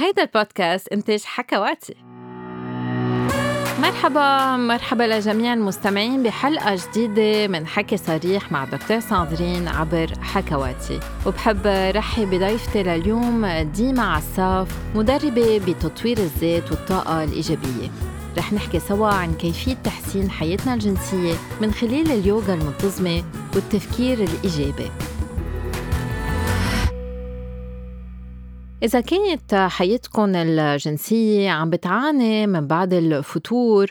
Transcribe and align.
هيدا 0.00 0.22
البودكاست 0.22 0.88
إنتاج 0.88 1.22
حكواتي 1.24 1.94
مرحبا 3.78 4.56
مرحبا 4.56 5.02
لجميع 5.02 5.54
المستمعين 5.54 6.22
بحلقة 6.22 6.74
جديدة 6.74 7.48
من 7.48 7.66
حكي 7.66 7.96
صريح 7.96 8.52
مع 8.52 8.64
دكتور 8.64 9.00
ساندرين 9.00 9.68
عبر 9.68 10.10
حكواتي 10.22 11.00
وبحب 11.26 11.66
رحب 11.66 12.30
بضيفتي 12.30 12.82
لليوم 12.82 13.46
ديما 13.46 14.02
عساف 14.02 14.68
مدربة 14.94 15.58
بتطوير 15.58 16.18
الذات 16.18 16.70
والطاقة 16.70 17.24
الإيجابية. 17.24 17.90
رح 18.38 18.52
نحكي 18.52 18.80
سوا 18.80 19.08
عن 19.08 19.34
كيفية 19.34 19.74
تحسين 19.74 20.30
حياتنا 20.30 20.74
الجنسية 20.74 21.34
من 21.60 21.72
خلال 21.72 22.12
اليوغا 22.12 22.54
المنتظمة 22.54 23.24
والتفكير 23.54 24.18
الإيجابي. 24.22 24.90
إذا 28.82 29.00
كانت 29.00 29.54
حياتكم 29.54 30.34
الجنسية 30.36 31.50
عم 31.50 31.70
بتعاني 31.70 32.46
من 32.46 32.66
بعض 32.66 32.94
الفتور 32.94 33.90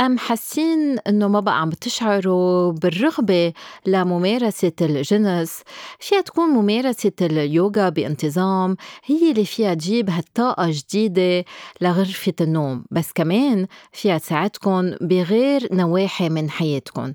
أم 0.00 0.18
حاسين 0.18 0.98
إنه 0.98 1.28
ما 1.28 1.40
بقى 1.40 1.60
عم 1.60 1.68
بتشعروا 1.68 2.72
بالرغبة 2.72 3.52
لممارسة 3.86 4.72
الجنس؟ 4.80 5.62
فيها 5.98 6.20
تكون 6.20 6.48
ممارسة 6.48 7.12
اليوغا 7.20 7.88
بانتظام 7.88 8.76
هي 9.04 9.30
اللي 9.30 9.44
فيها 9.44 9.74
تجيب 9.74 10.10
هالطاقة 10.10 10.66
جديدة 10.70 11.44
لغرفة 11.80 12.34
النوم 12.40 12.84
بس 12.90 13.12
كمان 13.12 13.66
فيها 13.92 14.18
تساعدكم 14.18 14.90
بغير 15.00 15.74
نواحي 15.74 16.28
من 16.28 16.50
حياتكم 16.50 17.12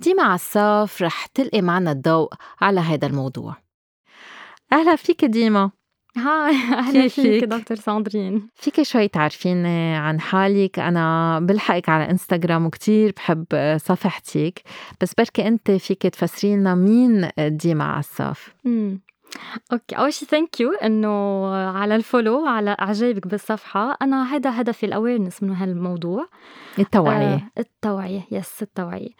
ديما 0.00 0.22
عساف 0.22 1.02
رح 1.02 1.26
تلقي 1.26 1.62
معنا 1.62 1.92
الضوء 1.92 2.32
على 2.60 2.80
هذا 2.80 3.06
الموضوع. 3.06 3.56
أهلا 4.72 4.96
فيك 4.96 5.24
ديما. 5.24 5.77
Hi 6.16 6.54
أهلا 6.78 7.08
فيك 7.08 7.44
دكتور 7.44 7.76
ساندرين. 7.76 8.48
فيك 8.54 8.82
شوي 8.82 9.08
تعرفيني 9.08 9.96
عن 9.96 10.20
حالك. 10.20 10.78
أنا 10.78 11.38
بلحقك 11.40 11.88
على 11.88 12.10
إنستغرام 12.10 12.66
وكتير 12.66 13.12
بحب 13.16 13.76
صفحتك 13.80 14.62
بس 15.00 15.14
بركي 15.14 15.48
أنت 15.48 15.70
فيك 15.70 16.02
تفسري 16.02 16.56
لنا 16.56 16.74
مين 16.74 17.28
ديما 17.38 17.84
عساف 17.84 18.54
okay 19.72 19.96
أول 19.96 20.12
شيء 20.12 20.28
thank 20.28 20.60
you 20.60 20.72
إنه 20.72 21.46
على 21.54 21.96
ال 21.96 22.03
follow 22.03 22.46
على 22.46 22.76
إعجابك 22.80 23.26
بالصفحة. 23.26 23.96
أنا 24.02 24.34
هذا 24.34 24.60
هدفي 24.60 24.86
ال 24.86 24.92
awareness 24.92 25.42
من 25.42 25.54
هالموضوع. 25.54 26.28
التوعية. 26.78 27.34
آه 27.34 27.42
التوعية 27.58 28.26
yes 28.30 28.62
التوعية. 28.62 29.10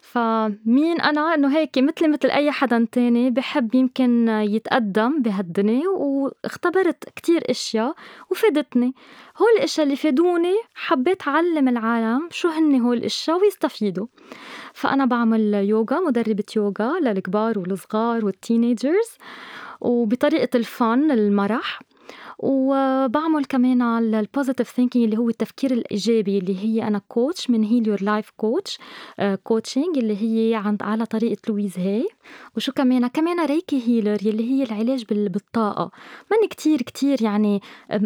فمين 0.00 1.00
أنا؟ 1.00 1.34
إنه 1.34 1.56
هيك 1.56 1.78
مثلي 1.78 2.08
مثل 2.08 2.30
أي 2.30 2.50
حدا 2.50 2.86
تاني 2.92 3.30
بحب 3.30 3.74
يمكن 3.74 4.28
يتقدم 4.28 5.22
بهالدنيا 5.22 5.88
واختبرت 5.88 7.04
كتير 7.16 7.50
أشياء 7.50 7.94
وفادتني. 8.30 8.94
هول 9.38 9.48
الإشياء 9.58 9.86
اللي 9.86 9.96
فادوني 9.96 10.54
حبيت 10.74 11.28
أعلم 11.28 11.68
العالم 11.68 12.28
شو 12.30 12.48
هن 12.48 12.80
هول 12.80 12.96
الإشياء 12.96 13.40
ويستفيدوا. 13.40 14.06
فأنا 14.74 15.04
بعمل 15.04 15.54
يوغا 15.54 16.00
مدربة 16.00 16.44
يوغا 16.56 17.00
للكبار 17.00 17.58
والصغار 17.58 18.24
وال 18.24 18.40
teenagers 18.40 19.10
وبطريقة 19.80 20.56
الفن 20.56 21.10
المرح. 21.10 21.80
وبعمل 22.46 23.44
كمان 23.44 23.82
على 23.82 24.20
ال 24.20 24.26
positive 24.26 24.70
thinking 24.70 25.04
اللي 25.04 25.18
هو 25.18 25.28
التفكير 25.28 25.72
الإيجابي 25.72 26.38
اللي 26.38 26.58
هي 26.58 26.82
أنا 26.88 27.00
coach 27.08 27.50
من 27.50 27.64
Heal 27.64 27.88
Your 27.88 28.02
Life 28.02 28.30
coach 28.36 28.78
coaching 29.42 29.98
اللي 29.98 30.16
هي 30.22 30.54
عند 30.54 30.82
على 30.82 31.06
طريقة 31.06 31.36
لويز 31.48 31.78
هاي 31.78 32.08
وشو 32.56 32.72
كمان؟ 32.72 33.06
كمان 33.06 33.46
ريكي 33.46 33.82
healer 33.86 34.18
اللي 34.22 34.50
هي 34.50 34.62
العلاج 34.62 35.04
بالطاقة. 35.08 35.90
ماني 36.30 36.48
كتير 36.48 36.82
كتير 36.82 37.22
يعني 37.22 37.60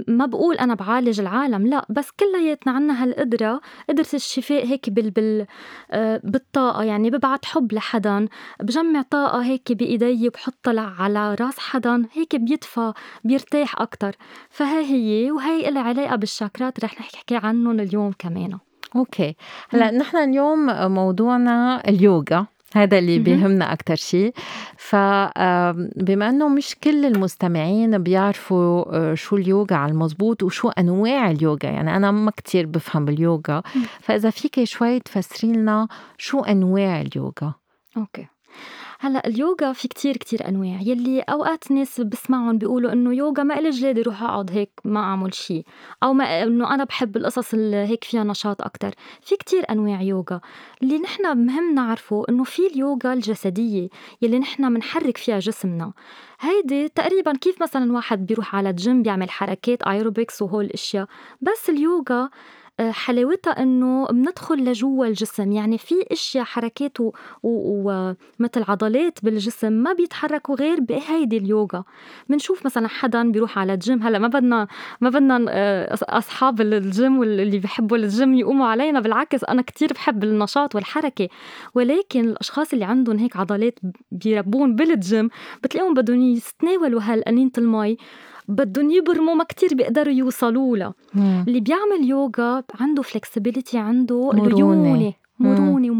ما 0.08 0.26
بقول 0.26 0.54
أنا 0.54 0.74
بعالج 0.74 1.20
العالم 1.20 1.66
لا 1.66 1.86
بس 1.90 2.10
كلياتنا 2.10 2.72
عنا 2.72 3.04
هالقدرة 3.04 3.60
قدرة 3.88 4.06
الشفاء 4.14 4.66
هيك 4.66 4.90
بال 4.90 5.10
بال 5.10 5.46
آه، 5.90 6.20
بالطاقة. 6.24 6.82
يعني 6.82 7.10
ببعت 7.10 7.44
حب 7.44 7.72
لحدا 7.72 8.28
بجمع 8.60 9.02
طاقة 9.02 9.42
هيك 9.42 9.72
بإيدي 9.72 10.28
وبحطها 10.28 10.94
على 10.98 11.34
راس 11.34 11.58
حدا 11.58 12.06
هيك 12.12 12.36
بيدفى 12.36 12.92
بيرتاح 13.24 13.80
أكثر 13.80 14.16
فهي 14.50 14.84
هي 14.84 15.30
وهي 15.30 15.70
لها 15.70 15.82
علاقة 15.82 16.16
بالشاكرات 16.16 16.84
رح 16.84 17.00
نحكي 17.00 17.36
عنهم 17.36 17.80
اليوم 17.80 18.12
كمان. 18.18 18.58
Okay. 18.96 19.36
هلأ 19.70 19.90
نحن 19.90 20.16
اليوم 20.16 20.66
موضوعنا 20.94 21.88
اليوغا 21.88 22.46
هذا 22.74 22.98
اللي 22.98 23.18
بيهمنا 23.18 23.72
أكتر 23.72 23.96
شيء 23.96 24.32
فبما 24.76 26.28
أنه 26.28 26.48
مش 26.48 26.76
كل 26.84 27.04
المستمعين 27.04 27.98
بيعرفوا 27.98 28.96
آه، 28.96 29.14
شو 29.14 29.36
اليوغا 29.36 29.76
على 29.76 29.92
المضبوط 29.92 30.42
وشو 30.42 30.68
أنواع 30.68 31.30
اليوغا 31.30 31.64
يعني 31.64 31.96
أنا 31.96 32.10
ما 32.10 32.30
كتير 32.30 32.66
بفهم 32.66 33.04
باليوغا 33.04 33.62
فإذا 34.00 34.30
فيك 34.30 34.64
شوي 34.64 35.00
تفسري 35.00 35.52
لنا 35.52 35.88
شو 36.18 36.40
أنواع 36.40 37.00
اليوغا؟ 37.00 37.54
أوكي. 37.96 38.26
هلا 39.00 39.26
اليوغا 39.26 39.72
في 39.72 39.88
كتير 39.88 40.16
كتير 40.16 40.48
أنواع 40.48 40.80
يلي 40.80 41.20
أوقات 41.20 41.72
ناس 41.72 42.00
بسمعهم 42.00 42.58
بيقولوا 42.58 42.92
إنه 42.92 43.14
يوغا 43.14 43.42
ما 43.42 43.58
إلي 43.58 43.70
جلادة 43.70 44.02
روح 44.02 44.22
أقعد 44.22 44.50
هيك 44.50 44.70
ما 44.84 45.00
أعمل 45.00 45.34
شيء 45.34 45.64
أو 46.02 46.12
ما 46.12 46.42
إنه 46.42 46.74
أنا 46.74 46.84
بحب 46.84 47.16
القصص 47.16 47.54
اللي 47.54 47.76
هيك 47.76 48.04
فيها 48.04 48.24
نشاط 48.24 48.62
أكثر 48.62 48.94
في 49.22 49.36
كتير 49.36 49.64
أنواع 49.70 50.02
يوغا. 50.02 50.40
اللي 50.82 50.98
نحن 50.98 51.38
مهم 51.38 51.74
نعرفه 51.74 52.24
إنه 52.28 52.44
في 52.44 52.66
اليوغا 52.66 53.12
الجسدية 53.12 53.88
يلي 54.22 54.38
نحن 54.38 54.74
بنحرك 54.74 55.16
فيها 55.16 55.38
جسمنا. 55.38 55.92
هيدي 56.40 56.88
تقريبا 56.88 57.32
كيف 57.32 57.62
مثلا 57.62 57.92
واحد 57.92 58.26
بيروح 58.26 58.56
على 58.56 58.70
الجيم 58.70 59.02
بيعمل 59.02 59.30
حركات 59.30 59.82
ايروبكس 59.82 60.42
وهول 60.42 60.64
الأشياء 60.64 61.06
بس 61.40 61.70
اليوغا 61.70 62.30
حلاوتها 62.80 63.62
إنه 63.62 64.06
بندخل 64.06 64.64
لجوا 64.64 65.06
الجسم. 65.06 65.52
يعني 65.52 65.78
في 65.78 65.94
إشياء 66.12 66.44
حركات 66.44 66.98
ومثل 67.42 68.64
عضلات 68.68 69.18
بالجسم 69.24 69.72
ما 69.72 69.92
بيتحركوا 69.92 70.54
غير 70.54 70.80
بهيدي 70.80 71.36
اليوغا. 71.36 71.84
بنشوف 72.28 72.66
مثلا 72.66 72.88
حدا 72.88 73.30
بيروح 73.30 73.58
على 73.58 73.74
الجيم. 73.74 74.02
هلأ 74.02 74.18
ما 74.18 74.28
بدنا 74.28 74.68
ما 75.00 75.08
بدنا 75.10 75.38
أصحاب 76.18 76.60
الجيم 76.60 77.18
واللي 77.18 77.58
بيحبوا 77.58 77.96
الجيم 77.96 78.34
يقوموا 78.34 78.66
علينا. 78.66 79.00
بالعكس 79.00 79.44
أنا 79.44 79.62
كتير 79.62 79.92
بحب 79.92 80.24
النشاط 80.24 80.74
والحركة. 80.74 81.28
ولكن 81.74 82.28
الأشخاص 82.28 82.72
اللي 82.72 82.84
عندهم 82.84 83.18
هيك 83.18 83.36
عضلات 83.36 83.78
بيربون 84.12 84.76
بالجيم 84.76 85.30
بتلاقيهم 85.62 85.94
بدهم 85.94 86.22
يتناولوا 86.22 87.00
هالقنينة 87.02 87.52
المي. 87.58 87.96
بدهم 88.48 88.90
يبرموا 88.90 89.34
ما 89.34 89.44
كتير 89.44 89.74
بيقدروا 89.74 90.14
يوصلوا 90.14 90.76
لها. 90.76 90.94
اللي 91.48 91.60
بيعمل 91.60 92.04
يوغا 92.04 92.64
عنده 92.80 93.02
flexibility 93.02 93.78
عنده 93.78 94.30
ليونة. 94.34 95.14
مرونة 95.38 95.90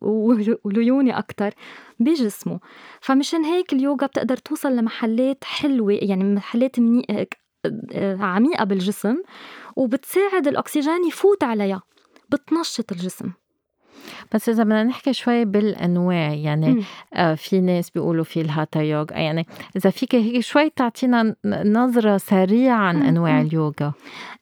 وليونة 0.64 1.18
أكتر 1.18 1.54
بجسمه. 2.00 2.60
فمشان 3.00 3.44
هيك 3.44 3.72
اليوغا 3.72 4.06
بتقدر 4.06 4.36
توصل 4.36 4.76
لمحلات 4.76 5.44
حلوة 5.44 5.92
يعني 5.92 6.24
محلات 6.24 6.80
مني... 6.80 7.28
عميقة 8.20 8.64
بالجسم 8.64 9.16
وبتساعد 9.76 10.48
الأكسجين 10.48 11.04
يفوت 11.08 11.44
عليها 11.44 11.82
بتنشط 12.30 12.92
الجسم. 12.92 13.32
بس 14.34 14.48
إذا 14.48 14.62
بدنا 14.62 14.84
نحكي 14.84 15.12
شوي 15.12 15.44
بالأنواع 15.44 16.34
يعني 16.34 16.84
آه 17.14 17.34
في 17.34 17.60
ناس 17.60 17.90
بيقولوا 17.90 18.24
في 18.24 18.40
الهاتا 18.40 18.80
يوغا 18.80 19.12
يعني 19.12 19.46
إذا 19.76 19.90
فيك 19.90 20.14
هيك 20.14 20.40
شوي 20.40 20.70
تعطينا 20.70 21.34
نظرة 21.44 22.16
سريعة 22.16 22.76
عن 22.76 23.02
أنواع 23.02 23.40
اليوغا. 23.40 23.92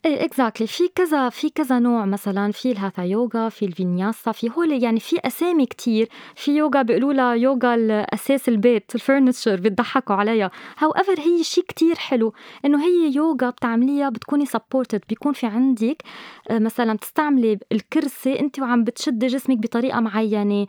إيه 0.04 0.24
exactly 0.24 0.66
في 0.66 0.88
كذا 0.94 1.28
في 1.28 1.50
كذا 1.50 1.78
نوع 1.78 2.04
مثلا 2.04 2.52
في 2.52 2.72
الهاتا 2.72 3.02
يوغا 3.02 3.48
في 3.48 3.64
الفينياسا 3.64 4.32
في 4.32 4.50
هول 4.56 4.82
يعني 4.82 5.00
في 5.00 5.16
أسامي 5.24 5.66
كتير. 5.66 6.08
في 6.34 6.56
يوغا 6.56 6.82
بيقولوا 6.82 7.12
لها 7.12 7.34
يوغا 7.34 7.76
أثاث 8.14 8.48
البيت 8.48 8.94
ال 8.94 9.01
furniture 9.01 9.60
بيضحكوا 9.60 10.14
عليها. 10.14 10.50
however 10.78 11.20
هي 11.20 11.42
شيء 11.42 11.64
كتير 11.64 11.94
حلو. 11.94 12.32
إنه 12.64 12.84
هي 12.84 13.14
يوغا 13.14 13.50
بتعمليها 13.50 14.08
بتكوني 14.08 14.46
supported 14.46 15.00
بيكون 15.08 15.32
في 15.32 15.46
عندك 15.46 16.02
آه، 16.50 16.58
مثلا 16.58 16.92
بتستعملي 16.92 17.58
الكرسي 17.72 18.40
انت 18.40 18.58
وعم 18.58 18.84
بتشدي 18.84 19.26
جسمك 19.26 19.55
بطريقة 19.60 20.00
معينة 20.00 20.66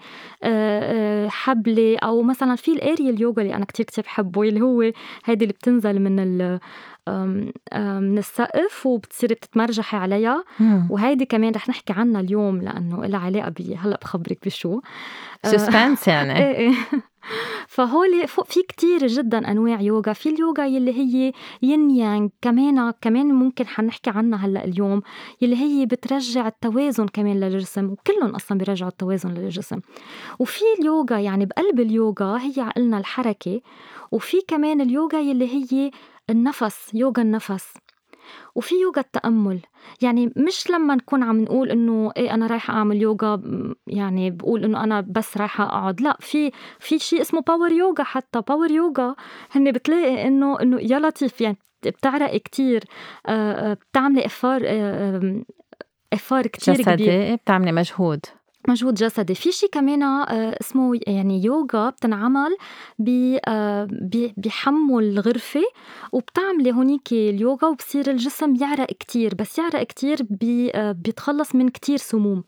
حبلة 1.30 1.98
أو 1.98 2.22
مثلا 2.22 2.56
في 2.56 2.72
ال 2.72 2.79
aerial 2.79 3.22
yoga 3.22 3.42
اللي 3.42 3.56
أنا 3.56 3.66
كتير 3.66 3.86
كتير 3.86 4.04
بحبه 4.04 4.44
اللي 4.44 4.62
هو 4.62 4.82
هيدي 5.26 5.46
اللي 5.46 5.54
بتنزل 5.54 6.00
من 6.00 6.20
ال 6.20 6.60
من 8.02 8.18
السقف 8.18 8.86
وبتصيري 8.86 9.36
بتتمرجحي 9.36 9.98
عليها. 9.98 10.44
وهيدي 10.90 11.26
كمان 11.26 11.52
رح 11.56 11.70
نحكي 11.70 11.94
عنها 11.94 12.22
اليوم 12.22 12.62
لأنه 12.62 13.06
لها 13.06 13.20
علاقة 13.20 13.50
بي 13.50 13.76
هلأ 13.76 14.00
بخبرك 14.02 14.38
بشو. 14.46 14.82
suspense 15.46 16.08
يعني. 16.08 16.38
إيه 16.38 16.56
إيه. 16.58 16.74
فهول 17.78 18.28
في 18.28 18.62
كتير 18.62 19.08
جدا 19.08 19.52
أنواع 19.52 19.82
يوغا. 19.82 20.14
في 20.14 20.30
اليوغا 20.30 20.66
يلي 20.66 20.94
هي 20.94 21.34
ين 21.62 21.92
يانغ. 21.92 22.30
كمان 22.42 22.92
كمان 23.02 23.26
ممكن 23.34 23.68
حنحكي 23.68 24.10
عنها 24.10 24.46
هلأ 24.46 24.66
اليوم 24.66 25.02
يلي 25.42 25.56
هي 25.56 25.86
بترجع 25.86 26.48
التوازن 26.48 27.08
كمان 27.08 27.40
للجسم 27.40 27.86
وكلهم 27.86 28.36
أصلا 28.36 28.58
بيرجعوا 28.58 28.92
التوازن 28.92 29.30
للجسم. 29.30 29.80
وفي 30.40 30.62
اليوغا 30.80 31.20
يعني 31.20 31.46
بقلب 31.46 31.80
اليوغا 31.80 32.38
هي 32.38 32.62
عقلنا 32.62 32.98
الحركه 32.98 33.62
وفي 34.12 34.38
كمان 34.48 34.82
اليوغا 34.82 35.20
يلي 35.20 35.48
هي 35.48 35.92
النفس 36.30 36.92
يوغا 36.94 37.22
النفس. 37.22 37.74
وفي 38.56 38.76
يوغا 38.76 39.02
التأمل. 39.02 39.60
يعني 40.02 40.34
مش 40.36 40.70
لما 40.70 40.96
نكون 40.96 41.24
عم 41.24 41.42
نقول 41.42 41.72
إنه 41.72 42.12
إيه 42.18 42.34
أنا 42.34 42.48
رايحة 42.48 42.74
أعمل 42.74 43.02
يوغا 43.02 43.42
يعني 43.88 44.32
بقول 44.32 44.64
إنه 44.64 44.84
أنا 44.84 45.02
بس 45.02 45.38
رايحة 45.38 45.64
أقعد. 45.64 46.02
لا 46.02 46.18
في 46.20 46.52
في 46.80 47.00
شيء 47.00 47.22
اسمه 47.22 47.42
power 47.42 47.72
yoga 47.72 48.04
حتى. 48.04 48.42
power 48.42 48.72
yoga 48.72 49.16
هن 49.52 49.72
بتلاقي 49.72 50.28
إنه 50.28 50.62
إنه 50.62 50.80
يا 50.82 51.00
لطيف 51.00 51.42
يعني 51.42 51.58
بتعرق 51.86 52.36
كتير. 52.38 52.84
بتعملي 53.74 54.26
effort 54.26 54.62
effort 56.14 56.48
كتير 56.48 56.74
جسدي 56.74 56.96
كبير 56.96 57.36
بتعملي 57.36 57.72
مجهود. 57.72 58.26
مجهود 58.68 58.94
جسدي. 58.94 59.36
في 59.36 59.52
شيء 59.52 59.70
كمان 59.70 60.04
آه، 60.04 60.58
اسمه 60.62 61.00
يعني 61.08 61.44
يوغا 61.44 61.90
بتنعمل 61.90 62.58
آه، 63.48 63.88
بحموا 64.38 65.02
الغرفة 65.02 65.62
وبتعملي 66.12 66.72
هونيك 66.74 67.12
اليوغا 67.14 67.68
وبصير 67.68 68.12
الجسم 68.12 68.56
يعرق 68.56 68.86
كتير. 68.88 69.36
بس 69.36 69.58
يعرق 69.58 69.84
كتير 69.84 70.18
آه، 70.76 70.92
بيتخلص 70.92 71.56
من 71.56 71.70
كتير 71.70 71.98
سموم. 71.98 72.44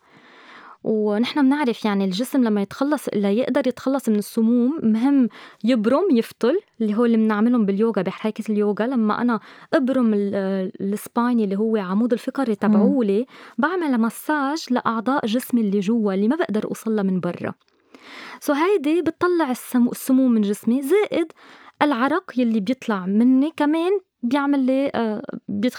ونحن 0.84 1.42
بنعرف 1.42 1.86
يعني 1.86 2.06
الجسم 2.06 2.44
لما 2.44 2.62
يتخلص 2.62 3.10
ليقدر 3.14 3.68
يتخلص 3.68 4.10
من 4.10 4.16
السموم. 4.16 4.80
مهم 4.84 5.30
يبرم 5.64 6.08
يفطل 6.12 6.60
اللي 6.82 6.98
هو 6.98 7.06
اللي 7.06 7.18
بنعملهم 7.18 7.66
باليوغا 7.66 8.02
بحركة 8.02 8.44
اليوغا. 8.50 8.88
لما 8.88 9.22
أنا 9.22 9.40
أبرم 9.74 10.12
السباين 10.14 11.40
اللي 11.40 11.56
هو 11.56 11.78
عمود 11.78 12.14
الفقري 12.14 12.56
تبعولي 12.56 13.26
بعمل 13.58 14.02
مساج 14.02 14.66
لأعضاء 14.72 15.26
جسمي 15.26 15.62
اللي 15.62 15.80
جوا 15.80 16.14
اللي 16.14 16.28
ما 16.28 16.36
بقدر 16.36 16.66
أوصلها 16.66 17.04
من 17.04 17.20
برا. 17.20 17.54
so 18.40 18.54
هيدي 18.54 19.02
بتطلع 19.02 19.52
السموم 19.92 20.32
من 20.32 20.42
جسمي 20.42 20.82
زائد 20.82 21.32
العرق 21.82 22.32
يلي 22.38 22.60
بيطلع 22.60 23.06
مني 23.06 23.54
كمان 23.58 23.92
بيعمل 24.24 24.60
لي 24.66 24.92
آه، 24.96 25.22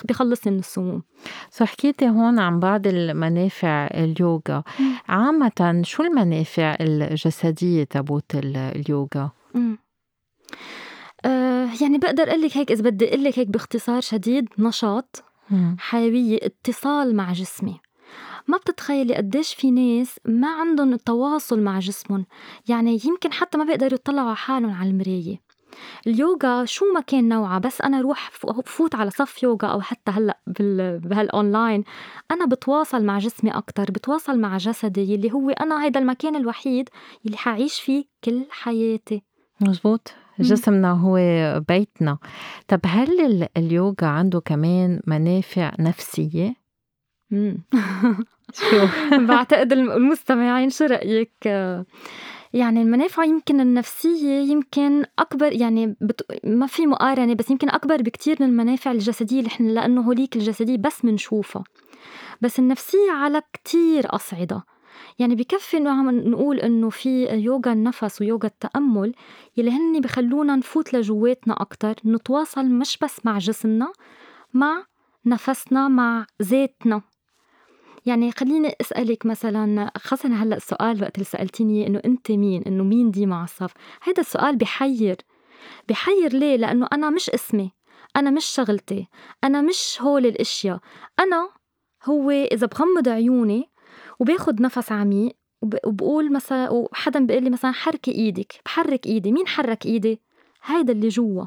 بيخلصني 0.08 0.52
من 0.52 0.58
السموم. 0.58 1.02
so 1.50 1.64
حكيتي 1.64 2.08
هون 2.08 2.38
عن 2.38 2.60
بعض 2.60 2.86
المنافع 2.86 3.86
اليوغا. 3.86 4.62
عامة 5.08 5.82
شو 5.84 6.02
المنافع 6.02 6.76
الجسدية 6.80 7.84
تبعوت 7.84 8.34
اليوغا؟ 8.34 9.30
آه 11.24 11.68
يعني 11.82 11.98
بقدر 11.98 12.22
أقول 12.22 12.42
لك 12.42 12.56
هيك 12.56 12.70
إذا 12.72 12.82
بدي 12.82 13.08
أقول 13.08 13.24
لك 13.24 13.38
هيك 13.38 13.48
باختصار 13.48 14.00
شديد 14.00 14.48
نشاط 14.58 15.24
حيوية 15.78 16.38
اتصال 16.42 17.16
مع 17.16 17.32
جسمي. 17.32 17.80
ما 18.48 18.56
بتتخيلي 18.58 19.14
قديش 19.14 19.54
في 19.54 19.70
ناس 19.70 20.20
ما 20.24 20.48
عندهم 20.48 20.92
التواصل 20.92 21.60
مع 21.60 21.78
جسمهم. 21.78 22.26
يعني 22.68 23.00
يمكن 23.04 23.32
حتى 23.32 23.58
ما 23.58 23.64
بيقدروا 23.64 23.94
يطلعوا 23.94 24.26
على 24.26 24.36
حالهم 24.36 24.70
على 24.70 24.90
المراية. 24.90 25.40
اليوغا 26.06 26.64
شو 26.64 26.84
ما 26.94 27.00
كان 27.00 27.28
نوعها 27.28 27.58
بس 27.58 27.80
أنا 27.80 28.00
روح 28.00 28.30
بفوت 28.44 28.94
على 28.94 29.10
صف 29.10 29.42
يوغا 29.42 29.68
أو 29.68 29.80
حتى 29.80 30.10
هلأ 30.10 30.38
بهالأونلاين. 30.98 31.84
أنا 32.30 32.46
بتواصل 32.46 33.04
مع 33.04 33.18
جسمي 33.18 33.50
أكثر 33.50 33.84
بتواصل 33.84 34.38
مع 34.38 34.56
جسدي 34.56 35.12
يلي 35.12 35.32
هو 35.32 35.50
أنا 35.50 35.84
هيدا 35.84 36.00
المكان 36.00 36.36
الوحيد 36.36 36.88
يلي 37.24 37.36
حعيش 37.36 37.80
فيه 37.80 38.04
كل 38.24 38.44
حياتي. 38.50 39.22
مزبوط. 39.60 40.14
جسمنا 40.40 40.92
هو 40.92 41.16
بيتنا. 41.68 42.18
طب 42.68 42.80
هل 42.84 43.48
اليوغا 43.56 44.06
عنده 44.06 44.40
كمان 44.40 45.00
منافع 45.06 45.72
نفسية؟ 45.78 46.54
شو؟ 48.52 48.86
بعتقد 49.28 49.72
المستمعين 49.72 50.70
شو 50.70 50.84
رأيك؟ 50.84 51.48
يعني 52.52 52.82
المنافع 52.82 53.24
يمكن 53.24 53.60
النفسية 53.60 54.40
يمكن 54.52 55.04
أكبر 55.18 55.52
يعني 55.52 55.96
بت... 56.00 56.44
ما 56.44 56.66
في 56.66 56.86
مقارنة 56.86 57.34
بس 57.34 57.50
يمكن 57.50 57.68
أكبر 57.70 58.02
بكتير 58.02 58.36
من 58.40 58.46
المنافع 58.46 58.92
الجسدية 58.92 59.38
اللي 59.38 59.48
إحنا 59.48 59.66
لأنه 59.66 60.00
هوليك 60.00 60.36
الجسدية 60.36 60.76
بس 60.78 61.04
منشوفها 61.04 61.64
بس 62.40 62.58
النفسية 62.58 63.10
على 63.12 63.42
كتير 63.52 64.14
أصعدة. 64.14 64.64
يعني 65.18 65.34
بكفي 65.34 65.76
إنه 65.76 65.90
عم 65.90 66.10
نقول 66.10 66.60
إنه 66.60 66.90
في 66.90 67.26
يوغا 67.26 67.72
النفس 67.72 68.20
ويوغا 68.20 68.46
التأمل 68.46 69.14
يلي 69.56 69.70
هن 69.70 70.00
بخلونا 70.00 70.56
نفوت 70.56 70.94
لجواتنا 70.94 71.62
أكتر 71.62 71.94
نتواصل 72.06 72.66
مش 72.66 72.98
بس 73.02 73.26
مع 73.26 73.38
جسمنا 73.38 73.92
مع 74.54 74.84
نفسنا 75.26 75.88
مع 75.88 76.26
ذاتنا. 76.42 77.02
يعني 78.06 78.32
خليني 78.32 78.74
أسألك 78.80 79.26
مثلا 79.26 79.90
خاصة 79.96 80.28
هلأ 80.28 80.56
السؤال 80.56 81.02
وقت 81.02 81.14
اللي 81.14 81.24
سألتيني 81.24 81.86
إنه 81.86 82.00
أنت 82.04 82.30
مين؟ 82.30 82.62
إنه 82.62 82.84
مين 82.84 83.10
دي 83.10 83.26
معصف 83.26 83.72
هذا 84.02 84.20
السؤال 84.20 84.56
بحير. 84.56 85.16
بحير 85.88 86.32
ليه؟ 86.32 86.56
لأنه 86.56 86.88
أنا 86.92 87.10
مش 87.10 87.30
اسمي. 87.30 87.72
أنا 88.16 88.30
مش 88.30 88.44
شغلتي. 88.44 89.08
أنا 89.44 89.62
مش 89.62 89.98
هول 90.00 90.26
الأشياء. 90.26 90.80
أنا 91.18 91.50
هو 92.04 92.30
إذا 92.30 92.66
بغمض 92.66 93.08
عيوني 93.08 93.70
وباخد 94.20 94.60
نفس 94.60 94.92
عميق 94.92 95.36
وبقول 95.62 96.32
مثلا 96.32 96.70
وحدا 96.70 97.26
بيقول 97.26 97.44
لي 97.44 97.50
مثلا 97.50 97.72
حركي 97.72 98.12
إيدك. 98.12 98.60
بحرك 98.64 99.06
إيدي. 99.06 99.32
مين 99.32 99.46
حرك 99.46 99.86
إيدي؟ 99.86 100.20
هيدا 100.64 100.92
اللي 100.92 101.08
جوا. 101.08 101.44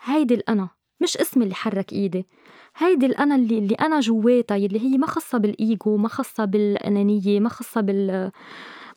هيدي 0.00 0.34
الأنا. 0.34 0.68
مش 1.00 1.16
اسمي 1.16 1.44
اللي 1.44 1.54
حرك 1.54 1.92
ايدي. 1.92 2.26
هيدي 2.76 3.06
الأنا 3.06 3.34
اللي, 3.34 3.58
اللي 3.58 3.74
أنا 3.74 4.00
جواتها 4.00 4.56
يلي 4.56 4.80
هي 4.80 4.98
ما 4.98 5.06
خصها 5.06 5.38
بالإيجو 5.38 5.96
ما 5.96 6.08
خصها 6.08 6.44
بالأنانية 6.44 7.40
ما 7.40 7.48
خصها 7.48 7.80
بال 7.80 8.30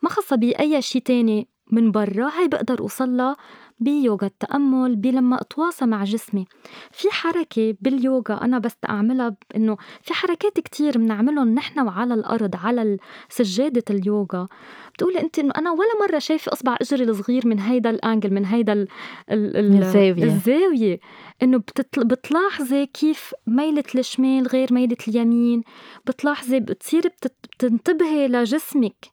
ما 0.01 0.09
خصها 0.09 0.35
بأي 0.35 0.81
شيء 0.81 1.01
تاني 1.01 1.47
من 1.71 1.91
برا 1.91 2.29
هاي 2.29 2.47
بقدر 2.47 2.79
أوصلها 2.79 3.37
بيوغا 3.79 4.27
التأمل 4.27 4.95
بلما 4.95 5.41
أتواصل 5.41 5.89
مع 5.89 6.03
جسمي. 6.03 6.45
في 6.91 7.07
حركة 7.11 7.75
باليوغا 7.81 8.33
أنا 8.41 8.59
بس 8.59 8.75
أعملها 8.89 9.35
إنه 9.55 9.77
في 10.01 10.13
حركات 10.13 10.59
كتير 10.59 10.97
بنعملهم 10.97 11.53
نحن 11.53 11.79
وعلى 11.79 12.13
الأرض 12.13 12.55
على 12.55 12.97
سجادة 13.29 13.83
اليوغا. 13.89 14.47
بتقولي 14.93 15.21
أنت 15.21 15.39
إنه 15.39 15.53
أنا 15.57 15.71
ولا 15.71 16.07
مرة 16.07 16.19
شايفة 16.19 16.53
إصبع 16.53 16.77
إجري 16.81 17.03
الصغير 17.03 17.47
من 17.47 17.59
هيدا 17.59 17.89
الأنجل 17.89 18.33
من 18.33 18.45
هيدا 18.45 18.73
ال 18.73 18.87
ال 19.31 19.83
الزاوية 19.83 20.23
الزاوية. 20.23 20.99
إنه 21.43 21.63
بتلاحظي 21.97 22.85
كيف 22.85 23.33
ميلة 23.47 23.83
الشمال 23.95 24.47
غير 24.47 24.73
ميلة 24.73 24.97
اليمين. 25.07 25.63
بتلاحظي 26.05 26.59
بتصيري 26.59 27.09
بتنتبهي 27.09 28.27
لجسمك 28.27 29.05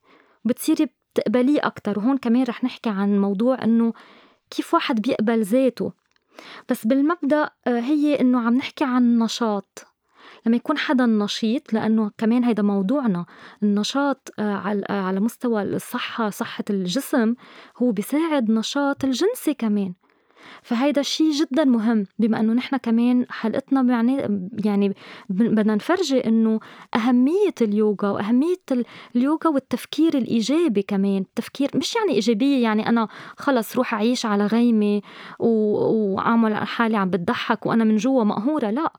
بتصيري 0.44 0.88
بتقبليه 1.14 1.60
أكتر. 1.62 1.98
وهون 1.98 2.18
كمان 2.18 2.42
رح 2.42 2.64
نحكي 2.64 2.90
عن 2.90 3.18
موضوع 3.18 3.64
إنه 3.64 3.92
كيف 4.56 4.74
واحد 4.74 5.00
بيقبل 5.00 5.42
ذاته. 5.42 5.92
بس 6.68 6.86
بالمبدأ 6.86 7.50
آه، 7.66 7.80
هي 7.80 8.20
إنه 8.20 8.40
عم 8.40 8.56
نحكي 8.56 8.84
عن 8.84 9.18
نشاط. 9.18 9.86
لما 10.46 10.56
يكون 10.56 10.78
حدا 10.78 11.06
نشيط 11.06 11.72
لأنه 11.72 12.10
كمان 12.18 12.44
هيدا 12.44 12.62
موضوعنا 12.62 13.26
النشاط 13.62 14.32
آه، 14.38 14.84
على 14.90 15.20
مستوى 15.20 15.62
الصحة 15.62 16.30
صحة 16.30 16.64
الجسم 16.70 17.34
هو 17.76 17.90
بيساعد 17.90 18.50
نشاط 18.50 19.04
الجنسي 19.04 19.54
كمان. 19.54 19.94
فهيدا 20.62 21.00
الشيء 21.00 21.30
جدا 21.32 21.64
مهم 21.64 22.06
بما 22.18 22.40
إنه 22.40 22.52
نحن 22.52 22.76
كمان 22.76 23.26
حلقتنا 23.30 23.92
يعني 23.92 24.40
يعني 24.64 24.94
بدنا 25.28 25.74
نفرجي 25.74 26.26
إنه 26.26 26.60
أهمية 26.96 27.54
اليوغا 27.62 28.10
وأهمية 28.10 28.56
اليوغا 29.16 29.48
والتفكير 29.48 30.18
الإيجابي 30.18 30.82
كمان. 30.82 31.22
التفكير 31.22 31.70
مش 31.74 31.96
يعني 31.96 32.12
إيجابية 32.12 32.62
يعني 32.62 32.88
أنا 32.88 33.08
خلص 33.36 33.76
روح 33.76 33.94
أعيش 33.94 34.26
على 34.26 34.46
غيمة 34.46 35.00
وأعمل 35.38 36.54
حالي 36.54 36.96
عم 36.96 37.10
بتضحك 37.10 37.66
وأنا 37.66 37.84
من 37.84 37.96
جوا 37.96 38.24
مقهورة 38.24 38.70
لا. 38.70 38.92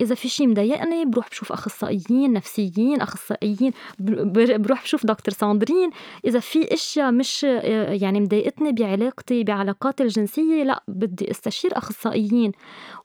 إذا 0.00 0.14
في 0.14 0.28
شيء 0.28 0.48
مضايقني 0.48 1.04
بروح 1.04 1.30
بشوف 1.30 1.52
أخصائيين 1.52 2.32
نفسيين 2.32 3.00
أخصائيين 3.00 3.72
بروح 3.98 4.82
بشوف 4.82 5.06
دكتور 5.06 5.34
ساندرين. 5.34 5.90
إذا 6.24 6.40
في 6.40 6.74
أشياء 6.74 7.12
مش 7.12 7.42
يعني 7.42 8.20
مضايقتني 8.20 8.72
بعلاقتي 8.72 9.44
بعلاقاتي 9.44 10.02
الجنسية 10.02 10.62
لا 10.62 10.82
بدي 10.88 11.30
أستشير 11.30 11.78
أخصائيين. 11.78 12.52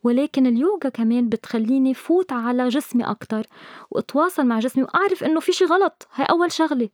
ولكن 0.04 0.48
اليوغا 0.48 0.90
كمان 0.90 1.30
بتخليني 1.30 1.94
فوت 1.94 2.32
على 2.34 2.70
جسمي 2.70 3.04
أكثر 3.04 3.48
وأتواصل 3.92 4.46
مع 4.46 4.60
جسمي 4.60 4.84
وأعرف 4.84 5.24
إنه 5.24 5.40
في 5.40 5.52
شيء 5.52 5.68
غلط. 5.68 6.08
هاي 6.14 6.26
أول 6.26 6.52
شغلة. 6.52 6.90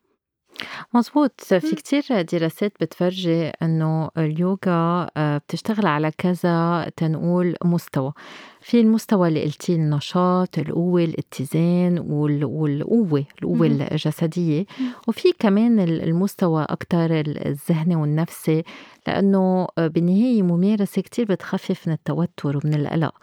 مزبوط 0.94 1.42
في 1.42 1.76
كتير 1.76 2.22
دراسات 2.22 2.74
بتفرجي 2.82 3.48
إنه 3.48 4.10
اليوغا 4.18 5.10
آه، 5.18 5.38
بتشتغل 5.38 5.88
على 5.88 6.12
كذا 6.18 6.90
تنقول 6.98 7.56
مستوى. 7.64 8.14
في 8.62 8.80
المستوى 8.82 9.28
اللي 9.28 9.44
قلتي 9.44 9.76
النشاط 9.76 10.58
القوة 10.60 11.04
الاتزان 11.04 12.00
والقوة 12.00 13.26
القوة 13.44 13.68
الجسدية. 13.68 14.66
وفي 15.08 15.34
كمان 15.40 15.80
المستوى 15.80 16.66
أكتر 16.70 17.20
الذهني 17.20 17.96
والنفسي 17.96 18.64
لأنه 19.08 19.68
بالنهاية 19.78 20.42
ممارسة 20.44 21.02
كتير 21.02 21.26
بتخفف 21.26 21.88
من 21.88 21.94
التوتر 21.94 22.58
ومن 22.58 22.74
القلق. 22.74 23.14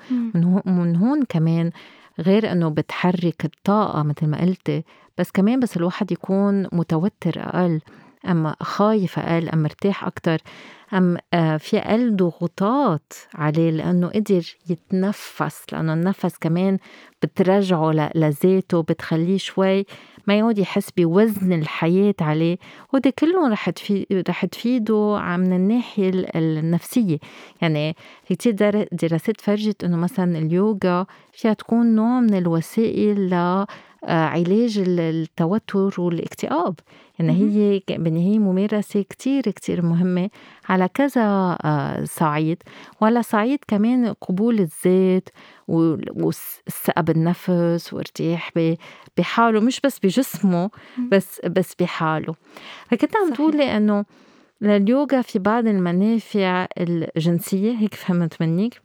من 0.67 0.97
هون 0.97 1.25
كمان 1.25 1.71
غير 2.21 2.53
إنه 2.53 2.69
بتحرك 2.69 3.45
الطاقة 3.45 4.03
مثل 4.03 4.27
ما 4.27 4.41
قلتي 4.41 4.85
بس 5.19 5.31
كمان 5.31 5.61
بس 5.61 5.77
الواحد 5.77 6.13
يكون 6.13 6.67
متوتر 6.73 7.33
أقل. 7.37 7.81
أم 8.29 8.55
خايف 8.61 9.19
أقل 9.19 9.49
أم 9.49 9.63
مرتاح 9.63 10.05
أكتر 10.05 10.39
أم 10.95 11.17
آه، 11.35 11.57
في 11.57 11.79
أقل 11.79 12.17
ضغوطات 12.17 13.13
عليه 13.35 13.71
لأنه 13.71 14.09
قدر 14.09 14.57
يتنفس 14.71 15.65
لأنه 15.73 15.93
النفس 15.93 16.39
كمان 16.41 16.79
بترجعه 17.23 17.93
لذاته 18.15 18.83
بتخليه 18.83 19.39
شوي 19.39 19.87
ما 20.27 20.39
يعود 20.39 20.59
يحس 20.59 20.91
بوزن 20.91 21.53
الحياة 21.53 22.15
عليه. 22.21 22.59
وده 22.93 23.11
كله 23.19 23.49
رح 23.49 23.71
تفيد 23.71 24.07
رح 24.29 24.45
تفيده 24.45 25.19
من 25.37 25.53
الناحية 25.53 26.11
النفسية. 26.35 27.19
يعني 27.63 27.97
في 28.25 28.35
كتير 28.35 28.87
دراسات 28.93 29.41
فرجت 29.41 29.85
إنه 29.85 29.97
مثلا 29.97 30.39
اليوغا 30.39 31.07
فيها 31.33 31.53
تكون 31.53 31.95
نوع 31.95 32.21
من 32.21 32.35
الوسائل 32.35 33.29
لعلاج 34.09 34.83
التوتر 34.89 36.01
والاكتئاب. 36.01 36.75
يعني 37.19 37.33
هي 37.33 37.83
بالنهاية 37.89 38.39
ممارسة 38.39 39.03
كتير 39.03 39.43
كتير 39.43 39.83
مهمة 39.83 40.31
على 40.69 40.89
كذا 40.89 41.23
آه، 41.65 42.05
صعيد. 42.05 42.63
وعلى 43.01 43.23
صعيد 43.23 43.59
كمان 43.69 44.13
قبول 44.13 44.61
الذات 44.61 45.29
والثقة 45.69 47.01
بالنفس 47.03 47.93
وارتياح 47.93 48.51
بحاله 49.17 49.61
مش 49.61 49.81
بس 49.81 49.99
بجسمه 49.99 50.71
بس 51.13 51.41
بس 51.47 51.75
بحاله. 51.81 52.35
فكنت 52.91 53.17
عم 53.17 53.35
تقولي 53.35 53.77
إنه 53.77 54.05
لليوغا 54.61 55.23
في 55.23 55.39
بعض 55.39 55.67
المنافع 55.67 56.67
الجنسية 56.79 57.73
هيك 57.79 57.95
فهمت 57.95 58.43
منك 58.43 58.81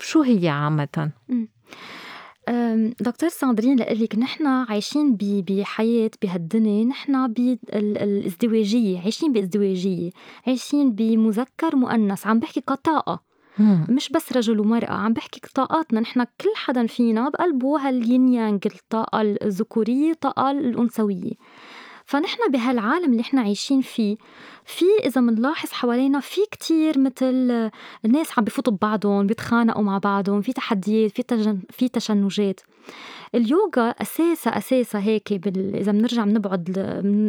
شو 0.00 0.22
هي 0.22 0.48
عامة؟ 0.48 1.10
دكتور 3.00 3.28
ساندرين 3.28 3.76
لك 3.78 4.18
نحن 4.18 4.46
عايشين 4.46 5.16
بحياة 5.20 6.10
بهالدنيا 6.22 6.84
نحن 6.84 7.32
بالازدواجية 7.32 9.00
عايشين 9.00 9.32
بازدواجية 9.32 10.10
عايشين 10.46 10.92
بمذكر 10.92 11.76
مؤنث 11.76 12.26
عم 12.26 12.38
بحكي 12.38 12.60
كطاقة 12.60 13.32
مش 13.88 14.08
بس 14.08 14.32
رجل 14.32 14.60
ومرأة 14.60 14.92
عم 14.92 15.12
بحكي 15.12 15.40
طاقاتنا 15.54 16.00
نحن 16.00 16.24
كل 16.24 16.50
حدا 16.54 16.86
فينا 16.86 17.28
بقلبه 17.28 17.88
هالين 17.88 18.28
يانج 18.28 18.66
الطاقة 18.66 19.20
الذكورية 19.20 20.10
الطاقة 20.10 20.50
الأنثوية. 20.50 21.32
فنحن 22.12 22.50
بهالعالم 22.50 23.12
اللي 23.12 23.20
إحنا 23.20 23.40
عايشين 23.40 23.80
فيه 23.80 24.16
في 24.64 24.84
إذا 25.04 25.20
بنلاحظ 25.20 25.70
حوالينا 25.72 26.20
في 26.20 26.40
كتير 26.50 26.98
مثل 26.98 27.70
الناس 28.04 28.38
عم 28.38 28.44
بفوتوا 28.44 28.72
ببعضهم 28.72 29.26
بيتخانقوا 29.26 29.82
مع 29.82 29.98
بعضهم 29.98 30.42
في 30.42 30.52
تحديات 30.52 31.10
في 31.10 31.22
تجن 31.22 31.58
في 31.70 31.88
تشنجات. 31.88 32.60
اليوغا 33.34 33.90
اساسها 33.90 34.58
اساسها 34.58 35.00
هيك 35.00 35.32
بال... 35.32 35.76
إذا 35.76 35.92
بنرجع 35.92 36.24
بنبعد 36.24 36.64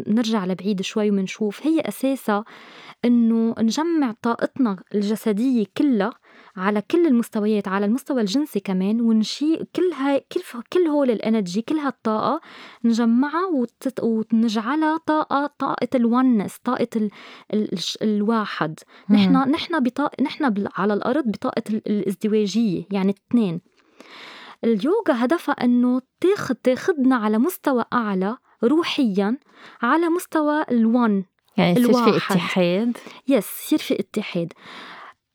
بنرجع 0.07 0.45
لبعيد 0.45 0.81
شوي 0.81 1.11
وبنشوف 1.11 1.67
هي 1.67 1.79
اساسها 1.79 2.45
إنه 3.05 3.55
نجمع 3.59 4.13
طاقتنا 4.21 4.77
الجسدية 4.95 5.65
كلها 5.77 6.13
على 6.57 6.81
كل 6.81 7.07
المستويات 7.07 7.67
على 7.67 7.85
المستوى 7.85 8.21
الجنسي 8.21 8.59
كمان 8.59 9.01
ونشي 9.01 9.57
كل 9.75 9.93
هاي 9.93 10.25
كل 10.31 10.41
كل 10.73 10.87
هول 10.87 11.11
ال 11.11 11.19
energy 11.19 11.61
كل 11.61 11.75
هالطاقة 11.75 12.41
نجمعها 12.83 13.45
وتت... 13.45 14.03
ونجعلها 14.03 14.97
طاقة 14.97 15.53
طاقة 15.59 15.87
ال 15.95 16.03
oneness 16.03 16.57
طاقة 16.63 16.87
ال... 16.95 17.09
ال... 17.53 17.79
الواحد. 18.01 18.79
نحن 19.09 19.37
نحن 19.51 19.79
بطاقه 19.79 20.23
نحن 20.23 20.67
على 20.75 20.93
الأرض 20.93 21.23
بطاقة 21.27 21.63
الازدواجيه 21.69 22.83
يعني 22.91 23.15
اثنين. 23.29 23.61
اليوغا 24.63 25.25
هدفها 25.25 25.55
إنه 25.63 26.01
تاخد 26.21 26.55
تاخدنا 26.55 27.15
على 27.15 27.37
مستوى 27.37 27.85
أعلى 27.93 28.37
روحيا 28.63 29.37
على 29.81 30.09
مستوى 30.09 30.63
الون 30.71 31.25
يعني 31.57 31.79
يصير 31.79 31.93
في 31.93 32.17
اتحاد. 32.17 32.97
يس 33.27 33.63
يصير 33.63 33.79
في 33.79 33.99
اتحاد. 33.99 34.53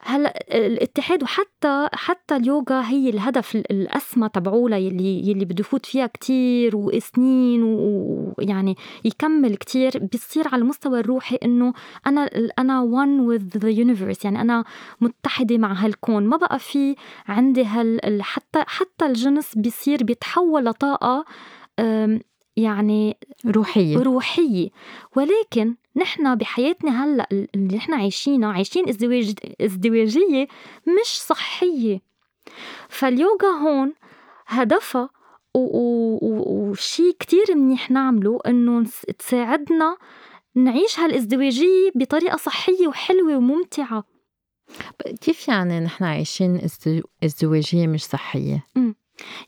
هلا 0.02 0.44
الاتحاد 0.66 1.22
وحتى 1.22 1.88
حتى 1.92 2.36
اليوغا 2.36 2.80
هي 2.88 3.10
الهدف 3.10 3.56
الأسمى 3.56 4.28
تبعولها 4.28 4.78
يلي 4.78 5.28
يلي 5.28 5.44
بده 5.44 5.60
يفوت 5.60 5.86
فيها 5.86 6.06
كتير 6.06 6.76
وسنين 6.76 7.62
ويعني 7.62 8.76
يكمل 9.04 9.56
كتير. 9.56 9.98
بيصير 10.12 10.48
على 10.48 10.62
المستوى 10.62 11.00
الروحي 11.00 11.36
إنه 11.36 11.72
أنا 12.06 12.30
أنا 12.58 12.82
one 12.82 13.28
with 13.38 13.58
the 13.60 13.76
universe 13.76 14.24
يعني 14.24 14.40
أنا 14.40 14.64
متحدة 15.00 15.58
مع 15.58 15.72
هالكون. 15.72 16.26
ما 16.26 16.36
بقى 16.36 16.58
في 16.58 16.96
عندي 17.26 17.64
هال 17.64 18.22
حتى 18.22 18.64
حتى 18.66 19.06
الجنس 19.06 19.54
بيصير 19.58 20.04
بيتحول 20.04 20.64
لطاقة 20.64 21.24
يعني 22.56 23.16
روحية. 23.46 23.98
روحية. 23.98 24.68
ولكن 25.16 25.74
نحن 25.98 26.34
بحياتنا 26.34 27.04
هلأ 27.04 27.28
اللي 27.32 27.76
نحن 27.76 27.92
عايشينها 27.94 28.52
عايشين 28.52 28.88
ازدواج 28.88 29.34
ازدواجية 29.60 30.48
مش 30.86 31.20
صحية 31.20 32.00
فاليوغا 32.88 33.48
هون 33.62 33.94
هدفها 34.46 35.10
وشي 35.54 37.12
كتير 37.12 37.44
منيح 37.54 37.90
نعمله 37.90 38.38
إنه 38.46 38.86
تساعدنا 39.18 39.96
نعيش 40.54 41.00
هالازدواجية 41.00 41.90
بطريقة 41.94 42.36
صحية 42.36 42.88
وحلوة 42.88 43.36
وممتعة 43.36 44.04
كيف 45.20 45.48
يعني 45.48 45.80
نحن 45.80 46.04
عايشين 46.04 46.60
ازدواجية 47.24 47.86
مش 47.86 48.04
صحية؟ 48.04 48.66
م. 48.76 48.92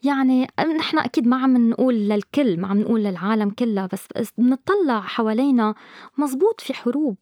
يعني 0.03 0.47
نحن 0.79 0.99
أكيد 0.99 1.27
ما 1.27 1.37
عم 1.37 1.71
نقول 1.71 1.95
للكل 1.95 2.61
ما 2.61 2.69
عم 2.69 2.81
نقول 2.81 3.05
للعالم 3.05 3.51
كلها 3.51 3.89
بس 3.93 4.07
بنطلع 4.39 5.01
حوالينا 5.01 5.75
مزبوط 6.19 6.61
في 6.61 6.75
حروب. 6.75 7.17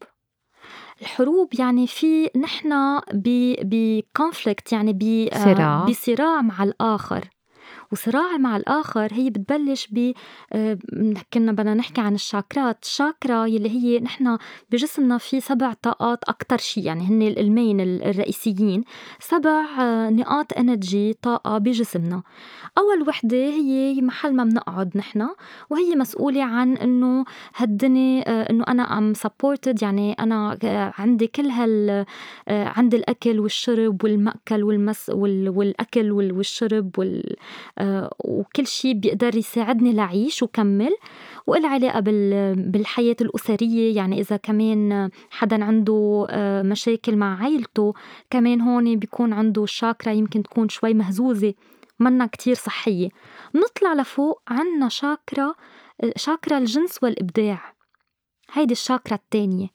الحروب 1.01 1.49
يعني 1.59 1.87
في 1.87 2.29
نحن 2.35 2.99
ب 3.63 3.75
conflict 3.75 4.71
يعني 4.73 4.93
بصراع 4.93 5.85
بصراع 5.85 6.41
مع 6.41 6.63
الآخر. 6.63 7.29
وصراع 7.91 8.37
مع 8.37 8.57
الآخر 8.57 9.07
هي 9.13 9.29
بتبلش 9.29 9.87
ب 9.91 10.11
آه، 10.53 10.77
كنا 11.33 11.51
بدنا 11.51 11.73
نحكي 11.73 12.01
عن 12.01 12.15
الشاكرات. 12.15 12.83
الشاكرا 12.83 13.45
يلي 13.45 13.69
هي 13.69 13.99
نحن 13.99 14.37
بجسمنا 14.71 15.17
في 15.17 15.39
سبع 15.41 15.73
طاقات 15.73 16.23
أكتر 16.23 16.57
شيء 16.57 16.83
يعني 16.85 17.03
هن 17.03 17.21
ال 17.21 17.33
main 17.33 17.81
الرئيسيين. 17.81 18.83
سبع 19.19 19.65
آه، 19.79 20.09
نقاط 20.09 20.57
energy 20.57 21.13
طاقة 21.21 21.57
بجسمنا. 21.57 22.23
أول 22.77 23.07
وحدة 23.07 23.37
هي 23.37 24.01
محل 24.01 24.35
ما 24.35 24.43
بنقعد 24.43 24.97
نحن 24.97 25.27
وهي 25.69 25.95
مسؤولة 25.95 26.43
عن 26.43 26.77
إنه 26.77 27.25
هالدنيا 27.55 28.23
آه، 28.27 28.49
إنه 28.49 28.63
أنا 28.67 28.97
I'm 28.97 29.13
supported 29.13 29.81
يعني 29.81 30.13
أنا 30.13 30.57
عندي 30.97 31.27
كل 31.27 31.45
هال 31.47 32.05
عندي 32.47 32.97
الأكل 32.97 33.39
والشرب 33.39 34.03
والمأكل 34.03 34.63
والمس 34.63 35.09
والأكل 35.09 36.11
والشرب 36.11 36.99
وال 36.99 37.35
وكل 38.19 38.67
شيء 38.67 38.93
بيقدر 38.93 39.35
يساعدني 39.35 39.93
لعيش 39.93 40.43
وكمل. 40.43 40.95
وإلى 41.47 41.67
علاقة 41.67 41.99
بالحياة 42.55 43.15
الأسرية 43.21 43.95
يعني 43.95 44.19
إذا 44.19 44.37
كمان 44.37 45.09
حدا 45.29 45.63
عنده 45.63 46.27
آه، 46.29 46.61
مشاكل 46.61 47.15
مع 47.15 47.43
عيلته 47.43 47.93
كمان 48.29 48.61
هون 48.61 48.95
بيكون 48.95 49.33
عنده 49.33 49.63
الشاكرا 49.63 50.11
يمكن 50.11 50.43
تكون 50.43 50.69
شوي 50.69 50.93
مهزوزة 50.93 51.53
منا 51.99 52.25
كتير 52.25 52.55
صحية. 52.55 53.09
نطلع 53.55 53.93
لفوق 53.93 54.41
عنا 54.47 54.89
شاكرا 54.89 55.53
شاكرا 56.15 56.57
الجنس 56.57 57.03
والإبداع. 57.03 57.73
هيدي 58.53 58.71
الشاكرا 58.71 59.15
التانية. 59.15 59.67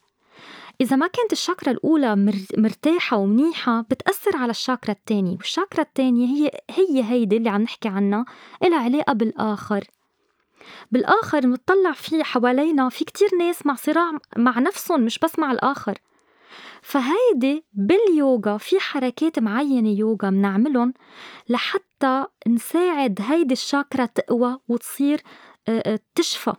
إذا 0.81 0.97
ما 0.97 1.07
كانت 1.07 1.33
الشاكرا 1.33 1.73
الأولى 1.73 2.17
مرتاحة 2.59 3.17
ومنيحة 3.17 3.81
بتأثر 3.81 4.37
على 4.37 4.51
الشاكرا 4.51 4.93
التانية 4.93 5.37
والشاكرا 5.37 5.83
التانية 5.83 6.27
هي 6.27 6.51
هي 6.71 7.05
هيدي 7.05 7.37
اللي 7.37 7.51
عم 7.51 7.63
نحكي 7.63 7.89
عنها 7.89 8.25
إلها 8.65 8.79
علاقة 8.85 9.13
بالآخر. 9.13 9.85
بالآخر 10.93 11.41
بنطلع 11.41 11.93
في 11.93 12.25
حوالينا 12.25 12.89
في 12.89 13.05
كتير 13.05 13.29
ناس 13.39 13.67
مع 13.67 13.75
صراع 13.75 14.11
مع 14.37 14.59
نفسهم 14.59 15.01
مش 15.01 15.19
بس 15.19 15.39
مع 15.39 15.53
الآخر. 15.53 15.99
فهيدي 16.83 17.65
باليوغا 17.73 18.57
في 18.57 18.81
حركات 18.81 19.39
معينة 19.39 19.91
يوغا 19.91 20.31
بنعملهم 20.31 20.95
لحتى 21.49 22.25
نساعد 22.49 23.21
هيدي 23.23 23.53
الشاكرا 23.53 24.07
تقوى 24.07 24.59
وتصير 24.69 25.23
تشفى. 26.15 26.53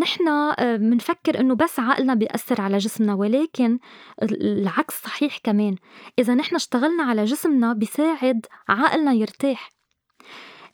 نحن 0.00 0.52
بنفكر 0.58 1.36
آه، 1.36 1.40
إنه 1.40 1.54
بس 1.54 1.80
عقلنا 1.80 2.14
بيأثر 2.14 2.60
على 2.60 2.78
جسمنا 2.78 3.14
ولكن 3.14 3.78
العكس 4.22 5.02
صحيح 5.02 5.38
كمان 5.38 5.76
إذا 6.18 6.34
نحن 6.34 6.54
اشتغلنا 6.54 7.02
على 7.02 7.24
جسمنا 7.24 7.72
بيساعد 7.72 8.46
عقلنا 8.68 9.12
يرتاح 9.12 9.70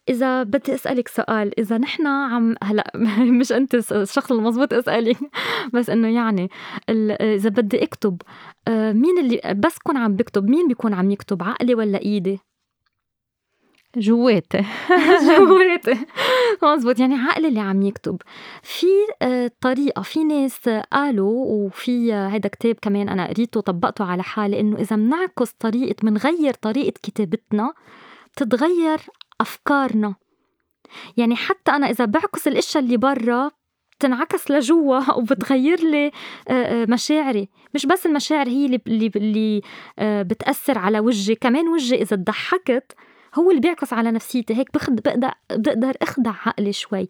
إذا 0.09 0.43
بدي 0.43 0.75
أسألك 0.75 1.09
سؤال 1.09 1.61
إذا 1.61 1.79
نحن 1.79 2.07
عم 2.07 2.55
هلأ 2.63 2.93
مش 3.41 3.53
أنت 3.53 3.75
الشخص 3.93 4.33
المضبوط 4.33 4.73
أسألك 4.73 5.19
بس 5.75 5.91
إنه 5.91 6.09
يعني 6.09 6.51
إذا 7.21 7.51
بدي 7.51 7.83
أكتب 7.83 8.23
آه، 8.69 8.93
مين 8.93 9.19
اللي 9.19 9.55
بس 9.57 9.79
كون 9.79 9.97
عم 9.97 10.17
بكتب 10.17 10.51
مين 10.51 10.69
بيكون 10.69 10.95
عم 10.95 11.11
يكتب 11.11 11.43
عقلي 11.43 11.75
ولا 11.75 12.01
إيدي؟ 12.03 12.41
جواتي 13.97 14.65
جواتي 15.39 16.07
مزبوط 16.63 17.01
يعني 17.01 17.15
عقل 17.15 17.47
اللي 17.47 17.61
عم 17.61 17.83
يكتب. 17.83 18.23
في 18.63 18.87
آه، 19.23 19.51
طريقة. 19.61 20.03
في 20.03 20.25
ناس 20.25 20.69
قالوا 20.93 21.45
وفي 21.47 22.13
هيدا 22.15 22.49
كتاب 22.49 22.77
كمان 22.83 23.09
أنا 23.09 23.27
قريته 23.29 23.59
وطبقته 23.59 24.05
على 24.05 24.23
حالي 24.23 24.61
إنه 24.61 24.79
إذا 24.79 24.97
منعكس 24.97 25.51
طريقة 25.53 25.97
منغير 26.03 26.55
طريقة 26.55 26.95
كتابتنا 27.03 27.73
بتتغير 28.33 28.99
أفكارنا. 29.41 30.15
يعني 31.17 31.37
حتى 31.37 31.71
أنا 31.71 31.91
إذا 31.91 32.05
بعكس 32.05 32.49
الأشياء 32.49 32.85
اللي 32.85 32.97
برا 32.97 33.51
بتنعكس 33.99 34.51
لجوا 34.51 35.11
وبتغير 35.19 35.81
لي 35.81 36.11
مشاعري. 36.87 37.49
مش 37.75 37.87
بس 37.87 38.07
المشاعر 38.07 38.49
هي 38.49 38.67
اللي 38.67 38.81
اللي, 38.87 39.11
اللي 39.17 39.63
بتأثر 40.25 40.79
على 40.79 41.01
وجهي 41.01 41.35
كمان 41.35 41.69
وجهي 41.69 42.03
إذا 42.03 42.17
ضحكت 42.17 42.95
هو 43.35 43.51
اللي 43.51 43.61
بيعكس 43.61 43.93
على 43.93 44.11
نفسيتي 44.11 44.55
هيك 44.57 44.69
بقدر 44.75 45.31
بقدر 45.51 45.95
أخدع 46.03 46.35
عقلي 46.47 46.73
شوي. 46.73 47.09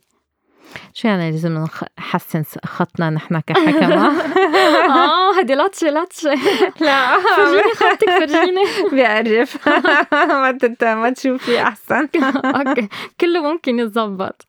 شو 0.94 1.08
يعني 1.08 1.30
لازم 1.30 1.64
نحسن 1.98 2.42
خطنا 2.64 3.10
نحن 3.10 3.40
كحكمة؟ 3.40 4.06
آه 4.94 5.38
هدي 5.38 5.54
لطشة 5.54 5.90
لطشة. 5.90 6.34
لا. 6.84 7.20
فرجيني 7.20 7.74
خطك 7.74 8.10
فرجيني. 8.10 8.64
بيعرف. 8.92 9.68
ما 9.68 10.94
ما 10.94 11.10
تشوفي 11.10 11.62
أحسن. 11.62 12.08
أوكي. 12.44 12.88
كله 13.20 13.42
ممكن 13.52 13.78
يتظبط. 13.78 14.46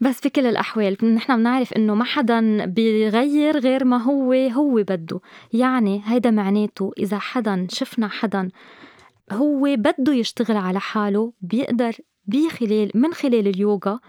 بس 0.00 0.20
بكل 0.26 0.46
الأحوال 0.46 0.96
نحن 1.14 1.36
بنعرف 1.36 1.72
إنه 1.72 1.94
ما 1.94 2.04
حدا 2.04 2.64
بيغير 2.64 3.58
غير 3.58 3.84
ما 3.84 4.02
هو 4.02 4.32
هو 4.32 4.74
بده. 4.74 5.20
يعني 5.52 6.02
هيدا 6.06 6.30
معناته 6.30 6.92
إذا 6.98 7.18
حدا 7.18 7.66
شفنا 7.70 8.08
حدا 8.08 8.48
هو 9.32 9.76
بده 9.76 10.14
يشتغل 10.14 10.56
على 10.56 10.80
حاله 10.80 11.32
بيقدر 11.40 11.96
بخلال 12.26 12.90
من 12.94 13.12
خلال 13.12 13.48
اليوغا 13.48 14.00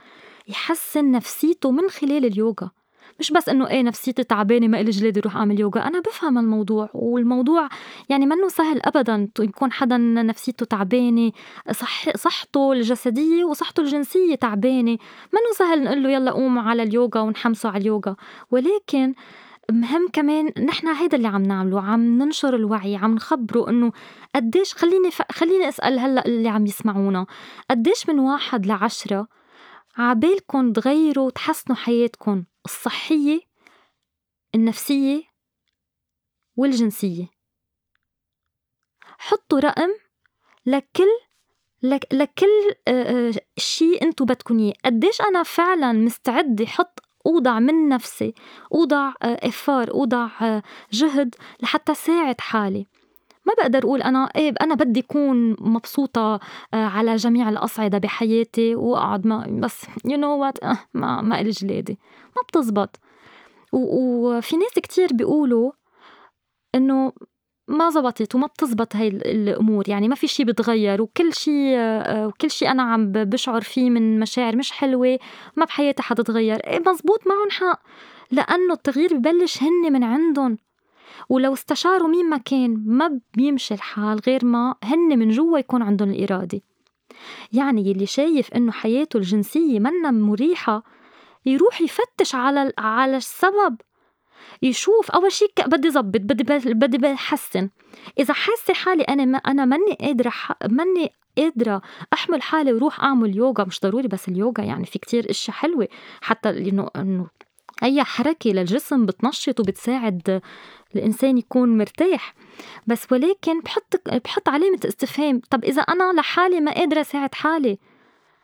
يحسن 0.47 1.11
نفسيته 1.11 1.71
من 1.71 1.89
خلال 1.89 2.25
اليوغا. 2.25 2.71
مش 3.19 3.31
بس 3.31 3.49
إنه 3.49 3.67
إيه 3.69 3.83
نفسيتي 3.83 4.23
تعبانة 4.23 4.67
ما 4.67 4.79
إلي 4.79 4.91
جلادي 4.91 5.19
روح 5.19 5.35
أعمل 5.35 5.59
يوغا 5.59 5.87
أنا 5.87 5.99
بفهم 5.99 6.37
الموضوع 6.37 6.89
والموضوع 6.93 7.69
يعني 8.09 8.25
منه 8.25 8.47
سهل 8.47 8.81
ابدا 8.85 9.29
يكون 9.39 9.71
حدا 9.71 9.97
نفسيته 9.97 10.65
تعبانة 10.65 11.31
صح 11.71 12.15
صحته 12.17 12.73
الجسدية 12.73 13.43
وصحته 13.43 13.81
الجنسية 13.81 14.35
تعبانة. 14.35 14.97
منه 15.33 15.51
سهل 15.57 15.83
نقول 15.83 16.03
له 16.03 16.09
يلا 16.09 16.31
قوم 16.31 16.59
على 16.59 16.83
اليوغا 16.83 17.21
ونحمسه 17.21 17.69
على 17.69 17.81
اليوغا. 17.81 18.15
ولكن 18.51 19.13
مهم 19.71 20.07
كمان 20.13 20.65
نحن 20.65 20.87
هيدا 20.87 21.17
اللي 21.17 21.27
عم 21.27 21.43
نعمله 21.43 21.81
عم 21.81 22.01
ننشر 22.01 22.55
الوعي 22.55 22.95
عم 22.95 23.15
نخبره 23.15 23.69
إنه 23.69 23.91
قديش 24.35 24.73
خليني 24.73 25.11
ف... 25.11 25.21
خليني 25.31 25.69
أسأل 25.69 25.99
هلأ 25.99 26.25
اللي 26.25 26.49
عم 26.49 26.65
يسمعونا 26.65 27.25
قديش 27.69 28.09
من 28.09 28.19
واحد 28.19 28.65
لعشرة 28.65 29.27
عبالكم 29.97 30.73
تغيروا 30.73 31.29
تحسنوا 31.29 31.77
حياتكم 31.77 32.43
الصحية 32.65 33.41
النفسية 34.55 35.23
والجنسية؟ 36.55 37.27
حطوا 39.17 39.59
رقم 39.59 39.89
لكل 40.65 41.07
لك 41.83 42.13
لكل 42.13 42.75
شيء 43.57 44.03
أنتم 44.03 44.25
بدكم 44.25 44.59
إياه. 44.59 44.73
قديش 44.85 45.21
أنا 45.21 45.43
فعلا 45.43 45.93
مستعدة 45.93 46.65
أحط 46.65 47.06
أوضع 47.27 47.59
من 47.59 47.89
نفسي 47.89 48.33
أوضع 48.73 49.13
effort 49.23 49.91
أوضع 49.91 50.29
جهد 50.91 51.35
لحتى 51.63 51.93
ساعد 51.93 52.41
حالي. 52.41 52.87
ما 53.45 53.53
بقدر 53.57 53.83
أقول 53.83 54.01
أنا 54.01 54.29
إيه 54.35 54.53
أنا 54.61 54.75
بدي 54.75 54.99
أكون 54.99 55.55
مبسوطة 55.59 56.39
على 56.73 57.15
جميع 57.15 57.49
الأصعدة 57.49 57.97
بحياتي 57.97 58.75
وأقعد 58.75 59.27
ما 59.27 59.47
بس 59.49 59.85
you 60.05 60.17
know 60.17 60.37
what 60.37 60.57
ما 60.93 61.21
ما 61.21 61.41
إلي 61.41 61.49
جلادي. 61.49 61.99
ما 62.35 62.41
بتزبط. 62.47 62.99
وفي 63.71 64.57
ناس 64.57 64.73
كتير 64.73 65.09
بيقولوا 65.13 65.71
إنه 66.75 67.13
ما 67.67 67.89
زبطت 67.89 68.35
وما 68.35 68.47
بتزبط 68.47 68.95
هاي 68.95 69.07
الأمور 69.07 69.89
يعني 69.89 70.07
ما 70.07 70.15
في 70.15 70.27
شيء 70.27 70.45
بتغير 70.45 71.01
وكل 71.01 71.33
شيء 71.33 71.77
وكل 72.25 72.51
شيء 72.51 72.71
أنا 72.71 72.83
عم 72.83 73.11
بشعر 73.11 73.61
فيه 73.61 73.89
من 73.89 74.19
مشاعر 74.19 74.55
مش 74.55 74.71
حلوة 74.71 75.19
ما 75.55 75.65
بحياتي 75.65 76.03
حتتغير. 76.03 76.55
إيه 76.55 76.79
مزبوط 76.79 77.27
معهم 77.27 77.49
حق 77.49 77.81
لأنه 78.31 78.73
التغيير 78.73 79.17
ببلش 79.17 79.63
هن 79.63 79.93
من 79.93 80.03
عندهم. 80.03 80.57
ولو 81.29 81.53
استشاروا 81.53 82.07
مين 82.07 82.29
ما 82.29 82.37
كان 82.37 82.83
ما 82.85 83.19
بيمشي 83.37 83.73
الحال 83.73 84.19
غير 84.27 84.45
ما 84.45 84.75
هن 84.83 85.19
من 85.19 85.29
جوا 85.29 85.59
يكون 85.59 85.81
عندهم 85.81 86.09
الإرادة. 86.09 86.61
يعني 87.53 87.89
يلي 87.89 88.05
شايف 88.05 88.53
إنه 88.53 88.71
حياته 88.71 89.17
الجنسية 89.17 89.79
منا 89.79 90.11
مريحة 90.11 90.83
يروح 91.45 91.81
يفتش 91.81 92.35
على 92.35 92.71
على 92.77 93.17
السبب. 93.17 93.77
يشوف. 94.61 95.11
أول 95.11 95.31
شيء 95.31 95.51
بدي 95.65 95.91
ظبط 95.91 96.21
بدي 96.21 96.73
بدي 96.73 96.97
بحسن. 96.97 97.69
إذا 98.19 98.33
حاسة 98.33 98.73
حالي 98.73 99.03
أنا 99.03 99.25
ما 99.25 99.37
أنا 99.37 99.65
ماني 99.65 99.97
قادرة 100.01 100.33
ماني 100.69 101.11
قادرة 101.37 101.81
أحمل 102.13 102.41
حالي 102.41 102.73
وروح 102.73 103.03
أعمل 103.03 103.35
يوغا 103.35 103.63
مش 103.63 103.79
ضروري 103.79 104.07
بس 104.07 104.27
اليوغا 104.27 104.63
يعني 104.63 104.85
في 104.85 104.99
كتير 104.99 105.29
أشياء 105.29 105.57
حلوة. 105.57 105.87
حتى 106.21 106.49
إنه 106.49 106.89
إنه 106.95 107.27
أي 107.83 108.03
حركة 108.03 108.49
للجسم 108.49 109.05
بتنشط 109.05 109.59
وبتساعد 109.59 110.41
الإنسان 110.95 111.37
يكون 111.37 111.77
مرتاح. 111.77 112.35
بس 112.87 113.11
ولكن 113.11 113.59
بحط 113.59 114.01
بحط 114.25 114.49
علامة 114.49 114.79
استفهام. 114.85 115.41
طب 115.49 115.63
إذا 115.63 115.81
أنا 115.81 116.21
لحالي 116.21 116.61
ما 116.61 116.71
قادرة 116.71 117.01
أساعد 117.01 117.35
حالي 117.35 117.77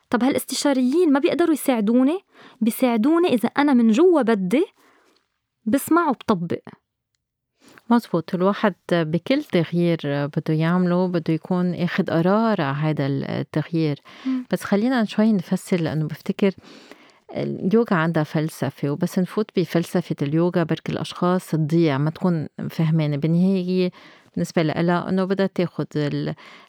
طب 0.10 0.24
هالإستشاريين 0.24 1.12
ما 1.12 1.20
بيقدروا 1.20 1.54
يساعدوني؟ 1.54 2.20
بيساعدوني 2.62 3.34
إذا 3.34 3.50
أنا 3.58 3.74
من 3.74 3.92
جوا 3.92 4.22
بدي 4.22 4.66
بسمع 5.66 6.10
وبطبق 6.10 6.60
مزبوط 7.90 8.36
الواحد 8.36 8.76
بكل 8.92 9.44
تغيير 9.44 10.00
بده 10.06 10.54
يعمله 10.54 11.08
بده 11.08 11.34
يكون 11.34 11.74
اخذ 11.74 12.04
قرار 12.04 12.62
على 12.62 12.78
هذا 12.78 13.08
التغيير. 13.08 14.00
بس 14.52 14.64
خلينا 14.64 15.06
شوي 15.06 15.34
نفسر 15.34 15.82
لأنه 15.82 16.08
بفتكر 16.08 16.52
اليوغا 17.32 17.96
عندها 17.96 18.24
فلسفة 18.24 18.90
وبس 18.90 19.20
نفوت 19.20 19.50
بفلسفة 19.56 20.16
اليوغا 20.22 20.64
بركي 20.64 20.92
الأشخاص 20.92 21.52
تضيع 21.52 21.98
ما 21.98 22.10
تكون 22.10 22.48
فهمانة. 22.70 23.18
بالنهاية 23.18 23.66
هي 23.66 23.92
بالنسبة 24.36 24.64
لها 24.64 25.10
إنه 25.10 25.24
بدها 25.24 25.50
تاخد 25.56 25.88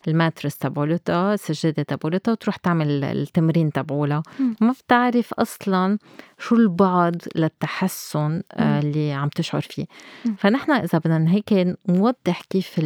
الماترس 0.09 0.57
تبعولتها 0.59 1.35
السجادة 1.35 1.83
تبعولتها 1.83 2.33
وتروح 2.33 2.57
تعمل 2.57 3.05
التمرين 3.05 3.72
تبعولها. 3.72 4.22
ما 4.61 4.72
بتعرف 4.85 5.35
أصلا 5.35 5.98
شو 6.38 6.57
البعد 6.57 7.22
للتحسن 7.37 8.42
آه، 8.53 8.81
اللي 8.81 9.12
عم 9.12 9.29
تشعر 9.29 9.61
فيه. 9.61 9.87
فنحن 10.38 10.70
إذا 10.70 10.98
بدنا 10.98 11.31
هيك 11.31 11.77
نوضح 11.88 12.42
كيف 12.50 12.79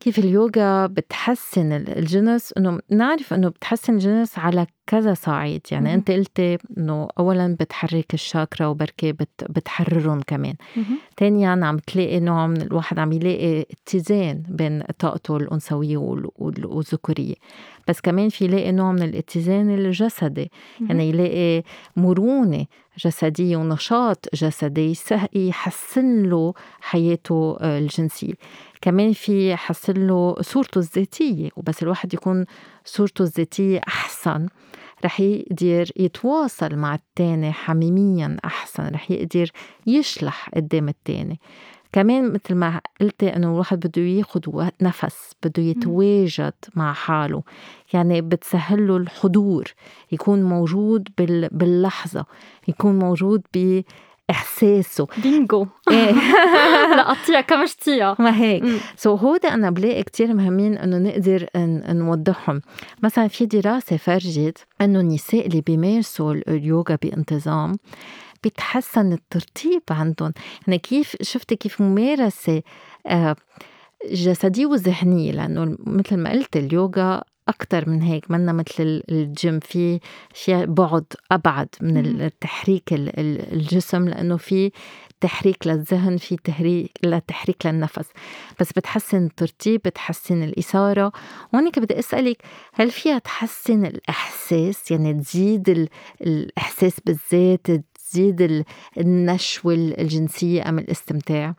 كيف 0.00 0.18
اليوغا 0.18 0.86
بتحسن 0.86 1.72
الجنس؟ 1.72 2.52
إنه 2.58 2.78
نعرف 2.90 3.34
إنه 3.34 3.48
بتحسن 3.48 3.94
الجنس 3.94 4.38
على 4.38 4.66
كذا 4.86 5.14
صعيد. 5.14 5.60
يعني 5.70 5.94
أنت 5.94 6.10
قلتي 6.10 6.58
إنه 6.78 7.08
اولا 7.18 7.56
بتحرك 7.60 8.14
الشاكرا 8.14 8.66
وبركي 8.66 9.12
بت 9.12 9.44
بتحررهم 9.50 10.20
كمان. 10.26 10.54
ثانيا 11.18 11.48
عم 11.48 11.78
تلاقي 11.78 12.20
نوع 12.20 12.46
من 12.46 12.62
الواحد 12.62 12.98
عم 12.98 13.12
يلاقي 13.12 13.60
اتزان 13.60 14.42
بين 14.48 14.82
طاقته 14.98 15.36
الأنثوية 15.36 15.96
والذكورية. 15.96 17.34
بس 17.88 18.00
كمان 18.00 18.28
في 18.28 18.44
يلاقي 18.44 18.72
نوع 18.72 18.92
من 18.92 19.02
الاتزان 19.02 19.70
الجسدي. 19.74 20.50
يعني 20.88 21.08
يلاقي 21.08 21.62
مرونة 21.96 22.66
جسدية 22.98 23.56
ونشاط 23.56 24.26
جسدي 24.34 24.94
يحسن 25.34 26.22
له 26.22 26.54
حياته 26.80 27.56
آه، 27.60 27.78
الجنسية. 27.78 28.32
كمان 28.86 29.12
في 29.12 29.50
يحسن 29.50 30.06
له 30.06 30.36
صورته 30.40 30.78
الذاتية 30.78 31.48
وبس 31.56 31.82
الواحد 31.82 32.14
يكون 32.14 32.44
صورته 32.84 33.22
الذاتية 33.22 33.80
أحسن 33.88 34.46
رح 35.04 35.20
يقدر 35.20 35.90
يتواصل 35.96 36.76
مع 36.76 36.94
التاني 36.94 37.52
حميميا 37.52 38.36
أحسن 38.44 38.88
رح 38.88 39.10
يقدر 39.10 39.50
يشلح 39.86 40.50
قدام 40.56 40.88
التاني. 40.88 41.40
كمان 41.92 42.32
مثل 42.32 42.54
ما 42.54 42.80
قلتي 43.00 43.36
إنه 43.36 43.46
الواحد 43.46 43.86
بده 43.86 44.02
ياخد 44.02 44.70
نفس 44.82 45.32
بده 45.42 45.62
يتواجد 45.62 46.54
مع 46.74 46.92
حاله. 46.92 47.42
يعني 47.92 48.20
بتسهل 48.20 48.88
له 48.88 48.96
الحضور 48.96 49.64
يكون 50.12 50.42
موجود 50.42 51.08
باللحظة 51.52 52.26
يكون 52.68 52.98
موجود 52.98 53.42
ب 53.54 53.82
إحساسه. 54.30 55.06
بينجو. 55.22 55.66
إيه. 55.90 56.12
لا 56.96 57.10
قطيع 57.10 57.40
كمشتية 57.40 58.16
ما 58.18 58.36
هيك 58.40 58.64
سو 58.96 59.16
so 59.16 59.20
هودا 59.20 59.54
أنا 59.54 59.70
بلاقي 59.70 60.02
كتير 60.02 60.34
مهمين 60.34 60.78
إنه 60.78 60.98
نقدر 60.98 61.46
نوضحهم. 61.92 62.60
مثلا 63.02 63.28
في 63.28 63.46
دراسة 63.46 63.96
فرجت 63.96 64.66
إنه 64.80 65.00
النساء 65.00 65.46
اللي 65.46 65.60
بيمارسوا 65.60 66.32
اليوغا 66.32 66.98
بانتظام 67.02 67.72
بيتحسن 68.42 69.12
الترطيب 69.12 69.82
عندهم. 69.90 70.32
يعني 70.66 70.78
كيف 70.78 71.16
شفت 71.22 71.54
كيف 71.54 71.80
ممارسة 71.80 72.62
آه، 73.06 73.36
جسدية 74.12 74.66
وذهنية؟ 74.66 75.32
لأنه 75.32 75.76
مثل 75.86 76.16
ما 76.16 76.30
قلت 76.30 76.56
اليوغا 76.56 77.22
أكتر 77.48 77.88
من 77.88 78.02
هيك 78.02 78.30
منا 78.30 78.52
مثل 78.52 79.02
الجيم 79.10 79.60
في 79.60 80.00
في 80.34 80.66
بعد 80.66 81.04
أبعد 81.30 81.68
من 81.80 82.20
التحريك 82.20 82.92
الجسم 82.92 84.08
لأنه 84.08 84.36
في 84.36 84.70
تحريك 85.20 85.66
للذهن 85.66 86.16
في 86.16 86.36
تحريك 86.36 86.90
لتحريك 87.04 87.66
للنفس. 87.66 88.08
بس 88.60 88.72
بتحسن 88.72 89.24
الترتيب 89.24 89.80
بتحسن 89.84 90.42
الإثارة. 90.42 91.12
هونيك 91.54 91.78
بدي 91.78 91.98
أسألك 91.98 92.42
هل 92.74 92.90
فيها 92.90 93.18
تحسن 93.18 93.86
الإحساس؟ 93.86 94.90
يعني 94.90 95.14
تزيد 95.14 95.88
الإحساس 96.20 97.00
بالذات 97.00 97.66
تزيد 97.94 98.64
النشوة 98.98 99.74
الجنسية 99.74 100.68
أم 100.68 100.78
الاستمتاع؟ 100.78 101.54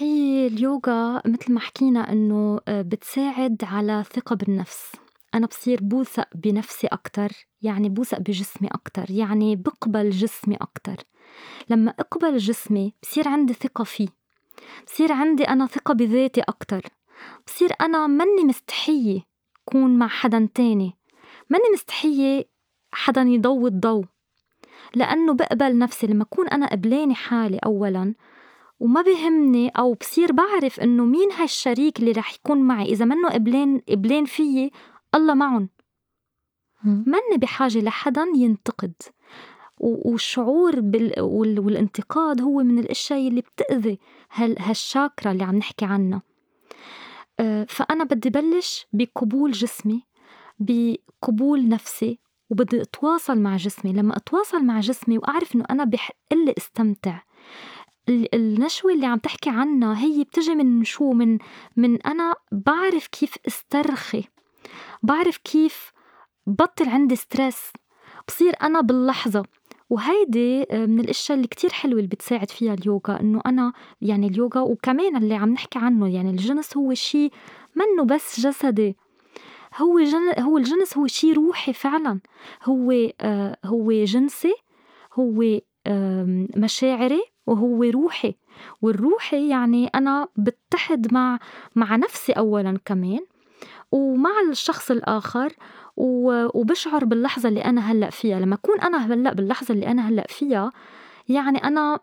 هي 0.00 0.46
اليوغا 0.46 1.22
مثل 1.26 1.52
ما 1.52 1.60
حكينا 1.60 2.12
إنه 2.12 2.60
آه، 2.68 2.82
بتساعد 2.82 3.64
على 3.64 4.04
ثقة 4.14 4.36
بالنفس. 4.36 4.92
أنا 5.34 5.46
بصير 5.46 5.78
بوثق 5.82 6.28
بنفسي 6.34 6.86
أكتر 6.86 7.28
يعني 7.62 7.88
بوثق 7.88 8.18
بجسمي 8.18 8.68
أكتر 8.68 9.10
يعني 9.10 9.56
بقبل 9.56 10.10
جسمي 10.10 10.56
أكتر. 10.56 10.96
لما 11.70 11.94
أقبل 11.98 12.36
جسمي 12.36 12.94
بصير 13.02 13.28
عندي 13.28 13.52
ثقة 13.52 13.84
فيه 13.84 14.08
بصير 14.86 15.12
عندي 15.12 15.44
أنا 15.44 15.66
ثقة 15.66 15.94
بذاتي 15.94 16.40
أكتر 16.40 16.82
بصير 17.46 17.72
أنا 17.80 18.06
مني 18.06 18.44
مستحية 18.44 19.20
كون 19.64 19.98
مع 19.98 20.08
حدا 20.08 20.48
تاني 20.54 20.96
مني 21.50 21.70
مستحية 21.72 22.48
حدا 22.92 23.22
يضوي 23.22 23.68
الضوء. 23.70 24.04
لأنه 24.94 25.34
بقبل 25.34 25.78
نفسي 25.78 26.06
لما 26.06 26.22
أكون 26.22 26.48
أنا 26.48 26.66
قبلاني 26.66 27.14
حالي 27.14 27.58
أولا 27.64 28.14
وما 28.80 29.02
بيهمني 29.02 29.68
أو 29.68 29.94
بصير 29.94 30.32
بعرف 30.32 30.80
إنه 30.80 31.04
مين 31.04 31.32
هالشريك 31.32 31.98
اللي 32.00 32.12
رح 32.12 32.34
يكون 32.34 32.58
معي. 32.58 32.84
إذا 32.84 33.04
منه 33.04 33.28
قبلان 33.28 33.80
قبلان 33.88 34.24
فيي 34.24 34.70
الله 35.14 35.34
معهم 35.34 35.68
مني 36.84 37.36
بحاجة 37.38 37.78
لحدا 37.78 38.26
ينتقد. 38.36 38.92
والشعور 39.78 40.80
بال... 40.80 41.20
والانتقاد 41.60 42.42
هو 42.42 42.62
من 42.62 42.78
الأشياء 42.78 43.28
اللي 43.28 43.40
بتأذي 43.40 43.98
هال... 44.32 44.56
هالشاكرا 44.58 45.32
اللي 45.32 45.44
عم 45.44 45.56
نحكي 45.56 45.84
عنها. 45.84 46.22
فأنا 47.68 48.04
بدي 48.04 48.30
بلش 48.30 48.86
بقبول 48.92 49.50
جسمي 49.52 50.02
بقبول 50.58 51.68
نفسي 51.68 52.18
وبدي 52.50 52.82
أتواصل 52.82 53.38
مع 53.38 53.56
جسمي. 53.56 53.92
لما 53.92 54.16
أتواصل 54.16 54.64
مع 54.64 54.80
جسمي 54.80 55.18
وأعرف 55.18 55.54
إنه 55.54 55.64
أنا 55.70 55.84
بحق 55.84 56.14
لي 56.32 56.54
استمتع 56.58 57.22
النشوة 58.08 58.92
اللي 58.92 59.06
عم 59.06 59.18
تحكي 59.18 59.50
عنها 59.50 59.98
هي 60.04 60.24
بتجي 60.24 60.54
من 60.54 60.84
شو؟ 60.84 61.12
من 61.12 61.38
من 61.76 62.02
أنا 62.02 62.34
بعرف 62.52 63.06
كيف 63.06 63.34
استرخي 63.46 64.24
بعرف 65.02 65.36
كيف 65.36 65.92
بطل 66.46 66.88
عندي 66.88 67.16
ستريس 67.16 67.72
بصير 68.28 68.54
أنا 68.62 68.80
باللحظة. 68.80 69.42
وهيدي 69.90 70.62
آه، 70.70 70.86
من 70.86 71.00
الأشياء 71.00 71.36
اللي 71.36 71.48
كتير 71.48 71.70
حلوة 71.70 71.96
اللي 71.98 72.08
بتساعد 72.08 72.50
فيها 72.50 72.74
اليوغا 72.74 73.20
إنه 73.20 73.40
أنا 73.46 73.72
يعني 74.00 74.26
اليوغا 74.26 74.60
وكمان 74.60 75.16
اللي 75.16 75.34
عم 75.34 75.52
نحكي 75.52 75.78
عنه 75.78 76.08
يعني 76.14 76.30
الجنس 76.30 76.76
هو 76.76 76.94
شيء 76.94 77.32
منه 77.76 78.04
بس 78.04 78.40
جسدي. 78.40 78.96
هو 79.76 80.00
جن... 80.00 80.42
هو 80.42 80.58
الجنس 80.58 80.98
هو 80.98 81.06
شيء 81.06 81.34
روحي 81.34 81.72
فعلا. 81.72 82.20
هو 82.64 82.92
آه 83.20 83.56
هو 83.64 83.92
جنسي 83.92 84.54
هو 85.14 85.42
آه 85.86 86.46
مشاعري 86.56 87.22
وهو 87.50 87.82
روحي. 87.84 88.34
والروحي 88.82 89.48
يعني 89.48 89.86
أنا 89.86 90.28
بتحد 90.36 91.12
مع 91.12 91.38
مع 91.76 91.96
نفسي 91.96 92.32
أولا 92.32 92.78
كمان 92.84 93.20
ومع 93.92 94.30
الشخص 94.50 94.90
الآخر 94.90 95.52
وبشعر 95.96 97.04
باللحظة 97.04 97.48
اللي 97.48 97.64
أنا 97.64 97.92
هلأ 97.92 98.10
فيها. 98.10 98.40
لما 98.40 98.54
أكون 98.54 98.80
أنا 98.80 99.06
هلأ 99.06 99.32
باللحظة 99.34 99.74
اللي 99.74 99.86
أنا 99.86 100.08
هلأ 100.08 100.26
فيها 100.28 100.72
يعني 101.28 101.64
أنا 101.64 102.00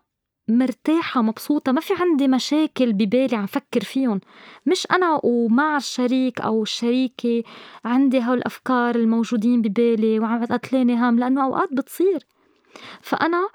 مرتاحة 0.48 1.22
مبسوطة 1.22 1.72
ما 1.72 1.80
في 1.80 1.94
عندي 2.00 2.28
مشاكل 2.28 2.92
ببالي 2.92 3.36
عم 3.36 3.46
فكر 3.46 3.80
فيهم. 3.80 4.20
مش 4.66 4.86
أنا 4.92 5.20
ومع 5.24 5.76
الشريك 5.76 6.40
أو 6.40 6.62
الشريكة 6.62 7.42
عندي 7.84 8.24
هول 8.24 8.38
الأفكار 8.38 8.94
الموجودين 8.94 9.62
ببالي 9.62 10.20
وعم 10.20 10.44
تقتلاني 10.44 10.94
هم 10.94 11.18
لأنه 11.18 11.44
أوقات 11.44 11.72
بتصير. 11.72 12.26
فأنا 13.00 13.48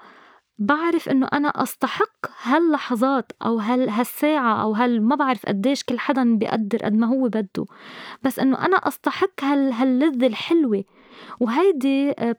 بعرف 0.58 1.08
إنه 1.08 1.28
أنا 1.32 1.48
أستحق 1.48 2.26
هاللحظات 2.42 3.32
أو 3.42 3.58
هال 3.58 3.90
هالساعة 3.90 4.62
أو 4.62 4.72
هال 4.72 5.02
ما 5.02 5.16
بعرف 5.16 5.46
قديش 5.46 5.84
كل 5.84 5.98
حدا 5.98 6.36
بيقدر 6.36 6.78
قد 6.78 6.92
ما 6.92 7.06
هو 7.06 7.28
بده 7.28 7.66
بس 8.22 8.38
إنه 8.38 8.66
أنا 8.66 8.76
أستحق 8.76 9.44
هال 9.44 9.72
هاللذة 9.72 10.26
الحلوة. 10.26 10.84
وهيدي 11.40 12.10
آه، 12.10 12.36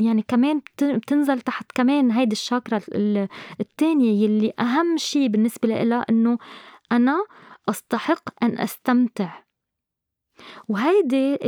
يعني 0.00 0.24
كمان 0.28 0.60
بتنزل 0.82 1.40
تحت 1.40 1.72
كمان 1.74 2.10
هيدي 2.10 2.32
الشاكرا 2.32 2.80
التانية 3.60 4.24
يلي 4.24 4.52
أهم 4.60 4.96
شي 4.96 5.28
بالنسبة 5.28 5.68
لها 5.68 6.04
إنه 6.10 6.38
أنا 6.92 7.24
أستحق 7.68 8.44
أن 8.44 8.58
أستمتع. 8.58 9.44
وهيدي 10.68 11.38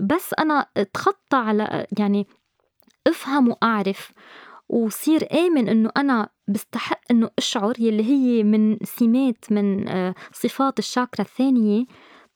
بس 0.00 0.34
أنا 0.38 0.66
اتخطى 0.76 1.36
على 1.36 1.86
يعني 1.98 2.26
أفهم 3.06 3.48
وأعرف 3.48 4.12
وصير 4.68 5.28
آمن 5.32 5.68
إنه 5.68 5.90
أنا 5.96 6.28
بستحق 6.48 7.00
إنه 7.10 7.30
أشعر 7.38 7.74
يلي 7.78 8.04
هي 8.04 8.42
من 8.42 8.78
سمات 8.84 9.44
من 9.50 9.88
آه، 9.88 10.14
صفات 10.32 10.78
الشاكرا 10.78 11.24
الثانية. 11.24 11.84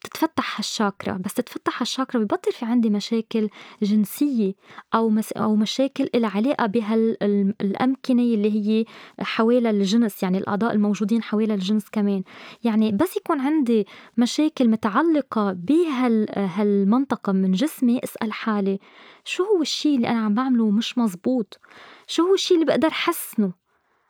بتتفتح 0.04 0.58
هالشاكرا 0.58 1.12
بس 1.12 1.34
تتفتح 1.34 1.82
هالشاكرا 1.82 2.20
ببطل 2.20 2.52
في 2.52 2.64
عندي 2.64 2.90
مشاكل 2.90 3.48
جنسية 3.82 4.54
أو 4.94 5.10
مس 5.10 5.32
أو 5.32 5.56
مشاكل 5.56 6.08
إلها 6.14 6.30
علاقة 6.30 6.66
بهالأمكنة 6.66 8.22
اللي 8.22 8.52
هي 8.52 8.84
حوالي 9.20 9.70
الجنس 9.70 10.22
يعني 10.22 10.38
الأعضاء 10.38 10.72
الموجودين 10.72 11.22
حوالي 11.22 11.54
الجنس 11.54 11.88
كمان. 11.92 12.22
يعني 12.64 12.92
بس 12.92 13.16
يكون 13.16 13.40
عندي 13.40 13.86
مشاكل 14.16 14.68
متعلقة 14.68 15.52
بهالمنطقة 15.52 17.32
من 17.32 17.52
جسمي 17.52 18.00
أسأل 18.04 18.32
حالي 18.32 18.78
شو 19.24 19.44
هو 19.44 19.62
الشي 19.62 19.96
اللي 19.96 20.08
أنا 20.08 20.20
عم 20.20 20.34
بعمله 20.34 20.70
مش 20.70 20.98
مزبوط؟ 20.98 21.58
شو 22.06 22.22
هو 22.22 22.34
الشي 22.34 22.54
اللي 22.54 22.64
بقدر 22.66 22.90
حسنه؟ 22.90 23.52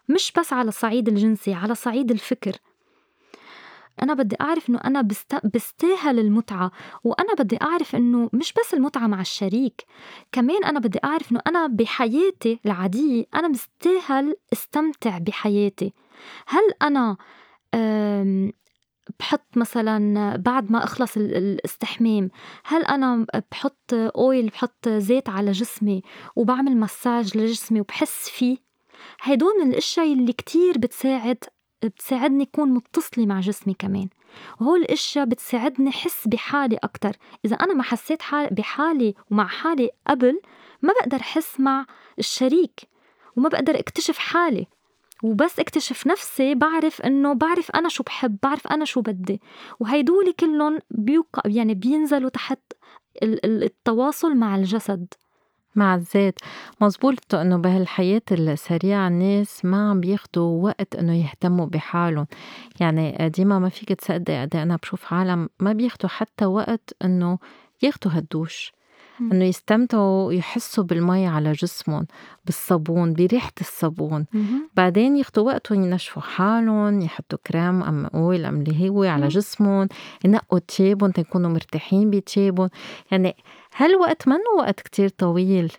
مش 0.09 0.33
بس 0.39 0.53
على 0.53 0.69
الصعيد 0.69 1.09
الجنسي 1.09 1.55
على 1.55 1.75
صعيد 1.75 2.11
الفكر. 2.11 2.53
أنا 4.03 4.15
بدي 4.15 4.37
أعرف 4.41 4.69
إنه 4.71 4.81
أنا 4.85 5.03
بست... 5.03 5.47
بستاهل 5.55 6.19
المتعة 6.19 6.71
وأنا 7.05 7.35
بدي 7.39 7.59
أعرف 7.63 7.97
إنه 7.97 8.31
مش 8.33 8.53
بس 8.53 8.75
المتعة 8.75 9.07
مع 9.07 9.21
الشريك 9.21 9.85
كمان 10.33 10.65
أنا 10.65 10.81
بدي 10.81 10.99
أعرف 11.05 11.33
إنه 11.33 11.41
أنا 11.47 11.67
بحياتي 11.67 12.61
العادية 12.67 13.25
أنا 13.35 13.49
بستاهل 13.49 14.37
استمتع 14.53 15.19
بحياتي. 15.19 15.93
هل 16.47 16.63
أنا 16.83 17.17
بحط 19.21 19.57
مثلا 19.57 20.37
بعد 20.37 20.73
ما 20.73 20.85
أخلص 20.85 21.17
الاستحمام 21.17 22.31
هل 22.65 22.83
أنا 22.85 23.27
بحط 23.53 23.95
اويل 23.95 24.47
بحط 24.49 24.89
زيت 24.89 25.29
على 25.29 25.51
جسمي 25.51 26.03
وبعمل 26.37 26.77
مساج 26.77 27.39
لجسمي 27.39 27.81
وبحس 27.81 28.29
فيه؟ 28.29 28.57
هدول 29.21 29.53
من 29.61 29.71
الأشياء 29.71 30.13
اللي 30.13 30.33
كتير 30.33 30.79
بتساعد 30.79 31.45
بتساعدني 31.83 32.45
كون 32.45 32.69
متصلة 32.69 33.27
مع 33.27 33.41
جسمي 33.41 33.75
كمان. 33.75 34.09
وهول 34.61 34.81
الأشياء 34.81 35.25
بتساعدني 35.25 35.93
حس 35.93 36.29
بحالي 36.29 36.77
أكتر. 36.77 37.17
إذا 37.45 37.57
أنا 37.57 37.75
ما 37.75 37.83
حسيت 37.83 38.23
حالي 38.23 38.49
بحالي 38.51 39.15
ومع 39.31 39.47
حالي 39.47 39.91
قبل 40.07 40.41
ما 40.83 40.93
بقدر 41.01 41.23
حس 41.23 41.61
مع 41.61 41.87
الشريك 42.19 42.81
وما 43.37 43.49
بقدر 43.49 43.79
أكتشف 43.79 44.19
حالي. 44.19 44.67
وبس 45.23 45.61
أكتشف 45.61 46.07
نفسي 46.07 46.55
بعرف 46.55 47.03
إنه 47.03 47.33
بعرف 47.33 47.71
أنا 47.71 47.89
شو 47.89 48.03
بحب 48.03 48.37
بعرف 48.43 48.67
أنا 48.67 48.85
شو 48.85 49.01
بدي. 49.01 49.41
وهيدول 49.81 50.33
كلهم 50.33 50.79
بيوقع 50.91 51.43
يعني 51.47 51.75
بينزلوا 51.75 52.31
تحت 52.31 52.59
التواصل 53.23 54.35
مع 54.35 54.57
الجسد. 54.57 55.15
مع 55.75 55.95
الذات. 55.95 56.39
مزبوط 56.81 57.35
أنه 57.35 57.57
بهالحياة 57.57 58.23
السريعة 58.33 59.09
الناس 59.09 59.65
ما 59.65 59.91
عم 59.91 60.01
بياخدوا 60.01 60.65
وقت 60.65 60.97
أنه 60.97 61.15
يهتموا 61.25 61.67
بحالهم. 61.67 62.27
يعني 62.81 63.29
ديما 63.29 63.59
ما 63.59 63.69
فيك 63.69 63.89
تصدق 63.89 64.35
قد 64.43 64.57
إيه 64.57 64.63
أنا 64.63 64.77
بشوف 64.77 65.13
عالم 65.15 65.49
ما 65.61 65.73
بياخدوا 65.73 66.09
حتى 66.11 66.45
وقت 66.45 66.95
أنه 67.05 67.39
ياخدوا 67.83 68.13
هالدوش. 68.13 68.73
أنه 69.21 69.45
يستمتعوا 69.45 70.27
ويحسوا 70.27 70.85
بالمي 70.85 71.27
على 71.27 71.53
جسمهم 71.53 72.07
بالصابون 72.45 73.13
بريحة 73.13 73.53
الصابون. 73.61 74.27
بعدين 74.77 75.17
ياخدوا 75.17 75.45
وقتهم 75.47 75.85
ينشفوا 75.85 76.23
حالهم 76.23 77.01
يحطوا 77.01 77.39
كريم 77.47 77.83
أم 77.83 78.07
أويل 78.07 78.45
أم 78.45 78.61
اللي 78.61 78.89
هو 78.91 79.03
على 79.05 79.29
جسمهم 79.29 79.89
ينقوا 80.25 80.59
تيابهم 80.59 81.11
تيكونوا 81.11 81.51
مرتاحين 81.51 82.11
بتيابهم 82.11 82.69
يعني 83.11 83.37
هالوقت 83.77 84.29
منه 84.29 84.51
وقت 84.59 84.81
كتير 84.81 85.09
طويل؟ 85.09 85.73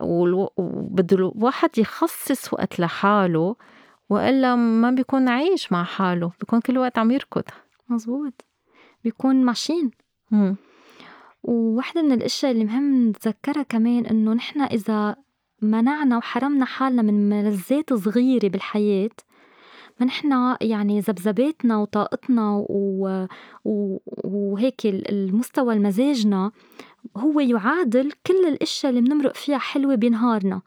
وبده 0.00 1.16
الواحد 1.16 1.78
يخصص 1.78 2.52
وقت 2.52 2.80
لحاله 2.80 3.56
وإلا 4.10 4.56
ما 4.56 4.90
بيكون 4.90 5.28
عايش 5.28 5.72
مع 5.72 5.84
حاله 5.84 6.32
بيكون 6.40 6.60
كل 6.60 6.78
وقت 6.78 6.98
عم 6.98 7.10
يركض. 7.10 7.44
مزبوط 7.88 8.44
بيكون 9.04 9.44
ماشين. 9.44 9.90
وواحدة 11.42 12.02
من 12.02 12.12
الأشياء 12.12 12.52
اللي 12.52 12.64
مهم 12.64 13.08
نتذكّرها 13.08 13.62
كمان 13.62 14.06
إنه 14.06 14.32
نحن 14.32 14.60
إذا 14.60 15.16
منعنا 15.62 16.16
وحرمنا 16.16 16.64
حالنا 16.64 17.02
من 17.02 17.28
ملذّات 17.28 17.92
صغيرة 17.92 18.48
بالحياة 18.48 19.10
ما 20.00 20.06
نحن 20.06 20.56
يعني 20.60 21.00
ذبذباتنا 21.00 21.76
وطاقتنا 21.76 22.64
و... 22.68 23.26
و... 23.64 23.98
وهيك 24.24 24.86
المستوى 24.86 25.74
المزاجنا 25.74 26.52
هو 27.16 27.40
يعادل 27.40 28.12
كل 28.26 28.46
الأشياء 28.46 28.90
اللي 28.90 29.00
بنمرق 29.00 29.34
فيها 29.34 29.58
حلوة 29.58 29.94
بنهارنا. 29.94 30.62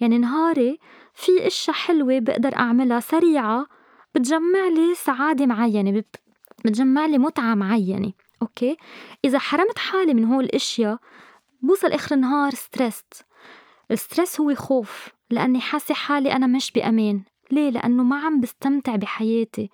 يعني 0.00 0.18
نهاري 0.18 0.78
في 1.14 1.46
أشياء 1.46 1.76
حلوة 1.76 2.18
بقدر 2.18 2.56
أعملها 2.56 3.00
سريعة 3.00 3.66
بتجمع 4.14 4.68
لي 4.74 4.94
سعادة 4.94 5.46
معينة 5.46 6.04
بتجمع 6.64 7.06
لي 7.06 7.18
متعة 7.18 7.54
معينة. 7.54 8.12
okay؟ 8.42 8.76
إذا 9.24 9.38
حرمت 9.38 9.78
حالي 9.78 10.14
من 10.14 10.24
هول 10.24 10.44
الأشياء 10.44 10.98
بوصل 11.62 11.92
آخر 11.92 12.14
النهار 12.14 12.54
stressed 12.54 13.26
ال 13.90 13.97
stress 13.97 14.40
هو 14.40 14.54
خوف 14.54 15.08
لأني 15.30 15.60
حاسة 15.60 15.94
حالي 15.94 16.32
أنا 16.32 16.46
مش 16.46 16.72
بأمان. 16.72 17.22
ليه؟ 17.50 17.70
لأنه 17.70 18.02
ما 18.02 18.16
عم 18.16 18.40
بستمتع 18.40 18.96
بحياتي. 18.96 19.70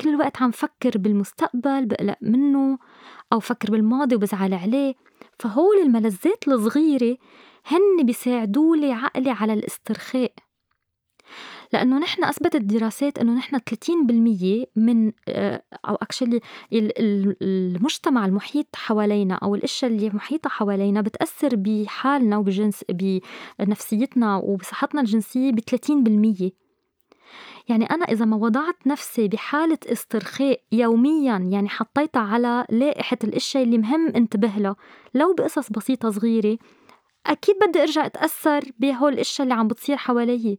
كل 0.00 0.08
الوقت 0.08 0.42
عم 0.42 0.50
فكر 0.50 0.98
بالمستقبل 0.98 1.86
بقلق 1.86 2.16
منه 2.22 2.78
أو 3.32 3.40
فكر 3.40 3.70
بالماضي 3.70 4.14
وبزعل 4.16 4.54
عليه. 4.54 4.94
فهول 5.40 5.76
الملذات 5.82 6.48
الصغيرة 6.48 7.16
هن 7.66 8.06
بيساعدولي 8.06 8.92
عقلي 8.92 9.30
على 9.30 9.52
الاسترخاء. 9.52 10.32
لأنه 11.72 11.98
نحن 11.98 12.24
أثبتت 12.24 12.56
دراسات 12.56 13.18
إنه 13.18 13.36
نحن 13.36 13.58
30% 13.58 14.66
من 14.76 15.12
آه، 15.28 15.62
أو 15.88 15.94
اكشلي 15.94 16.40
المجتمع 16.72 18.26
المحيط 18.26 18.66
حوالينا 18.76 19.34
أو 19.34 19.54
الأشياء 19.54 19.90
اللي 19.90 20.10
محيطة 20.10 20.50
حوالينا 20.50 21.00
بتأثر 21.00 21.56
بحالنا 21.56 22.36
وبجنس 22.38 22.84
بنفسيتنا 23.58 24.36
وبصحتنا 24.36 25.00
الجنسية 25.00 25.52
ب 25.52 25.60
30% 25.60 26.50
يعني 27.68 27.84
أنا 27.84 28.04
إذا 28.04 28.24
ما 28.24 28.36
وضعت 28.36 28.86
نفسي 28.86 29.28
بحالة 29.28 29.78
استرخاء 29.86 30.60
يوميا 30.72 31.36
يعني 31.36 31.68
حطيتها 31.68 32.22
على 32.22 32.66
لائحة 32.70 33.18
الأشياء 33.24 33.64
اللي 33.64 33.78
مهم 33.78 34.08
انتبه 34.08 34.52
لها 34.56 34.76
لو 35.14 35.34
بقصص 35.34 35.70
بسيطة 35.70 36.10
صغيرة 36.10 36.58
أكيد 37.26 37.56
بدي 37.68 37.82
أرجع 37.82 38.06
أتأثر 38.06 38.64
بهول 38.78 39.12
الأشياء 39.12 39.42
اللي 39.42 39.54
عم 39.54 39.68
بتصير 39.68 39.96
حوالي 39.96 40.58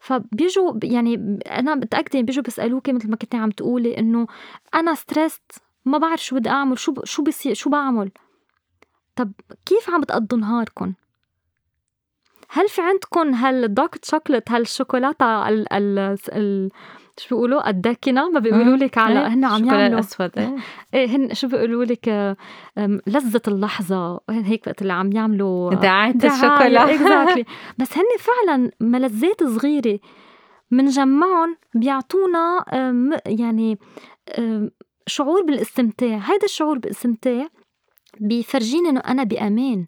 فبيجوا 0.00 0.72
يعني 0.82 1.38
أنا 1.46 1.74
متأكدة 1.74 2.20
بيجوا 2.20 2.42
بيسألوكي 2.42 2.92
مثل 2.92 3.10
ما 3.10 3.16
كنتي 3.16 3.36
عم 3.36 3.50
تقولي 3.50 3.98
إنه 3.98 4.26
أنا 4.74 4.94
stressed 4.94 5.52
ما 5.84 5.98
بعرف 5.98 6.24
شو 6.24 6.36
بدي 6.36 6.48
أعمل 6.48 6.78
شو 6.78 6.94
شو 7.04 7.22
بصير 7.22 7.54
شو 7.54 7.70
بعمل 7.70 8.10
طب 9.16 9.32
كيف 9.66 9.90
عم 9.90 10.00
بتقضوا 10.00 10.38
نهاركم؟ 10.38 10.92
هل 12.48 12.68
في 12.68 12.82
عندكم 12.82 13.34
هال 13.34 13.57
dark 13.57 14.04
chocolate 14.04 14.50
هالشوكولاته 14.50 15.48
ال 15.48 15.72
ال 15.72 16.18
ال 16.32 16.70
شو 17.18 17.34
بيقولوا؟ 17.34 17.70
الداكنة؟ 17.70 18.30
ما 18.30 18.40
بيقولوا 18.40 18.76
لك 18.76 18.98
على 18.98 19.18
هن 19.18 19.44
عم 19.44 19.64
يعملوا. 19.64 20.00
أسود. 20.00 20.30
إيه, 20.38 20.56
إيه، 20.94 21.06
هن 21.16 21.34
شو 21.34 21.48
بيقولوا 21.48 21.84
لك؟ 21.84 22.36
لذة 23.06 23.42
اللحظة. 23.48 24.20
هيك 24.30 24.66
وقت 24.66 24.82
اللي 24.82 24.92
عم 24.92 25.12
يعملوا 25.12 25.74
دعاية 25.74 26.14
الشوكولا. 26.14 26.84
exactly 26.94 27.44
بس 27.78 27.98
هن 27.98 28.04
فعلا 28.18 28.70
ملذات 28.80 29.44
صغيرة. 29.44 29.98
منجمعهم 30.70 31.56
بيعطونا 31.74 32.64
يعني 33.26 33.78
شعور 35.06 35.42
بالاستمتاع. 35.42 36.16
هيدا 36.18 36.44
الشعور 36.44 36.78
بالاستمتاع 36.78 37.48
بيفرجيني 38.20 38.88
إنه 38.88 39.00
أنا 39.00 39.24
بأمان. 39.24 39.86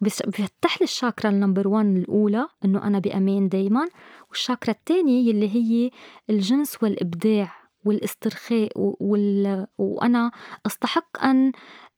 بيفتح 0.00 0.80
لي 0.80 0.84
الشاكرا 0.84 1.30
النمبر 1.30 1.68
1 1.68 1.86
الأولى 1.86 2.48
إنه 2.64 2.86
أنا 2.86 2.98
بأمان 2.98 3.48
دايما 3.48 3.88
والشاكرا 4.28 4.70
الثانية 4.70 5.28
يلي 5.28 5.48
هي 5.54 5.90
الجنس 6.30 6.82
والإبداع 6.82 7.52
والاسترخاء 7.84 8.72
وال... 8.76 9.66
وأنا 9.78 10.30
أستحق 10.66 11.24
أن 11.24 11.52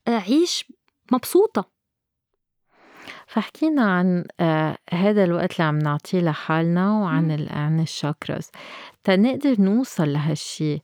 أعيش 0.08 0.72
مبسوطة. 1.12 1.79
فحكينا 3.30 3.82
عن 3.82 4.24
آه 4.40 4.76
هذا 4.92 5.24
الوقت 5.24 5.52
اللي 5.52 5.64
عم 5.64 5.78
نعطيه 5.78 6.20
لحالنا 6.20 6.92
وعن 6.92 7.48
عن 7.50 7.80
الشاكراز. 7.80 8.50
تنقدر 9.04 9.60
نوصل 9.60 10.12
لهالشي؟ 10.12 10.82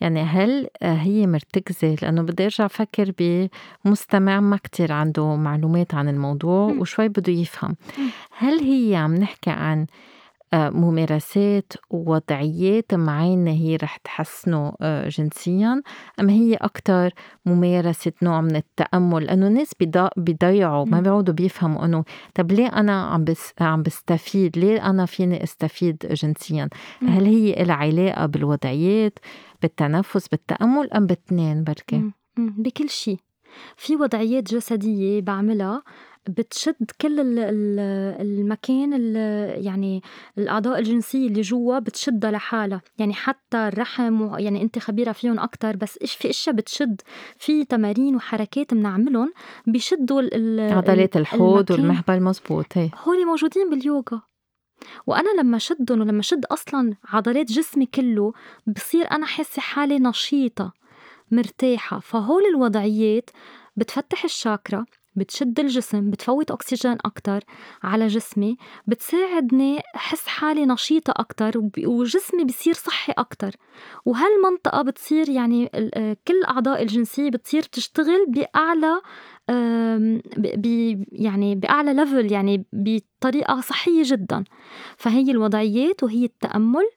يعني 0.00 0.22
هل 0.22 0.68
آه 0.82 0.94
هي 0.94 1.26
مرتكزة؟ 1.26 1.96
لأنه 2.02 2.22
بدي 2.22 2.44
أرجع 2.44 2.66
أفكر 2.66 3.12
بمستمع 3.84 4.40
ما 4.40 4.56
كتير 4.56 4.92
عنده 4.92 5.36
معلومات 5.36 5.94
عن 5.94 6.08
الموضوع 6.08 6.72
وشوي 6.78 7.08
بده 7.08 7.32
يفهم. 7.32 7.76
هل 8.38 8.60
هي 8.60 8.96
عم 8.96 9.14
نحكي 9.14 9.50
عن 9.50 9.86
ممارسات 10.54 11.72
ووضعيات 11.90 12.94
معينة 12.94 13.50
هي 13.50 13.76
رح 13.76 13.96
تحسنه 13.96 14.72
آه، 14.80 15.08
جنسيا. 15.08 15.82
أم 16.20 16.28
هي 16.28 16.54
أكتر 16.54 17.10
ممارسة 17.46 18.12
نوع 18.22 18.40
من 18.40 18.56
التأمل؟ 18.56 19.24
لأنه 19.24 19.46
الناس 19.46 19.70
بيضيعوا 20.16 20.86
ما 20.86 21.00
بيعودوا 21.00 21.34
بيفهموا 21.34 21.84
أنه 21.84 22.04
طب 22.34 22.52
ليه 22.52 22.66
أنا 22.66 23.02
عم 23.06 23.24
بس 23.24 23.52
عم 23.60 23.82
بستفيد؟ 23.82 24.58
ليه 24.58 24.90
أنا 24.90 25.06
فيني 25.06 25.42
أستفيد 25.42 25.96
جنسيا؟ 26.10 26.68
هل 27.02 27.24
هي 27.24 27.64
لها 27.64 27.74
علاقة 27.74 28.26
بالوضعيات 28.26 29.18
بالتنفس 29.62 30.28
بالتأمل 30.28 30.92
أم 30.92 31.06
باثنين 31.06 31.64
بركي 31.64 32.10
بكل 32.36 32.88
شيء 32.88 33.18
في 33.76 33.96
وضعيات 33.96 34.54
جسدية 34.54 35.20
بعملها 35.20 35.82
بتشد 36.28 36.90
كل 37.00 37.38
المكان 38.20 39.14
يعني 39.64 40.02
الأعضاء 40.38 40.78
الجنسية 40.78 41.28
اللي 41.28 41.40
جوا 41.40 41.78
بتشدها 41.78 42.30
لحالها. 42.30 42.82
يعني 42.98 43.14
حتى 43.14 43.56
الرحم 43.56 44.38
يعني 44.38 44.62
أنت 44.62 44.78
خبيرة 44.78 45.12
فيهم 45.12 45.40
أكتر 45.40 45.76
بس 45.76 45.98
إيش 46.02 46.14
في 46.14 46.30
إشياء 46.30 46.56
بتشد. 46.56 47.00
في 47.38 47.64
تمارين 47.64 48.16
وحركات 48.16 48.74
بنعملهم 48.74 49.32
بيشدوا 49.66 50.22
عضلات 50.74 51.16
الحوض 51.16 51.70
والمهبل 51.70 52.22
مزبوط 52.22 52.66
هي 52.78 52.90
هولي 53.04 53.24
موجودين 53.24 53.70
باليوغا. 53.70 54.22
وأنا 55.06 55.40
لما 55.40 55.58
شدهم 55.58 56.00
ولما 56.00 56.22
شد 56.22 56.44
أصلا 56.44 56.94
عضلات 57.04 57.46
جسمي 57.46 57.86
كله 57.86 58.32
بصير 58.66 59.10
أنا 59.10 59.26
حاسة 59.26 59.62
حالي 59.62 59.98
نشيطة 59.98 60.72
مرتاحة. 61.30 61.98
فهول 61.98 62.42
الوضعيات 62.54 63.30
بتفتح 63.76 64.24
الشاكرا 64.24 64.84
بتشد 65.18 65.60
الجسم 65.60 66.10
بتفوت 66.10 66.50
أكسجين 66.50 66.96
أكتر 67.04 67.44
على 67.82 68.06
جسمي 68.06 68.56
بتساعدني 68.86 69.80
أحس 69.96 70.26
حالي 70.26 70.66
نشيطة 70.66 71.14
أكتر 71.16 71.52
وجسمي 71.86 72.44
بصير 72.44 72.74
صحي 72.74 73.12
أكتر. 73.12 73.50
وهالمنطقة 74.04 74.82
بتصير 74.82 75.28
يعني 75.28 75.68
كل 76.28 76.34
الأعضاء 76.34 76.82
الجنسية 76.82 77.30
بتصير 77.30 77.62
تشتغل 77.62 78.26
بأعلى 78.28 79.00
يعني 81.12 81.54
بأعلى 81.54 81.94
level 81.94 82.32
يعني 82.32 82.64
بطريقة 82.72 83.60
صحية 83.60 84.02
جدا. 84.04 84.44
فهي 84.96 85.30
الوضعيات 85.30 86.02
وهي 86.02 86.24
التأمل 86.24 86.88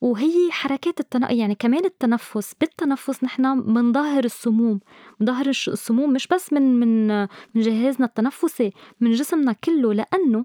وهي 0.00 0.50
حركات 0.50 1.00
التن... 1.00 1.22
يعني 1.22 1.54
كمان 1.54 1.84
التنفس 1.84 2.54
بالتنفس 2.60 3.24
نحن 3.24 3.60
بنظهر 3.60 4.24
السموم 4.24 4.80
بنظهر 5.20 5.46
السموم 5.48 6.12
مش 6.12 6.26
بس 6.26 6.52
من 6.52 6.80
من 6.80 7.20
من 7.54 7.62
جهازنا 7.62 8.06
التنفسي 8.06 8.72
من 9.00 9.12
جسمنا 9.12 9.52
كله 9.52 9.94
لأنه 9.94 10.44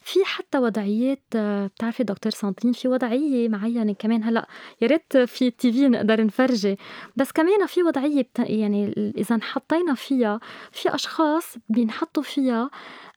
في 0.00 0.24
حتى 0.24 0.58
وضعيات 0.58 1.22
بتعرفي 1.36 2.04
دكتور 2.04 2.32
ساندرين 2.32 2.72
في 2.72 2.88
وضعية 2.88 3.48
معينة 3.48 3.92
كمان 3.92 4.24
هلأ 4.24 4.48
يا 4.82 4.86
ريت 4.86 5.16
في 5.16 5.50
تي 5.50 5.72
في 5.72 5.88
نقدر 5.88 6.24
نفرجي. 6.24 6.78
بس 7.16 7.32
كمان 7.32 7.66
في 7.66 7.82
وضعية 7.82 8.22
بت... 8.22 8.38
يعني 8.38 9.12
إذا 9.18 9.34
انحطينا 9.34 9.94
فيها 9.94 10.40
في 10.72 10.94
أشخاص 10.94 11.56
بينحطوا 11.68 12.22
فيها 12.22 12.70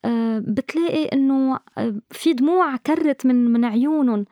آه، 0.05 0.43
بتلاقي 0.47 1.05
إنه 1.05 1.59
آه، 1.77 1.95
في 2.11 2.33
دموع 2.33 2.75
كرت 2.75 3.25
من 3.25 3.51
من 3.51 3.65
عيونهم 3.65 4.25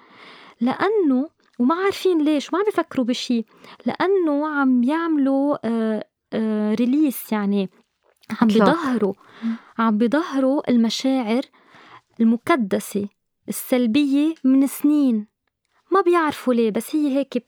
لأنه 0.61 1.29
وما 1.59 1.75
عارفين 1.75 2.21
ليش 2.21 2.49
وما 2.49 2.59
عم 2.59 2.65
بيفكروا 2.65 3.05
بشي 3.05 3.45
لأنه 3.85 4.47
عم 4.47 4.83
يعملوا 4.83 5.57
ريليس 6.75 7.33
آه، 7.33 7.37
آه، 7.37 7.39
يعني. 7.39 7.69
عم 8.41 8.47
بيظهروا 8.47 9.13
عم 9.79 9.97
بيظهروا 9.97 10.69
المشاعر 10.69 11.41
المكدسة 12.21 13.07
السلبية 13.49 14.35
من 14.43 14.67
سنين. 14.67 15.27
ما 15.91 16.01
بيعرفوا 16.01 16.53
ليه 16.53 16.71
بس 16.71 16.95
هي 16.95 17.17
هيك 17.17 17.43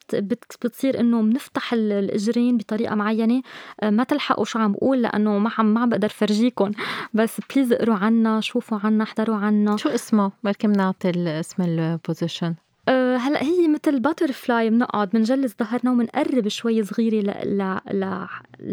بتصير 0.62 1.00
إنه 1.00 1.22
بنفتح 1.22 1.74
الإجرين 1.74 2.58
بطريقة 2.58 2.96
معينة. 2.96 3.42
آه، 3.82 3.90
ما 3.90 4.04
تلحقوا 4.04 4.46
شو 4.46 4.60
عم 4.60 4.72
بقول 4.72 5.02
لأنه 5.02 5.38
ما 5.38 5.52
عم 5.58 5.74
ما 5.74 5.86
بقدر 5.86 6.10
فرجيكم 6.10 6.72
بس 7.14 7.42
please 7.54 7.74
اقروا 7.74 7.96
عنا 7.96 8.42
شوفوا 8.42 8.80
عنا 8.84 9.04
احضروا 9.04 9.36
عنا. 9.36 9.78
شو 9.78 9.90
اسمه؟ 9.90 10.32
بركي 10.44 10.68
بنعطي 10.68 11.10
اسم 11.40 11.64
ال 11.64 11.74
position 11.74 12.56
آه، 12.92 13.18
هلا 13.18 13.44
هي 13.44 13.68
مثل 13.68 14.00
butterfly 14.00 14.70
بنقعد 14.70 15.10
بنجلس 15.10 15.56
ظهرنا 15.60 15.92
وبنقرب 15.92 16.48
شوي 16.48 16.84
صغيرة 16.84 17.16
ل... 17.22 17.58
ل... 17.58 17.80
ل... 17.94 18.28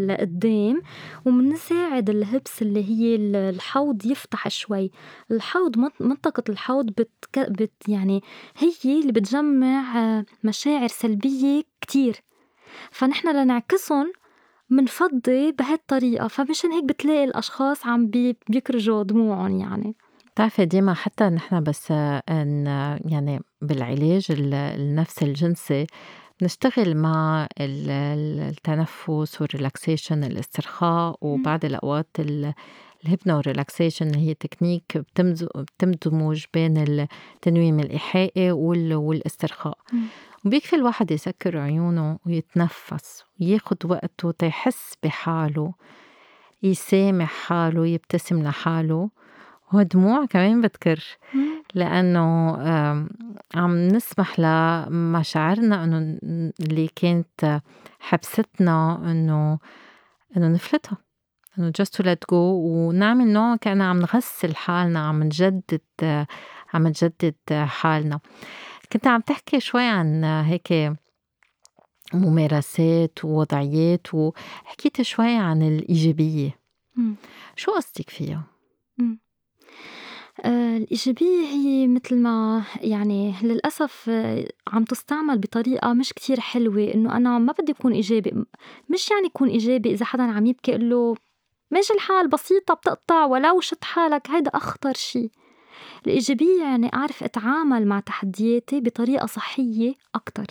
لقدام 0.07 0.83
وبنساعد 1.27 2.11
ال 2.11 2.21
hips 2.21 2.63
اللي 2.63 2.85
هي 2.91 3.17
الحوض 3.51 4.07
يفتح 4.07 4.49
شوي. 4.49 4.91
الحوض 5.31 5.79
منطقة 6.01 6.43
الحوض 6.49 6.87
بت... 6.87 7.11
بت 7.39 7.89
يعني 7.89 8.23
هي 8.59 9.01
اللي 9.01 9.13
بتجمع 9.13 10.25
مشاعر 10.45 10.89
سلبية 10.89 11.63
كتير. 11.81 12.17
فنحن 12.91 13.37
لنعكسهم 13.37 14.13
منفضي 14.71 15.53
بهالطريقة 15.53 16.29
فمشان 16.29 16.73
هيك 16.73 16.85
بتلاقي 16.85 17.25
الأشخاص 17.25 17.87
عم 17.87 18.07
بي... 18.07 18.37
بيكرجوا 18.49 19.03
دموعهم 19.03 19.61
يعني. 19.61 19.95
بتعرفي 20.39 20.65
ديما 20.65 20.95
حتى 20.95 21.25
نحن 21.25 21.63
بس 21.63 21.91
إن 21.91 22.67
يعني 23.05 23.41
بالعلاج 23.63 24.27
النفسي 24.31 25.25
الجنسي 25.25 25.87
نشتغل 26.43 26.97
مع 26.97 27.47
التنفس 27.61 29.41
وال 29.43 29.56
relaxation 29.56 30.25
الاسترخاء 30.25 31.17
وبعض 31.21 31.65
الأوقات 31.65 32.07
ال 32.19 32.39
hypno 32.39 33.41
relaxation 33.41 34.15
هي 34.15 34.35
تكنيك 34.35 35.05
بتمدمج 35.55 36.45
بين 36.55 36.77
التنويم 36.77 37.81
الإيحائي 37.81 38.53
والاسترخاء. 38.53 39.79
وبيكفي 40.45 40.77
الواحد 40.77 41.11
يسكر 41.11 41.59
عيونه 41.59 42.19
ويتنفس 42.27 43.25
وياخد 43.41 43.77
وقته 43.85 44.31
تيحس 44.31 44.95
بحاله 45.03 45.73
يسامح 46.63 47.31
حاله 47.33 47.87
يبتسم 47.87 48.43
لحاله. 48.43 49.11
ودموع 49.73 50.27
كمان 50.27 50.61
بتكر. 50.61 51.05
لأنه 51.75 52.57
عم 53.55 53.89
نسمح 53.89 54.41
لمشاعرنا 54.41 55.85
إنه 55.85 56.19
اللي 56.61 56.89
كانت 56.97 57.61
حبستنا 58.01 59.03
إنه 59.11 59.59
إنه 60.37 60.49
نفلتها. 60.49 60.97
إنه 61.59 61.73
just 61.83 61.91
to 61.97 62.05
let 62.05 62.27
go. 62.31 62.33
ونعمل 62.33 63.27
نوع 63.27 63.57
كأننا 63.57 63.91
عم 63.91 63.99
نغسل 63.99 64.57
حالنا 64.57 65.09
عم 65.09 65.23
نجدد 65.23 66.27
عم 66.75 66.87
نجدد 66.87 67.35
حالنا. 67.53 68.21
كنت 68.93 69.07
عم 69.07 69.21
تحكي 69.21 69.61
شوي 69.61 69.85
عن 69.85 70.25
هيك 70.25 70.93
ممارسات 72.15 73.25
ووضعيات 73.25 74.15
وحكيت 74.15 75.03
شوي 75.03 75.37
عن 75.37 75.63
الإيجابية. 75.63 76.59
شو 77.57 77.73
قصدك 77.73 78.11
فيها؟ 78.11 78.43
الإيجابية 80.47 81.47
هي 81.47 81.87
مثل 81.87 82.17
ما 82.17 82.65
يعني 82.81 83.35
للأسف 83.43 84.05
آه، 84.09 84.49
عم 84.69 84.85
تُستعمل 84.85 85.39
بطريقة 85.39 85.93
مش 85.93 86.13
كتير 86.13 86.41
حلوة، 86.41 86.95
إنه 86.95 87.17
أنا 87.17 87.39
ما 87.39 87.53
بدّي 87.59 87.73
أكون 87.73 87.93
إيجابي، 87.93 88.45
مش 88.91 89.11
يعني 89.11 89.27
يكون 89.27 89.49
إيجابي 89.49 89.91
إذا 89.93 90.05
حدًا 90.05 90.23
عم 90.23 90.47
يبكي 90.47 90.77
له 90.79 91.15
ماشي 91.71 91.95
الحال 91.95 92.29
بسيطة 92.29 92.75
بتقطع 92.75 93.25
ولو 93.25 93.61
شد 93.61 93.85
حالك 93.85 94.31
هيدا 94.31 94.51
أخطر 94.55 94.93
شي، 94.95 95.31
الإيجابية 96.07 96.63
يعني 96.63 96.91
أعرف 96.95 97.23
أتعامل 97.23 97.87
مع 97.87 98.01
تحدياتي 98.01 98.81
بطريقة 98.81 99.27
صحية 99.27 99.95
أكتر، 100.15 100.47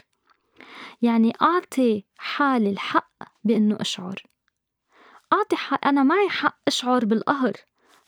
يعني 1.02 1.34
أعطي 1.41 2.06
حالي 2.17 2.69
الحق 2.69 3.12
بإنه 3.43 3.78
أشعر، 3.82 4.23
أعطي 5.34 5.56
حق 5.56 5.88
أنا 5.88 6.04
معي 6.04 6.30
حق 6.30 6.58
أشعر 6.67 7.06
بالقهر. 7.06 7.54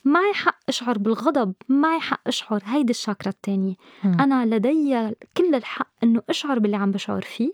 معي 0.05 0.33
حق 0.33 0.57
أشعر 0.69 0.97
بالغضب 0.97 1.53
معي 1.69 1.99
حق 1.99 2.27
أشعر 2.27 2.61
هيدي 2.65 2.91
الشاكرا 2.91 3.29
التانية. 3.29 3.75
أنا 4.05 4.45
لدي 4.55 5.15
كل 5.37 5.55
الحق 5.55 5.91
إنه 6.03 6.21
أشعر 6.29 6.59
باللي 6.59 6.77
عم 6.77 6.91
بشعر 6.91 7.21
فيه. 7.21 7.51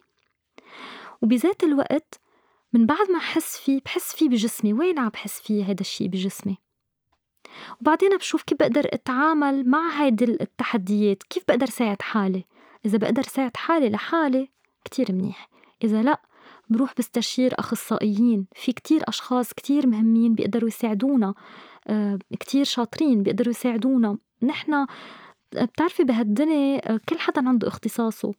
وبذات 1.22 1.64
الوقت 1.64 2.20
من 2.74 2.86
بعد 2.86 3.12
ما 3.12 3.18
أحس 3.18 3.58
فيه 3.58 3.82
بحس 3.86 4.16
فيه 4.16 4.30
بجسمي. 4.30 4.74
وين 4.74 5.00
عم 5.00 5.10
بحس 5.10 5.40
فيه 5.42 5.66
هيدا 5.66 5.82
الشي؟ 5.82 6.08
بجسمي. 6.08 6.58
وبعدين 7.82 8.18
بشوف 8.18 8.44
كيف 8.44 8.58
بقدر 8.60 8.86
أتعامل 8.86 9.70
مع 9.70 10.04
هيدي 10.04 10.26
التحديات. 10.26 11.24
كيف 11.24 11.44
بقدر 11.48 11.66
ساعد 11.66 12.02
حالي؟ 12.02 12.46
إذا 12.86 12.98
بقدر 12.98 13.24
ساعد 13.24 13.58
حالي 13.58 13.90
لحالي 13.90 14.50
كتير 14.86 15.12
منيح. 15.12 15.50
إذا 15.84 16.04
لأ 16.04 16.22
بروح 16.70 16.94
بستشير 16.98 17.54
أخصائيين. 17.60 18.48
في 18.56 18.72
كتير 18.72 19.02
أشخاص 19.08 19.54
كتير 19.54 19.88
مهمين 19.88 20.36
بيقدروا 20.36 20.70
يساعدونا. 20.70 21.34
كتير 22.40 22.64
شاطرين 22.64 23.24
بيقدروا 23.24 23.50
يساعدونا. 23.50 24.18
نحن 24.44 24.86
بتعرفي 25.54 26.04
بهالدنيا 26.04 26.92
آه، 26.92 27.00
كل 27.10 27.20
حدا 27.20 27.48
عنده 27.50 27.68
اختصاصه. 27.68 28.34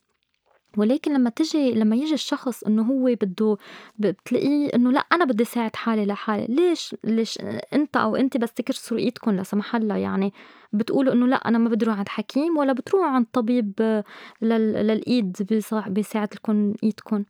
ولكن 0.76 1.12
لما 1.14 1.30
تجي 1.30 1.72
لما 1.72 1.96
يجي 1.96 2.14
الشخص 2.14 2.64
إنه 2.64 2.82
هو 2.82 3.04
بده 3.04 3.56
بتلاقيه 3.98 4.70
إنه 4.74 4.90
لأ 4.92 5.06
أنا 5.12 5.24
بدي 5.24 5.44
ساعد 5.44 5.76
حالي 5.76 6.06
لحالي. 6.06 6.46
ليش؟ 6.54 6.96
ليش؟ 7.04 7.38
أنت 7.72 7.96
أو 7.96 8.16
أنت 8.16 8.36
بس 8.36 8.52
تكسروا 8.52 9.00
إيدكم 9.00 9.30
لا 9.30 9.42
سمح 9.42 9.76
الله 9.76 9.96
يعني. 9.96 10.32
بتقولوا 10.72 11.12
إنه 11.12 11.26
لأ 11.26 11.36
أنا 11.36 11.58
ما 11.58 11.68
بدي 11.68 11.84
أروح 11.84 11.98
عند 11.98 12.08
حكيم 12.08 12.56
ولا 12.56 12.72
بتروحوا 12.72 13.08
عند 13.08 13.26
طبيب 13.32 13.72
آه، 13.80 14.04
للإيد 14.42 15.62
بيساعد 15.86 16.34
لكم 16.34 16.74
إيدكم. 16.82 17.24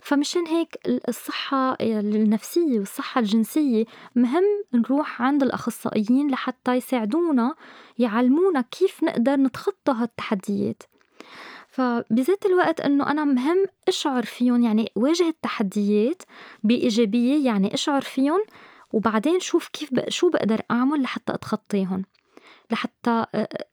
فمشان 0.00 0.46
هيك 0.46 0.78
الصحة 1.08 1.76
النفسية 1.80 2.78
والصحة 2.78 3.18
الجنسية 3.18 3.84
مهم 4.14 4.44
نروح 4.74 5.22
عند 5.22 5.42
الأخصائيين 5.42 6.30
لحتى 6.30 6.74
يساعدونا 6.74 7.54
يعلمونا 7.98 8.60
كيف 8.60 9.04
نقدر 9.04 9.36
نتخطى 9.36 9.92
هالتحديات. 9.92 10.82
فبذات 11.68 12.46
الوقت 12.46 12.80
إنه 12.80 13.10
أنا 13.10 13.24
مهم 13.24 13.66
أشعر 13.88 14.22
فيهم 14.22 14.62
يعني 14.62 14.92
واجه 14.96 15.28
التحديات 15.28 16.22
بإيجابية 16.62 17.46
يعني 17.46 17.74
أشعر 17.74 18.00
فيهم 18.00 18.40
وبعدين 18.92 19.40
شوف 19.40 19.68
كيف 19.68 19.90
شو 20.08 20.30
بقدر 20.30 20.62
أعمل 20.70 21.02
لحتى 21.02 21.34
أتخطيهم. 21.34 22.04
لحتى 22.70 23.26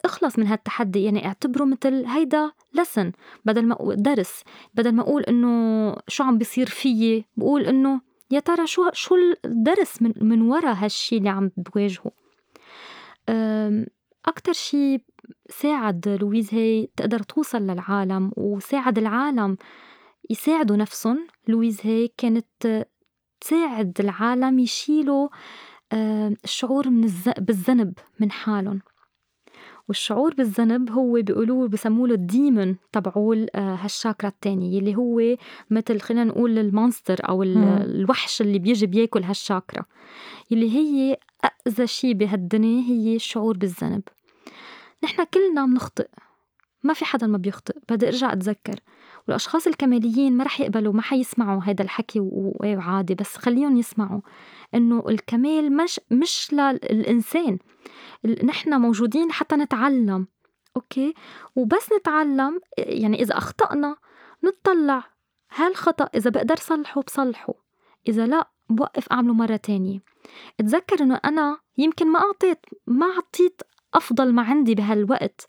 اخلص 0.06 0.40
من 0.40 0.48
هالتحدي. 0.48 1.04
يعني 1.04 1.26
اعتبره 1.26 1.64
مثل 1.64 2.06
هيدا 2.06 2.52
لسن 2.74 3.12
بدل 3.46 3.68
ما 3.68 3.78
درس. 3.96 4.44
بدل 4.74 4.92
ما 4.92 5.02
أقول 5.02 5.24
إنه 5.24 5.96
شو 6.08 6.24
عم 6.24 6.38
بيصير 6.38 6.68
فيي 6.68 7.26
بقول 7.38 7.66
إنه 7.66 8.02
يا 8.32 8.40
ترى 8.40 8.68
شو 8.68 8.90
شو 8.94 9.16
الدرس 9.46 10.02
من 10.02 10.14
من 10.22 10.42
ورا 10.42 10.74
هالشي 10.74 11.18
اللي 11.18 11.30
عم 11.30 11.52
بواجهه. 11.58 12.12
أكتر 14.26 14.54
شي 14.54 15.06
ساعد 15.50 16.18
لويز 16.22 16.54
هي 16.54 16.88
تقدر 16.98 17.20
توصل 17.20 17.62
للعالم 17.62 18.32
وساعد 18.38 18.98
العالم 18.98 19.58
يساعدوا 20.30 20.76
نفسهم. 20.76 21.28
لويز 21.48 21.80
هي 21.84 22.08
كانت 22.08 22.86
تساعد 23.42 23.98
العالم 24.00 24.60
يشيلوا 24.60 25.30
الشعور 26.44 26.90
من 26.90 27.04
الز... 27.04 27.30
بالذنب 27.38 27.94
من 28.20 28.32
حالهم. 28.32 28.82
والشعور 29.88 30.34
بالذنب 30.34 30.92
هو 30.92 31.22
بيقولوه 31.22 31.68
بسموه 31.68 32.08
له 32.08 32.14
ال 32.14 32.24
demon 32.24 32.78
تبعول 32.92 33.48
آه، 33.56 33.76
هالشاكرا 33.76 34.30
التانية 34.30 34.80
اللي 34.80 34.96
هو 34.96 35.36
مثل 35.70 36.00
خلينا 36.00 36.24
نقول 36.24 36.60
ال 36.60 36.68
monster 36.68 37.30
أو 37.30 37.44
الوحش 37.44 38.42
اللي 38.42 38.60
بيجي 38.60 38.86
بياكل 38.86 39.24
هالشاكرا 39.24 39.86
اللي 40.52 40.72
هي 40.72 41.18
أذى 41.68 41.88
شي 41.88 42.14
بهالدنيا 42.14 42.84
هي 42.84 43.16
الشعور 43.16 43.58
بالذنب. 43.58 44.04
نحن 45.04 45.24
كلنا 45.24 45.66
بنخطئ. 45.66 46.08
ما 46.84 46.94
في 46.94 47.06
حدا 47.06 47.28
ما 47.28 47.38
بيخطئ. 47.38 47.76
بدي 47.90 48.08
أرجع 48.08 48.34
أتذكر. 48.34 48.80
والأشخاص 49.28 49.68
الكماليين 49.68 50.38
ما 50.38 50.44
رح 50.44 50.62
يقبلوا 50.62 50.94
ما 50.94 51.02
حيسمعوا 51.02 51.62
هذا 51.64 51.84
الحكي 51.84 52.20
وعادي 52.24 53.16
بس 53.16 53.38
خليهم 53.38 53.78
يسمعوا 53.78 54.22
إنه 54.76 55.04
الكمال 55.10 55.78
مش 55.78 56.00
مش 56.12 56.54
للإنسان. 56.54 57.60
نحن 58.44 58.82
موجودين 58.82 59.32
حتى 59.32 59.56
نتعلم 59.56 60.28
أوكي؟ 60.76 61.14
وبس 61.56 61.90
نتعلم 62.00 62.60
يعني 62.78 63.22
إذا 63.22 63.38
أخطأنا 63.38 63.96
نطلع 64.44 65.04
هالخطأ 65.56 66.10
إذا 66.16 66.30
بقدر 66.30 66.56
صلحه 66.56 67.02
بصلحه 67.02 67.54
إذا 68.08 68.28
لا 68.28 68.50
بوقف 68.70 69.08
أعمله 69.12 69.34
مرة 69.34 69.56
تانية. 69.56 70.00
اتذكر 70.60 71.04
إنه 71.04 71.20
أنا 71.26 71.58
يمكن 71.78 72.08
ما 72.08 72.20
أعطيت 72.20 72.60
ما 72.88 73.06
أعطيت 73.06 73.62
أفضل 73.94 74.34
ما 74.34 74.42
عندي 74.42 74.76
بهالوقت 74.76 75.48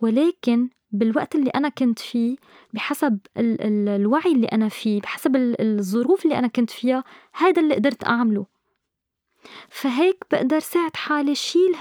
ولكن 0.00 0.68
بالوقت 0.90 1.34
اللي 1.34 1.50
أنا 1.50 1.68
كنت 1.68 1.98
فيه 1.98 2.36
بحسب 2.72 3.18
ال- 3.36 3.60
ال- 3.60 3.88
الوعي 3.88 4.32
اللي 4.32 4.46
أنا 4.46 4.68
فيه 4.68 5.00
بحسب 5.00 5.36
الظروف 5.36 6.24
اللي 6.24 6.38
أنا 6.38 6.48
كنت 6.48 6.70
فيها 6.70 7.04
هذا 7.32 7.62
اللي 7.62 7.74
قدرت 7.74 8.04
أعمله. 8.04 8.46
فهيك 9.68 10.24
بقدر 10.30 10.58
ساعد 10.58 10.96
حالي 10.96 11.34
شيل 11.34 11.74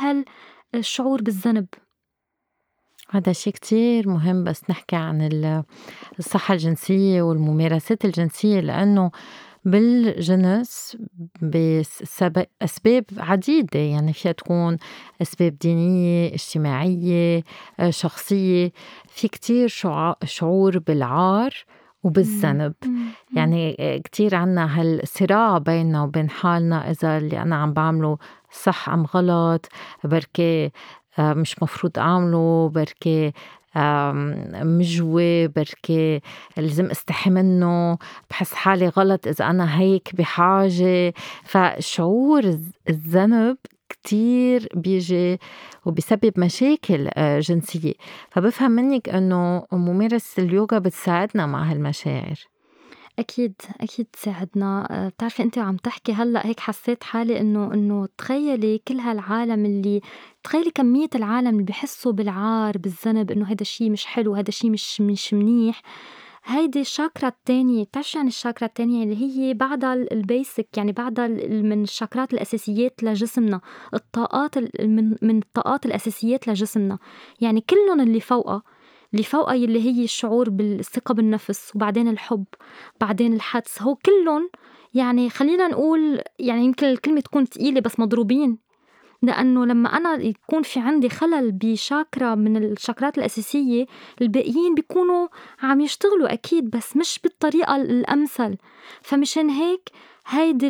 هالشعور 0.73 1.21
بالذنب. 1.21 1.67
هذا 3.09 3.31
شيء 3.33 3.53
كتير 3.53 4.09
مهم 4.09 4.43
بس 4.43 4.61
نحكي 4.69 4.95
عن 4.95 5.63
الصحة 6.19 6.53
الجنسية 6.53 7.21
والممارسات 7.21 8.05
الجنسية 8.05 8.59
لأنه 8.59 9.11
بالجنس 9.65 10.97
بأسباب 11.41 13.05
عديدة 13.17 13.79
يعني 13.79 14.13
فيها 14.13 14.31
تكون 14.31 14.77
أسباب 15.21 15.57
دينية 15.57 16.33
اجتماعية 16.33 17.43
آه، 17.79 17.89
شخصية 17.89 18.71
في 19.07 19.27
كتير 19.27 19.67
شعور 20.23 20.79
بالعار 20.79 21.53
وبالذنب. 22.03 22.73
يعني 23.35 23.75
آه، 23.79 23.97
كتير 23.97 24.35
عنا 24.35 24.81
هالصراع 24.81 25.57
بيننا 25.57 26.03
وبين 26.03 26.29
حالنا 26.29 26.91
إذا 26.91 27.17
اللي 27.17 27.41
أنا 27.41 27.55
عم 27.55 27.73
بعمله 27.73 28.17
صح 28.51 28.89
أم 28.89 29.05
غلط 29.05 29.65
بركي 30.03 30.71
آه، 31.19 31.33
مش 31.33 31.63
مفروض 31.63 31.99
أعمله 31.99 32.69
بركي 32.75 33.31
مجوي 34.63 35.47
بركي 35.47 36.21
لازم 36.57 36.85
استحي 36.85 37.29
منه 37.29 37.97
بحس 38.29 38.53
حالي 38.53 38.87
غلط 38.87 39.27
إذا 39.27 39.45
أنا 39.49 39.79
هيك 39.79 40.15
بحاجة. 40.15 41.13
فشعور 41.43 42.57
الذنب 42.89 43.57
كتير 43.89 44.67
بيجي 44.75 45.39
وبيسبب 45.85 46.33
مشاكل 46.39 47.09
آه، 47.13 47.39
جنسية. 47.39 47.93
فبفهم 48.29 48.71
منك 48.71 49.09
أنه 49.09 49.63
ممارسة 49.71 50.43
اليوغا 50.43 50.79
بتساعدنا 50.79 51.45
مع 51.45 51.71
هالمشاعر. 51.71 52.54
أكيد 53.19 53.53
أكيد 53.81 54.05
تساعدنا 54.05 54.87
آه، 54.91 55.09
بتعرفي 55.09 55.43
أنت 55.43 55.57
وعم 55.57 55.77
تحكي 55.77 56.13
هلأ 56.13 56.47
هيك 56.47 56.59
حسيت 56.59 57.03
حالي 57.03 57.39
إنه 57.41 57.73
إنه 57.73 58.07
تخيلي 58.17 58.77
كل 58.87 58.99
هالعالم 58.99 59.65
اللي 59.65 60.01
تخيلي 60.43 60.71
كمية 60.71 61.09
العالم 61.15 61.49
اللي 61.49 61.63
بحسوا 61.63 62.11
بالعار 62.11 62.77
بالذنب 62.77 63.31
إنه 63.31 63.49
هيدا 63.49 63.61
الشي 63.61 63.89
مش 63.89 64.05
حلو 64.05 64.33
هيدا 64.35 64.49
الشي 64.49 64.69
مش 64.69 65.01
مش 65.01 65.33
منيح. 65.33 65.81
هيدي 66.45 66.81
الشاكرا 66.81 67.27
التانية 67.27 67.83
بتعرفي 67.83 68.09
شو 68.09 68.17
يعني 68.17 68.29
الشاكرا 68.29 68.67
التانية؟ 68.67 69.03
اللي 69.03 69.15
هي 69.15 69.53
بعدها 69.53 69.93
البيسك 69.93 70.67
يعني 70.77 70.91
بعدها 70.91 71.27
من 71.47 71.83
الشاكرات 71.83 72.33
الأساسيات 72.33 73.03
لجسمنا. 73.03 73.61
الطاقات 73.93 74.57
من 74.81 75.15
من 75.21 75.37
الطاقات 75.37 75.85
الأساسيات 75.85 76.47
لجسمنا. 76.47 76.97
يعني 77.41 77.61
كلهم 77.61 78.01
اللي 78.01 78.19
فوقها 78.19 78.63
اللي 79.15 79.23
فوقها 79.23 79.55
اللي 79.55 79.81
هي 79.85 80.03
الشعور 80.03 80.49
بالثقة 80.49 81.13
بالنفس 81.13 81.75
وبعدين 81.75 82.07
الحب 82.07 82.45
بعدين 83.01 83.33
الحدس. 83.33 83.81
هو 83.81 83.95
كلهم 83.95 84.49
يعني 84.93 85.29
خلينا 85.29 85.67
نقول 85.67 86.21
يعني 86.39 86.65
يمكن 86.65 86.87
الكلمة 86.87 87.21
تكون 87.21 87.49
تقيلة 87.49 87.81
بس 87.81 87.99
مضروبين. 87.99 88.57
لأنه 89.21 89.65
لما 89.65 89.97
أنا 89.97 90.13
يكون 90.23 90.61
في 90.63 90.79
عندي 90.79 91.09
خلل 91.09 91.51
بشاكرا 91.51 92.35
من 92.35 92.57
الشاكرات 92.57 93.17
الأساسية 93.17 93.85
الباقيين 94.21 94.75
بيكونوا 94.75 95.27
عم 95.61 95.81
يشتغلوا 95.81 96.33
أكيد 96.33 96.69
بس 96.69 96.97
مش 96.97 97.19
بالطريقة 97.23 97.75
الأمثل. 97.75 98.57
فمشان 99.01 99.49
هيك 99.49 99.89
هيدي 100.27 100.67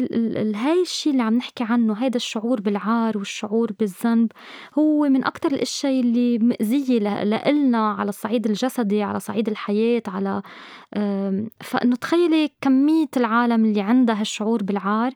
هاي 0.55 0.81
الشيء 0.81 1.11
اللي 1.11 1.23
عم 1.23 1.33
نحكي 1.33 1.63
عنه 1.63 1.93
هيدا 1.93 2.15
الشعور 2.15 2.61
بالعار 2.61 3.17
والشعور 3.17 3.71
بالذنب 3.79 4.31
هو 4.79 5.09
من 5.09 5.25
أكتر 5.25 5.51
الأشياء 5.51 5.99
اللي 5.99 6.37
مأذية 6.39 6.99
لإلنا 6.99 7.91
على 7.91 8.09
الصعيد 8.09 8.45
الجسدي 8.45 9.03
على 9.03 9.19
صعيد 9.19 9.49
الحياة 9.49 10.03
على 10.07 10.41
فإنه 11.61 11.95
تخيلي 12.01 12.51
كمية 12.61 13.07
العالم 13.17 13.65
اللي 13.65 13.81
عندها 13.81 14.19
هالشعور 14.19 14.63
بالعار. 14.63 15.11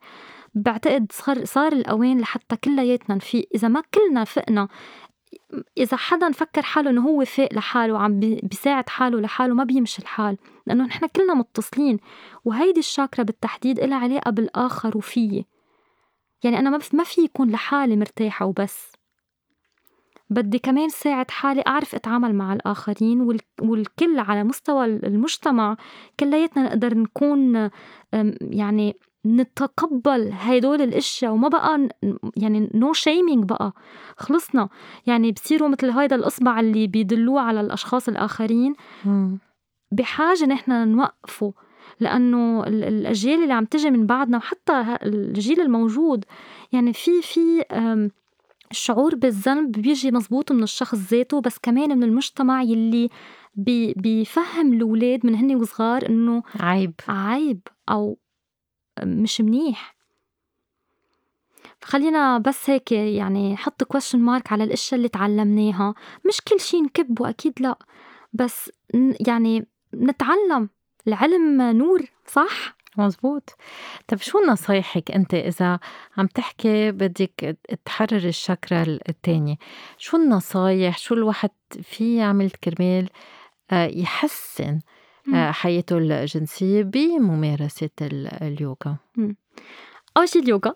بعتقد 0.55 1.11
صار 1.11 1.45
صار 1.45 1.71
الأوان 1.73 2.19
لحتى 2.19 2.55
كلياتنا 2.55 3.15
نفيق. 3.15 3.49
إذا 3.55 3.67
ما 3.67 3.81
كلنا 3.93 4.23
فقنا 4.23 4.67
إذا 5.77 5.97
حدا 5.97 6.31
فكر 6.31 6.61
حاله 6.61 6.89
إنه 6.89 7.01
هو 7.01 7.25
فاق 7.25 7.53
لحاله 7.53 7.93
وعم 7.93 8.19
بيساعد 8.19 8.89
حاله 8.89 9.21
لحاله 9.21 9.53
ما 9.53 9.63
بيمشي 9.63 10.01
الحال. 10.01 10.37
لأنه 10.67 10.85
نحن 10.85 11.07
كلنا 11.07 11.33
متصلين 11.33 11.99
وهيدي 12.45 12.79
الشاكرا 12.79 13.23
بالتحديد 13.23 13.79
إلها 13.79 13.97
علاقة 13.97 14.31
بالآخر 14.31 14.97
وفيي. 14.97 15.45
يعني 16.43 16.59
أنا 16.59 16.69
ما 16.93 17.03
في 17.03 17.21
يكون 17.21 17.49
لحالي 17.51 17.95
مرتاحة 17.95 18.45
وبس. 18.45 18.91
بدي 20.29 20.59
كمان 20.59 20.89
ساعد 20.89 21.31
حالي 21.31 21.63
أعرف 21.67 21.95
أتعامل 21.95 22.35
مع 22.35 22.53
الآخرين 22.53 23.41
والكل 23.61 24.19
على 24.19 24.43
مستوى 24.43 24.85
المجتمع 24.85 25.77
كلياتنا 26.19 26.63
نقدر 26.63 26.97
نكون 26.97 27.69
يعني 28.41 28.95
نتقبل 29.25 30.29
هدول 30.33 30.81
الأشياء 30.81 31.31
وما 31.31 31.47
بقى 31.47 31.89
يعني 32.37 32.69
no 32.73 32.95
no 32.95 33.06
shaming 33.06 33.43
بقى. 33.43 33.73
خلصنا. 34.17 34.69
يعني 35.07 35.31
بصيروا 35.31 35.69
مثل 35.69 35.89
هيدا 35.89 36.15
الأصبع 36.15 36.59
اللي 36.59 36.87
بيدلوه 36.87 37.41
على 37.41 37.61
الأشخاص 37.61 38.07
الآخرين. 38.09 38.73
بحاجة 39.91 40.45
نحن 40.45 40.87
نوقفه 40.87 41.53
لأنه 41.99 42.63
الأجيال 42.67 43.43
اللي 43.43 43.53
عم 43.53 43.65
تجي 43.65 43.91
من 43.91 44.05
بعدنا 44.05 44.37
وحتى 44.37 44.97
الجيل 45.03 45.61
الموجود 45.61 46.25
يعني 46.71 46.93
في 46.93 47.21
في 47.21 47.63
الشعور 48.71 49.15
بالذنب 49.15 49.71
بيجي 49.71 50.11
مزبوط 50.11 50.51
من 50.51 50.63
الشخص 50.63 50.95
ذاته 50.95 51.41
بس 51.41 51.57
كمان 51.57 51.97
من 51.97 52.03
المجتمع 52.03 52.61
يلي 52.61 53.09
بي 53.55 53.93
بيفهم 53.93 54.73
الأولاد 54.73 55.25
من 55.25 55.35
هن 55.35 55.55
وصغار 55.55 56.09
إنه 56.09 56.43
عيب. 56.59 56.93
عيب 57.07 57.59
أو 57.89 58.17
مش 59.03 59.41
منيح. 59.41 59.95
خلينا 61.83 62.37
بس 62.37 62.69
هيك 62.69 62.91
يعني 62.91 63.57
حط 63.57 63.83
كويشن 63.83 64.19
مارك 64.19 64.51
على 64.51 64.63
الأشياء 64.63 64.97
اللي 64.97 65.09
تعلمناها. 65.09 65.93
مش 66.27 66.41
كل 66.41 66.59
شيء 66.59 66.83
نكب 66.83 67.21
وأكيد 67.21 67.53
لا. 67.61 67.75
بس 68.33 68.71
يعني 69.27 69.67
نتعلم. 69.93 70.69
العلم 71.07 71.61
نور 71.61 72.01
صح؟ 72.27 72.75
مزبوط. 72.97 73.55
طب 74.07 74.17
شو 74.17 74.39
نصايحك 74.39 75.11
أنت 75.11 75.33
إذا 75.33 75.79
عم 76.17 76.27
تحكي 76.27 76.91
بدك 76.91 77.57
تحرر 77.85 78.27
الشكرة 78.27 78.99
الثانية 79.09 79.55
شو 79.97 80.17
النصايح؟ 80.17 80.97
شو 80.97 81.15
الواحد 81.15 81.49
في 81.81 82.15
يعمل 82.17 82.49
كرمال 82.51 83.09
آه، 83.71 83.85
يحسن 83.85 84.79
حياته 85.33 85.97
الجنسية 85.97 86.83
بممارسة 86.83 87.89
اليوغا. 88.41 88.97
أول 90.17 90.29
شي 90.29 90.39
اليوغا. 90.39 90.73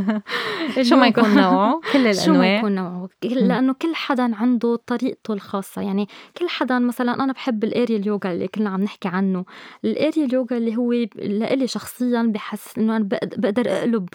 شو 0.88 0.96
ما 0.96 1.06
يكون 1.06 1.34
نوعه؟ 1.34 1.80
كل 1.92 1.98
الأنواع 2.06 2.24
شو 2.26 2.32
ما 2.32 2.56
يكون 2.56 2.74
نوعه. 2.74 3.08
لأنه 3.22 3.72
كل 3.72 3.94
حدا 3.94 4.34
عنده 4.36 4.76
طريقته 4.86 5.34
الخاصة. 5.34 5.82
يعني 5.82 6.08
كل 6.36 6.48
حدا 6.48 6.78
مثلا 6.78 7.24
أنا 7.24 7.32
بحب 7.32 7.64
الاريال 7.64 8.06
يوغا 8.06 8.32
اللي 8.32 8.48
كلنا 8.48 8.70
عم 8.70 8.82
نحكي 8.82 9.08
عنه. 9.08 9.44
الاريال 9.84 10.34
يوغا 10.34 10.56
اللي 10.56 10.76
هو 10.76 10.92
لإلي 11.16 11.66
شخصيا 11.66 12.22
بحس 12.22 12.78
إنه 12.78 12.96
أنا 12.96 13.08
بقدر 13.36 13.68
أقلب 13.68 14.08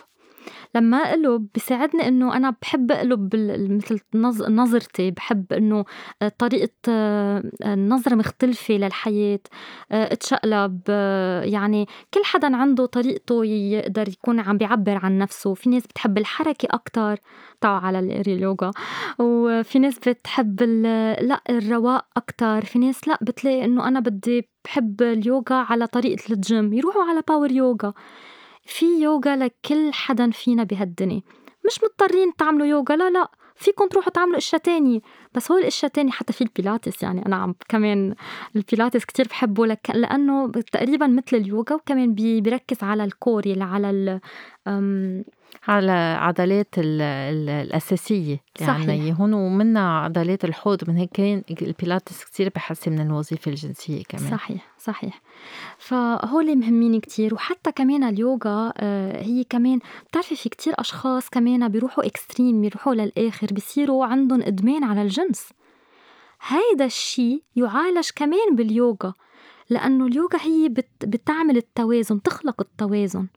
لما 0.75 0.97
أقلب 0.97 1.47
بيساعدني 1.53 2.07
إنه 2.07 2.37
أنا 2.37 2.55
بحب 2.61 2.91
أقلب 2.91 3.35
مثل 3.69 3.99
نظرتي 4.49 5.11
بحب 5.11 5.53
إنه 5.53 5.85
آه، 6.21 6.31
طريقة 6.37 6.71
آه، 6.89 7.43
نظرة 7.65 8.15
مختلفة 8.15 8.73
للحياة 8.73 9.39
آه، 9.91 10.13
أتشقلب 10.13 10.79
يعني 11.43 11.85
كل 12.13 12.21
حدا 12.23 12.55
عنده 12.55 12.85
طريقته 12.85 13.45
يقدر 13.45 14.09
يكون 14.09 14.39
عم 14.39 14.57
بيعبر 14.57 14.97
عن 15.05 15.17
نفسه. 15.17 15.53
في 15.53 15.69
ناس 15.69 15.87
بتحب 15.87 16.17
الحركة 16.17 16.67
أكتر. 16.71 17.19
طبعا 17.61 17.79
على 17.79 17.99
اليوغا. 17.99 18.71
وفي 19.19 19.79
ناس 19.79 19.99
بتحب 19.99 20.63
لأ 21.21 21.41
الرواق 21.49 22.05
أكتر. 22.17 22.65
في 22.65 22.79
ناس 22.79 23.07
لأ 23.07 23.17
بتلاقي 23.21 23.65
إنه 23.65 23.87
أنا 23.87 23.99
بدي 23.99 24.49
بحب 24.65 25.01
اليوغا 25.01 25.55
على 25.55 25.87
طريقة 25.87 26.33
الجيم 26.33 26.73
يروحوا 26.73 27.03
على 27.03 27.21
power 27.27 27.51
يوغا 27.51 27.93
في 28.65 28.85
يوغا 28.85 29.35
لكل 29.35 29.93
حدا 29.93 30.31
فينا 30.31 30.63
بهالدنيا. 30.63 31.21
مش 31.65 31.79
مضطرين 31.83 32.35
تعملوا 32.35 32.65
يوغا 32.65 32.95
لا 32.95 33.09
لا 33.09 33.31
فيكم 33.55 33.87
تروحوا 33.87 34.11
تعملوا 34.11 34.37
إشياء 34.37 34.61
تانية. 34.61 34.99
بس 35.33 35.51
هو 35.51 35.57
الإشياء 35.57 35.87
التانية 35.87 36.11
حتى 36.11 36.33
في 36.33 36.41
البيلاتس 36.41 37.03
يعني 37.03 37.25
أنا 37.25 37.35
عم 37.35 37.55
كمان 37.69 38.15
البيلاتس 38.55 39.05
كتير 39.05 39.27
بحبه 39.27 39.65
لك 39.65 39.91
لأنه 39.93 40.51
تقريبا 40.51 41.07
مثل 41.07 41.37
اليوغا 41.37 41.73
وكمان 41.73 42.13
بيركز 42.13 42.83
على 42.83 43.03
ال 43.03 43.11
core 43.11 43.43
على 43.57 43.89
ال 43.89 44.19
على 45.67 45.91
عضلات 46.19 46.75
الأساسية 46.77 48.39
اللي 48.61 48.71
عنا 48.71 48.93
إياهن 48.93 49.33
ومنها 49.33 49.99
عضلات 49.99 50.45
الحوض 50.45 50.89
من 50.89 50.97
هيك 50.97 51.19
البيلاتس 51.61 52.23
كتير 52.23 52.51
بحسن 52.55 52.91
من 52.91 53.01
الوظيفة 53.01 53.51
الجنسية 53.51 54.03
كمان. 54.03 54.31
صحيح 54.31 54.67
صحيح. 54.79 55.21
فهول 55.77 56.55
مهمين 56.55 56.99
كتير 56.99 57.33
وحتى 57.33 57.71
كمان 57.71 58.03
اليوغا 58.03 58.73
آه، 58.77 59.23
هي 59.23 59.43
كمان 59.43 59.79
بتعرفي 60.09 60.35
في 60.35 60.49
كتير 60.49 60.73
أشخاص 60.77 61.29
كمان 61.29 61.67
بيروحوا 61.69 62.05
إكستريم 62.05 62.61
بيروحوا 62.61 62.93
للآخر 62.93 63.47
بيصيروا 63.51 64.05
عندهم 64.05 64.41
إدمان 64.41 64.83
على 64.83 65.01
الجنس. 65.01 65.49
هيدا 66.47 66.85
الشي 66.85 67.43
يعالج 67.55 68.09
كمان 68.15 68.55
باليوغا 68.55 69.13
لأنه 69.69 70.05
اليوغا 70.05 70.39
هي 70.41 70.69
بت 70.69 71.05
بتعمل 71.05 71.57
التوازن 71.57 72.21
تخلق 72.21 72.61
التوازن. 72.61 73.27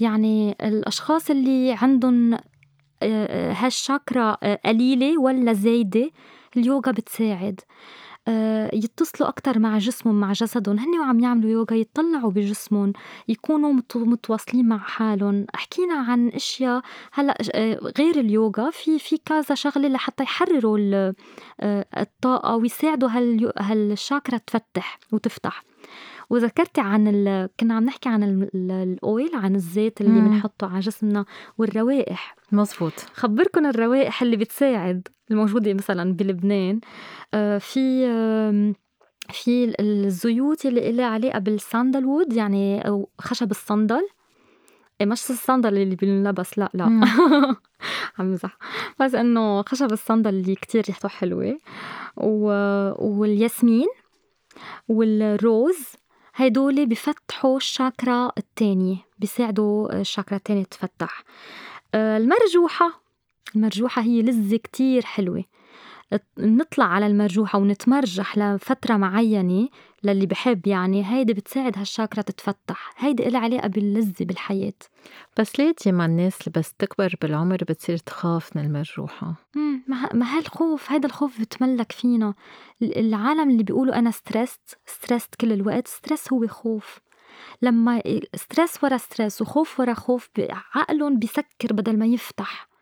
يعني 0.00 0.56
الأشخاص 0.62 1.30
اللي 1.30 1.72
عندهم 1.72 2.34
آه، 3.02 3.52
هالشاكرا 3.52 4.36
آه، 4.42 4.60
قليلة 4.64 5.18
ولا 5.20 5.52
زايدة 5.52 6.10
اليوغا 6.56 6.92
بتساعد. 6.92 7.60
آه، 8.28 8.70
يتصلوا 8.74 9.28
أكتر 9.28 9.58
مع 9.58 9.78
جسمهم 9.78 10.20
مع 10.20 10.32
جسدهم. 10.32 10.78
هن 10.78 10.98
وعم 11.00 11.20
يعملوا 11.20 11.50
يوغا 11.50 11.76
يطلعوا 11.76 12.30
بجسمهم 12.30 12.92
يكونوا 13.28 13.72
متواصلين 13.94 14.68
مع 14.68 14.78
حالهم. 14.78 15.46
حكينا 15.54 15.94
عن 15.94 16.28
أشياء 16.28 16.82
هلا 17.12 17.38
آه، 17.54 17.78
غير 17.98 18.20
اليوغا 18.20 18.70
في 18.70 18.98
في 18.98 19.18
كذا 19.24 19.54
شغلة 19.54 19.88
لحتى 19.88 20.22
يحرروا 20.22 20.78
آه، 21.60 21.86
الطاقة 21.98 22.56
ويساعدوا 22.56 23.08
هالشاكرا 23.58 24.38
تفتح 24.38 24.98
وتفتح. 25.12 25.64
وذكرتي 26.30 26.80
عن 26.80 27.08
ال... 27.08 27.48
كنا 27.60 27.74
عم 27.74 27.84
نحكي 27.84 28.08
عن 28.08 28.48
الأويل 28.54 29.30
عن 29.34 29.54
الزيت 29.54 30.00
اللي 30.00 30.20
بنحطه 30.20 30.66
على 30.66 30.80
جسمنا 30.80 31.24
والروائح. 31.58 32.36
مزبوط 32.52 32.92
خبركم 33.14 33.66
الروائح 33.66 34.22
اللي 34.22 34.36
بتساعد 34.36 35.08
الموجودة 35.30 35.74
مثلا 35.74 36.12
بلبنان. 36.12 36.80
آه 37.34 37.58
في 37.58 38.06
آه 38.06 38.74
في 39.30 39.74
الزيوت 39.80 40.66
اللي 40.66 40.92
لها 40.92 41.06
علاقة 41.06 41.38
بالساندل 41.38 42.04
وود 42.04 42.32
يعني 42.32 42.88
أو 42.88 43.08
خشب 43.18 43.50
الصندل. 43.50 44.08
إيه 45.00 45.06
مش 45.06 45.30
الصندل 45.30 45.78
اللي 45.78 45.96
بينلبس 45.96 46.58
لا 46.58 46.70
لا. 46.74 46.84
عم 48.18 48.32
مزح 48.32 48.58
بس 49.00 49.14
إنه 49.14 49.62
خشب 49.62 49.92
الصندل 49.92 50.34
اللي 50.34 50.54
كتير 50.54 50.84
ريحته 50.88 51.08
حلوة. 51.08 51.58
و... 52.16 52.48
والياسمين 53.18 53.88
والروز 54.88 55.78
هيدول 56.36 56.86
بفتحوا 56.86 57.56
الشاكرا 57.56 58.32
التانية 58.38 58.96
بيساعدوا 59.18 60.00
الشاكرا 60.00 60.36
التانية 60.36 60.64
تفتح 60.64 61.24
آه، 61.94 62.16
المرجوحة 62.16 63.00
المرجوحة 63.56 64.02
هي 64.02 64.22
لذة 64.22 64.56
كتير 64.56 65.04
حلوة. 65.04 65.44
نطلع 66.38 66.84
على 66.84 67.06
المرجوحة 67.06 67.58
ونتمرجح 67.58 68.38
لفترة 68.38 68.96
معينة 68.96 69.68
للي 70.04 70.26
بحب 70.26 70.66
يعني 70.66 71.06
هيدي 71.06 71.34
بتساعد 71.34 71.78
هالشاكرا 71.78 72.22
تتفتح. 72.22 72.94
هيدي 72.96 73.28
إلها 73.28 73.40
علاقة 73.40 73.68
باللذة 73.68 74.24
بالحياة. 74.24 74.72
بس 75.38 75.58
ليه 75.58 75.74
ما 75.86 76.06
الناس 76.06 76.40
اللي 76.40 76.52
بس 76.60 76.72
تكبر 76.74 77.14
بالعمر 77.22 77.56
بتصير 77.56 77.96
تخاف 77.96 78.56
من 78.56 78.64
المرجوحة؟ 78.64 79.34
ما 80.14 80.36
هالخوف 80.36 80.92
هيدا 80.92 81.06
الخوف 81.06 81.40
بتملك 81.40 81.92
فينا. 81.92 82.34
العالم 82.82 83.50
اللي 83.50 83.62
بيقولوا 83.62 83.98
أنا 83.98 84.10
stressed 84.10 84.78
stressed 84.86 85.34
كل 85.34 85.52
الوقت 85.52 85.88
stress 85.88 86.32
هو 86.32 86.46
خوف. 86.46 87.00
لما 87.62 88.02
stress 88.34 88.84
ورا 88.84 88.96
stress 88.96 89.42
وخوف 89.42 89.80
ورا 89.80 89.94
خوف 89.94 90.30
عقلهم 90.74 91.18
بيسكر 91.18 91.72
بدل 91.72 91.98
ما 91.98 92.06
يفتح. 92.06 92.73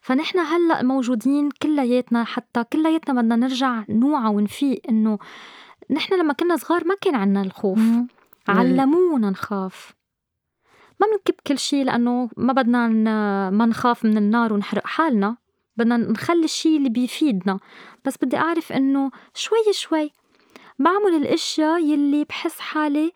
فنحن 0.00 0.38
هلا 0.38 0.82
موجودين 0.82 1.50
كلياتنا 1.50 2.24
حتى 2.24 2.64
كلياتنا 2.64 3.20
بدنا 3.20 3.36
نرجع 3.36 3.84
نوعى 3.88 4.34
ونفيق 4.34 4.80
إنه 4.88 5.18
نحن 5.90 6.14
لما 6.14 6.32
كنا 6.32 6.56
صغار 6.56 6.84
ما 6.84 6.94
كان 7.00 7.14
عنا 7.14 7.42
الخوف. 7.42 7.78
علمونا 8.48 9.30
نخاف. 9.30 9.94
ما 11.00 11.06
بنكب 11.06 11.34
كل 11.46 11.58
شيء 11.58 11.84
لأنه 11.84 12.30
ما 12.36 12.52
بدنا 12.52 12.88
ما 13.50 13.66
نخاف 13.66 14.04
من 14.04 14.16
النار 14.16 14.52
ونحرق 14.52 14.86
حالنا. 14.86 15.36
بدنا 15.76 15.96
نخلي 15.96 16.44
الشيء 16.44 16.76
اللي 16.76 16.88
بيفيدنا. 16.88 17.58
بس 18.04 18.14
بدي 18.22 18.36
أعرف 18.36 18.72
إنه 18.72 19.10
شوي 19.34 19.72
شوي 19.72 20.10
بعمل 20.78 21.14
الأشياء 21.14 21.84
يلي 21.84 22.24
بحس 22.24 22.60
حالي 22.60 23.12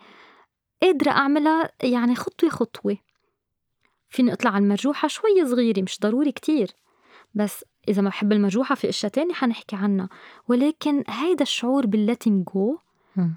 قادرة 0.82 1.10
أعملها 1.10 1.70
يعني 1.82 2.14
خطوة 2.14 2.50
خطوة. 2.50 2.96
فيني 4.12 4.32
أطلع 4.32 4.50
على 4.50 4.64
المرجوحة 4.64 5.08
شوي 5.08 5.46
صغيرة 5.46 5.82
مش 5.82 6.00
ضروري 6.00 6.32
كتير. 6.32 6.70
بس 7.34 7.64
إذا 7.88 8.02
ما 8.02 8.08
بحب 8.08 8.32
المرجوحة 8.32 8.74
في 8.74 8.88
أشياء 8.88 9.12
تانية 9.12 9.34
حنحكي 9.34 9.76
عنها. 9.76 10.08
ولكن 10.48 11.04
هيدا 11.08 11.42
الشعور 11.42 11.86
بال 11.86 11.99
letting 11.99 12.44
go 12.54 12.78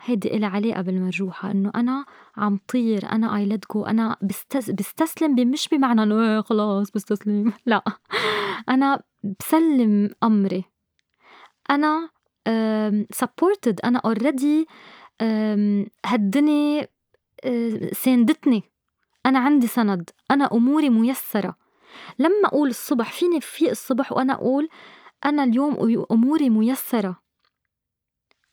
هيدي 0.02 0.38
إلها 0.38 0.50
علاقة 0.50 0.82
بالمرجوحة 0.82 1.52
إنه 1.52 1.72
أنا 1.76 2.06
عم 2.38 2.60
طير 2.68 3.12
أنا 3.12 3.38
I 3.38 3.46
let 3.46 3.66
go 3.74 3.86
أنا 3.86 4.18
بستس 4.22 4.70
بستسلم 4.70 5.52
مش 5.52 5.68
بمعنى 5.68 6.04
إنه 6.04 6.22
إيه 6.36 6.42
خلاص 6.42 6.92
بستسلم 6.92 7.54
لا. 7.66 7.84
أنا 8.70 9.02
بسلم 9.40 10.10
أمري. 10.24 10.64
أنا 11.70 12.10
supported 13.12 13.80
أنا 13.84 14.00
already 14.06 14.68
هالدنيا 16.06 16.88
آه، 17.44 17.90
ساندتني. 17.94 18.64
أنا 19.26 19.40
عندي 19.40 19.68
سند 19.68 20.10
أنا 20.32 20.50
أموري 20.54 20.90
ميسرة. 20.90 21.56
لما 22.20 22.46
أقول 22.46 22.70
الصبح 22.70 23.12
فيني 23.12 23.42
في 23.42 23.72
الصبح 23.72 24.12
وأنا 24.12 24.34
أقول 24.34 24.70
أنا 25.26 25.44
اليوم 25.44 26.06
أموري 26.12 26.50
ميسرة. 26.50 27.26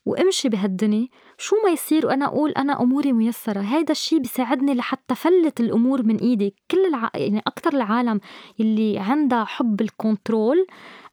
وامشي 0.04 0.48
بهالدنيا. 0.48 1.08
شو 1.38 1.56
ما 1.64 1.70
يصير 1.70 2.06
وأنا 2.06 2.26
أقول 2.26 2.50
أنا 2.50 2.82
أموري 2.82 3.12
ميسرة. 3.12 3.60
هيدا 3.60 3.92
الشيء 3.92 4.18
بيساعدني 4.18 4.74
لحتى 4.74 5.14
فلت 5.14 5.60
الأمور 5.60 6.02
من 6.02 6.16
إيدي. 6.16 6.54
كل 6.70 6.86
الع... 6.86 7.10
يعني 7.14 7.42
أكثر 7.46 7.74
العالم 7.74 8.20
اللي 8.60 8.98
عندها 8.98 9.44
حب 9.44 9.80
ال 9.80 9.91
control 9.91 10.66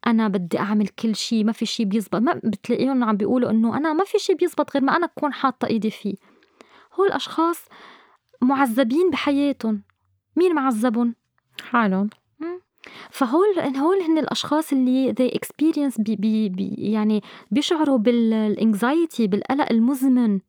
أنا 0.07 0.27
بدي 0.27 0.59
أعمل 0.59 0.87
كل 0.87 1.15
شيء 1.15 1.43
ما 1.43 1.51
في 1.51 1.65
شيء 1.65 1.85
بيزبط. 1.85 2.15
ما 2.15 2.41
بتلاقيهم 2.43 3.03
عم 3.03 3.17
بيقولوا 3.17 3.49
إنه 3.49 3.77
أنا 3.77 3.93
ما 3.93 4.03
في 4.03 4.19
شيء 4.19 4.35
بيزبط 4.35 4.73
غير 4.73 4.83
ما 4.83 4.95
أنا 4.95 5.05
أكون 5.05 5.33
حاطة 5.33 5.67
إيدي 5.67 5.91
فيه. 5.91 6.15
هول 6.99 7.07
الأشخاص 7.07 7.65
معذبين 8.41 9.09
بحياتهم. 9.09 9.83
مين 10.35 10.55
معذبهم؟ 10.55 11.15
حالهم. 11.61 12.09
فهول 13.09 13.59
هول 13.77 14.01
هن 14.01 14.17
الأشخاص 14.17 14.73
اللي 14.73 15.13
they 15.13 15.33
experience 15.33 16.01
بي 16.01 16.15
بي 16.15 16.49
بي 16.49 16.75
يعني 16.77 17.21
بيشعروا 17.51 17.97
بال 17.97 18.26
anxiety 18.26 19.27
بالقلق 19.27 19.71
المزمن 19.71 20.39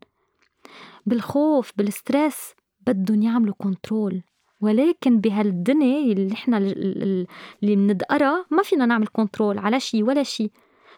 بالخوف 1.07 1.73
بال 1.77 1.96
stress 1.96 2.55
بدهم 2.87 3.23
يعملوا 3.23 3.55
control 3.59 4.23
ولكن 4.61 5.21
بهالدنيا 5.21 6.13
اللي 6.13 6.33
إحنا 6.33 6.59
اللي 6.59 7.27
بندركها 7.63 8.47
ما 8.51 8.63
فينا 8.63 8.87
نعمل 8.87 9.07
control 9.07 9.59
على 9.59 9.81
شيء 9.81 10.03
ولا 10.05 10.23
شيء 10.23 10.51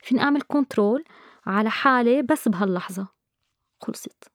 فينا 0.03 0.23
أعمل 0.23 0.43
control 0.43 1.05
على 1.47 1.71
حالي 1.71 2.23
بس 2.23 2.49
بهاللحظة. 2.49 3.09
خلصت. 3.81 4.32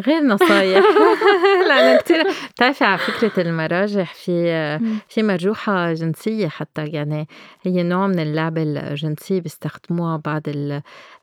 غير 0.00 0.22
نصايح. 0.22 0.84
لأنه 1.68 2.00
كثير 2.00 2.22
بتعرفي 2.50 2.84
على 2.84 2.98
فكرة 2.98 3.42
المراجح 3.42 4.14
في 4.14 4.78
في 5.08 5.22
مرجوحة 5.22 5.92
جنسية 5.92 6.48
حتى 6.48 6.86
يعني 6.86 7.28
هي 7.62 7.82
نوع 7.82 8.06
من 8.06 8.18
اللعبة 8.18 8.62
الجنسية 8.62 9.40
بيستخدموها 9.40 10.16
بعض 10.16 10.42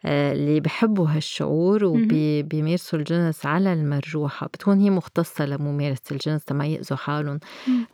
اللي 0.06 0.60
بحبوا 0.60 1.08
هالشعور 1.10 1.86
وبيمارسوا 1.86 3.00
الجنس 3.00 3.46
على 3.46 3.74
المرجوحة. 3.74 4.48
بتكون 4.48 4.80
هي 4.80 4.90
مختصة 4.90 5.46
لممارسة 5.46 6.02
الجنس 6.12 6.42
لما 6.52 6.66
يأذوا 6.66 6.98
حالهم. 6.98 7.40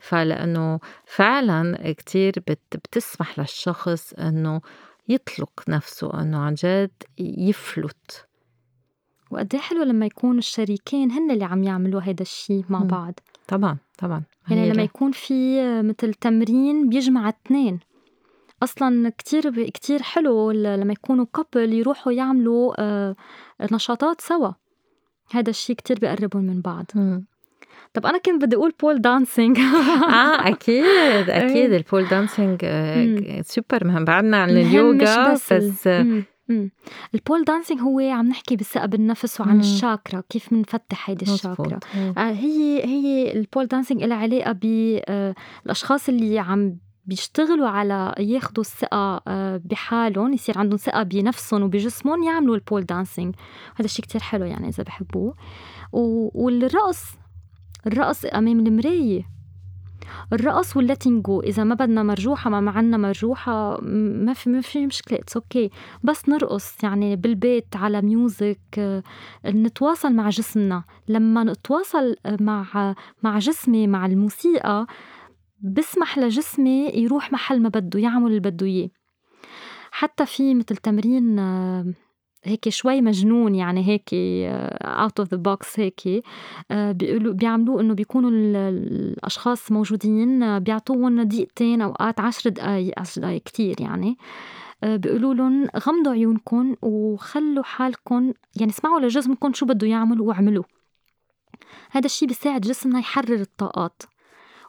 فلأنه 0.00 0.80
فعلا 1.06 1.92
كتير 1.98 2.32
بتسمح 2.74 3.38
للشخص 3.38 4.12
إنه 4.12 4.60
يطلق 5.08 5.62
نفسه 5.68 6.20
إنه 6.22 6.38
عن 6.38 6.54
جد 6.54 6.90
يفلت. 7.18 8.26
وقد 9.34 9.54
إيه 9.54 9.60
حلو 9.60 9.82
لما 9.82 10.06
يكون 10.06 10.38
الشريكين 10.38 11.10
هن 11.10 11.30
اللي 11.30 11.44
عم 11.44 11.64
يعملوا 11.64 12.00
هيدا 12.04 12.22
الشيء 12.22 12.64
مع 12.68 12.78
بعض. 12.78 13.20
طبعا 13.48 13.76
طبعا 13.98 14.22
يعني 14.50 14.70
لما 14.72 14.82
يكون 14.82 15.12
في 15.12 15.62
مثل 15.82 16.14
تمرين 16.14 16.88
بيجمع 16.88 17.28
اثنين. 17.28 17.80
أصلا 18.62 19.12
كتير 19.18 19.68
كتير 19.68 20.02
حلو 20.02 20.50
لما 20.50 20.92
يكونوا 20.92 21.26
كابل 21.34 21.72
يروحوا 21.72 22.12
يعملوا 22.12 22.74
آه، 22.78 23.16
نشاطات 23.72 24.20
سوا. 24.20 24.50
هذا 25.30 25.50
الشيء 25.50 25.76
كتير 25.76 25.98
بيقربهم 25.98 26.42
من 26.42 26.60
بعض. 26.60 26.86
طب 27.94 28.06
أنا 28.06 28.18
كنت 28.18 28.44
بدي 28.44 28.56
أقول 28.56 28.72
pole 28.82 29.00
dancing 29.00 29.58
آه 30.08 30.48
أكيد 30.48 30.84
أكيد 31.42 31.70
إيه. 31.70 31.76
البول 31.76 32.08
دانسينج 32.08 32.60
آه، 32.64 33.42
سوبر 33.42 33.86
مهم. 33.86 34.04
بعدنا 34.04 34.36
عن 34.36 34.50
اليوغا 34.50 35.32
بس, 35.32 35.52
بس 35.52 35.88
ال 37.14 37.20
pole 37.20 37.44
dancing 37.44 37.80
هو 37.80 38.00
عم 38.00 38.28
نحكي 38.28 38.56
بالثقة 38.56 38.86
بالنفس 38.86 39.40
وعن 39.40 39.60
الشاكرا 39.60 40.22
كيف 40.28 40.54
بنفتح 40.54 41.10
هيدي 41.10 41.32
الشاكرا 41.32 41.78
آه 42.18 42.32
هي 42.32 42.84
هي 42.84 43.32
ال 43.32 43.39
pole 43.39 43.66
dancing 43.66 44.02
لها 44.02 44.16
علاقة 44.16 44.52
بالأشخاص 44.52 46.08
آه 46.08 46.12
اللي 46.14 46.38
عم 46.38 46.76
بيشتغلوا 47.06 47.68
على 47.68 48.14
ياخدوا 48.18 48.62
الثقة 48.62 49.22
آه 49.28 49.60
بحالهم 49.64 50.32
يصير 50.32 50.58
عندهم 50.58 50.76
ثقة 50.76 51.02
بنفسهم 51.02 51.62
وبجسمهم 51.62 52.22
يعملوا 52.22 52.54
ال 52.54 52.60
pole 52.60 52.84
dancing. 52.84 53.34
هذا 53.76 53.84
الشيء 53.84 54.04
كتير 54.04 54.20
حلو 54.20 54.44
يعني 54.44 54.68
إذا 54.68 54.82
بحبوه. 54.82 55.34
والرقص 55.92 57.04
الرقص 57.86 58.24
أمام 58.24 58.66
المراية. 58.66 59.33
الرقص 60.32 60.76
واللاتينجو 60.76 61.40
إذا 61.40 61.64
ما 61.64 61.74
بدنا 61.74 62.02
مرجوحة 62.02 62.50
ما 62.50 62.60
معنا 62.60 62.96
مرجوحة 62.96 63.80
ما 63.80 64.32
في 64.32 64.50
ما 64.50 64.60
في 64.60 64.86
مشكلة 64.86 65.18
it's 65.18 65.36
okay 65.36 65.68
okay. 65.68 65.72
بس 66.02 66.28
نرقص 66.28 66.84
يعني 66.84 67.16
بالبيت 67.16 67.76
على 67.76 68.02
music 68.02 69.04
نتواصل 69.46 70.12
مع 70.12 70.28
جسمنا 70.28 70.84
لما 71.08 71.44
نتواصل 71.44 72.16
مع 72.40 72.94
مع 73.22 73.38
جسمي 73.38 73.86
مع 73.86 74.06
الموسيقى 74.06 74.86
بسمح 75.60 76.18
لجسمي 76.18 76.90
يروح 76.94 77.32
محل 77.32 77.62
ما 77.62 77.68
بده 77.68 78.00
يعمل 78.00 78.26
اللي 78.26 78.40
بده 78.40 78.66
إياه 78.66 78.88
حتى 79.90 80.26
في 80.26 80.54
مثل 80.54 80.76
تمرين 80.76 81.40
هيك 82.44 82.68
شوي 82.68 83.00
مجنون 83.00 83.54
يعني 83.54 83.88
هيك 83.88 84.08
out 84.82 85.20
of 85.20 85.28
the 85.28 85.36
box 85.36 85.80
هيك 85.80 86.24
بيقولوا 86.70 87.32
بيعملوه 87.32 87.80
إنه 87.80 87.94
بيكونوا 87.94 88.30
الأشخاص 88.30 89.72
موجودين 89.72 90.58
بيعطوهم 90.58 91.22
دقيقتين 91.22 91.82
اوقات 91.82 92.20
عشر 92.20 92.50
دقائق 92.50 93.00
عشر 93.00 93.20
دقائق 93.20 93.42
كتير 93.42 93.80
يعني. 93.80 94.16
بيقولوا 94.82 95.34
لهم 95.34 95.66
غمضوا 95.76 96.12
عيونكم 96.12 96.76
وخلوا 96.82 97.64
حالكم 97.64 98.32
يعني 98.60 98.72
اسمعوا 98.72 99.00
لجسمكم 99.00 99.52
شو 99.52 99.66
بده 99.66 99.86
يعمل 99.86 100.20
واعملوا. 100.20 100.64
هذا 101.90 102.06
الشيء 102.06 102.28
بيساعد 102.28 102.60
جسمنا 102.60 102.98
يحرر 102.98 103.40
الطاقات. 103.40 104.02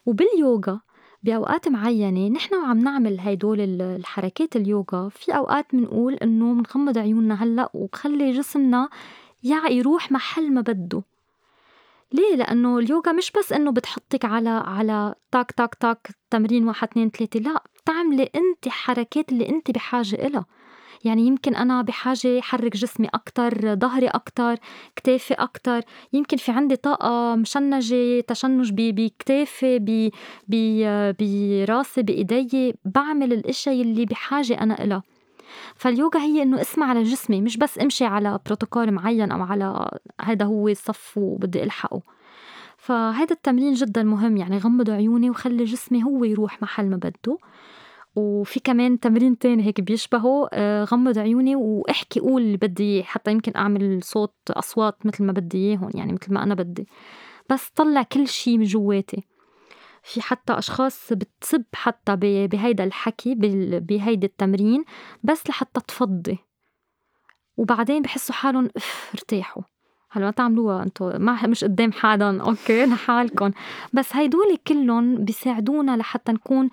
وباليوغا 0.05 0.79
بأوقات 1.25 1.67
معينة 1.67 2.27
نحن 2.29 2.55
وعم 2.55 2.79
نعمل 2.79 3.19
هيدول 3.19 3.81
الحركات 3.81 4.55
اليوغا 4.55 5.09
في 5.09 5.35
أوقات 5.35 5.65
بنقول 5.73 6.13
إنه 6.13 6.53
بنغمض 6.53 6.97
عيوننا 6.97 7.43
هلأ 7.43 7.69
وخلي 7.73 8.31
جسمنا 8.31 8.89
يروح 9.43 10.11
محل 10.11 10.53
ما 10.53 10.61
بده 10.61 11.03
ليه؟ 12.13 12.35
لأنه 12.35 12.77
اليوغا 12.79 13.11
مش 13.11 13.31
بس 13.31 13.53
إنه 13.53 13.71
بتحطك 13.71 14.25
على 14.25 14.49
على 14.49 15.15
تاك 15.31 15.51
تاك 15.51 15.75
تاك 15.75 16.07
تمرين 16.29 16.67
واحد 16.67 16.87
اثنين 16.87 17.09
ثلاثة 17.09 17.39
لا 17.39 17.63
بتعملي 17.81 18.29
أنت 18.35 18.67
حركات 18.67 19.31
اللي 19.31 19.49
أنت 19.49 19.71
بحاجة 19.71 20.27
إلها 20.27 20.45
يعني 21.05 21.27
يمكن 21.27 21.55
أنا 21.55 21.81
بحاجة 21.81 22.41
حرك 22.41 22.77
جسمي 22.77 23.07
أكتر 23.13 23.75
ظهري 23.75 24.07
أكتر 24.07 24.55
كتافي 24.95 25.33
أكتر. 25.33 25.81
يمكن 26.13 26.37
في 26.37 26.51
عندي 26.51 26.75
طاقة 26.75 27.35
مشنجة 27.35 28.21
تشنج 28.21 28.71
بكتافي 28.73 30.11
براسي 30.49 32.01
بإيدي 32.03 32.75
بعمل 32.85 33.33
الأشياء 33.33 33.81
اللي 33.81 34.05
بحاجة 34.05 34.61
أنا 34.61 34.83
إلها. 34.83 35.03
فاليوغا 35.75 36.19
هي 36.19 36.41
إنه 36.41 36.61
اسمع 36.61 36.85
على 36.85 37.03
جسمي 37.03 37.41
مش 37.41 37.57
بس 37.57 37.79
امشي 37.79 38.05
على 38.05 38.39
بروتوكول 38.45 38.91
معين 38.91 39.31
أو 39.31 39.41
على 39.43 39.89
هذا 40.21 40.45
هو 40.45 40.67
الصف 40.67 41.17
وبدي 41.17 41.63
ألحقه. 41.63 42.01
فهذا 42.77 43.31
التمرين 43.31 43.73
جدا 43.73 44.03
مهم 44.03 44.37
يعني 44.37 44.57
غمض 44.57 44.89
عيوني 44.89 45.29
وخلي 45.29 45.63
جسمي 45.63 46.03
هو 46.03 46.23
يروح 46.23 46.61
محل 46.61 46.89
ما 46.89 46.97
بده. 46.97 47.37
وفي 48.15 48.59
كمان 48.59 48.99
تمرين 48.99 49.37
تاني 49.37 49.63
هيك 49.63 49.81
بيشبهه 49.81 50.49
آه، 50.53 50.83
غمض 50.83 51.17
عيوني 51.17 51.55
وأحكي 51.55 52.19
قول 52.19 52.41
اللي 52.41 52.57
بدي 52.57 53.03
حتى 53.03 53.31
يمكن 53.31 53.51
أعمل 53.55 54.03
صوت 54.03 54.35
أصوات 54.49 55.05
مثل 55.05 55.23
ما 55.23 55.31
بدي 55.31 55.57
اياهم 55.57 55.89
يعني 55.93 56.13
مثل 56.13 56.33
ما 56.33 56.43
أنا 56.43 56.55
بدي. 56.55 56.87
بس 57.49 57.69
طلع 57.75 58.03
كل 58.03 58.27
شي 58.27 58.57
من 58.57 58.63
جواتي. 58.63 59.23
في 60.03 60.21
حتى 60.21 60.53
أشخاص 60.53 61.13
بتسب 61.13 61.65
حتى 61.73 62.15
بهيدا 62.15 62.83
الحكي 62.83 63.35
بهيدا 63.79 64.27
التمرين 64.27 64.83
بس 65.23 65.49
لحتى 65.49 65.81
تفضي. 65.87 66.37
وبعدين 67.57 68.01
بحسوا 68.01 68.35
حالهم 68.35 68.69
أف 68.77 69.11
ارتاحوا. 69.13 69.63
هلأ 70.11 70.25
ما 70.25 70.31
تعملوها 70.31 70.83
أنتم 70.83 71.21
ما 71.21 71.47
مش 71.47 71.63
قدام 71.63 71.91
حدا 71.91 72.41
okay 72.47 72.85
لحالكم 72.85 73.51
بس 73.93 74.15
هيدول 74.15 74.57
كلهم 74.67 75.25
بيساعدونا 75.25 75.97
لحتى 75.97 76.31
نكون 76.31 76.69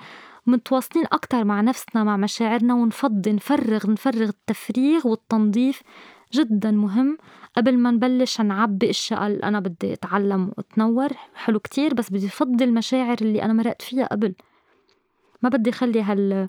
متواصلين 0.47 1.05
أكتر 1.13 1.45
مع 1.45 1.61
نفسنا 1.61 2.05
مع 2.05 2.17
مشاعرنا 2.17 2.75
ونفضي 2.75 3.33
نفرغ 3.33 3.91
نفرغ 3.91 4.29
التفريغ 4.29 5.09
والتنظيف. 5.09 5.83
جدا 6.33 6.71
مهم. 6.71 7.19
قبل 7.57 7.79
ما 7.79 7.91
نبلش 7.91 8.41
نعبي 8.41 8.91
أشياء 8.91 9.27
اللي 9.27 9.43
أنا 9.43 9.61
بدي 9.61 9.93
أتعلم 9.93 10.53
واتنور. 10.59 11.09
حلو 11.35 11.61
كتير 11.61 11.95
بس 11.95 12.11
بدي 12.11 12.29
فضي 12.29 12.65
المشاعر 12.65 13.17
اللي 13.21 13.43
أنا 13.43 13.53
مرقت 13.53 13.83
فيها 13.83 14.07
قبل. 14.07 14.35
ما 15.43 15.49
بدي 15.49 15.71
أخلي 15.71 16.03
هال 16.03 16.49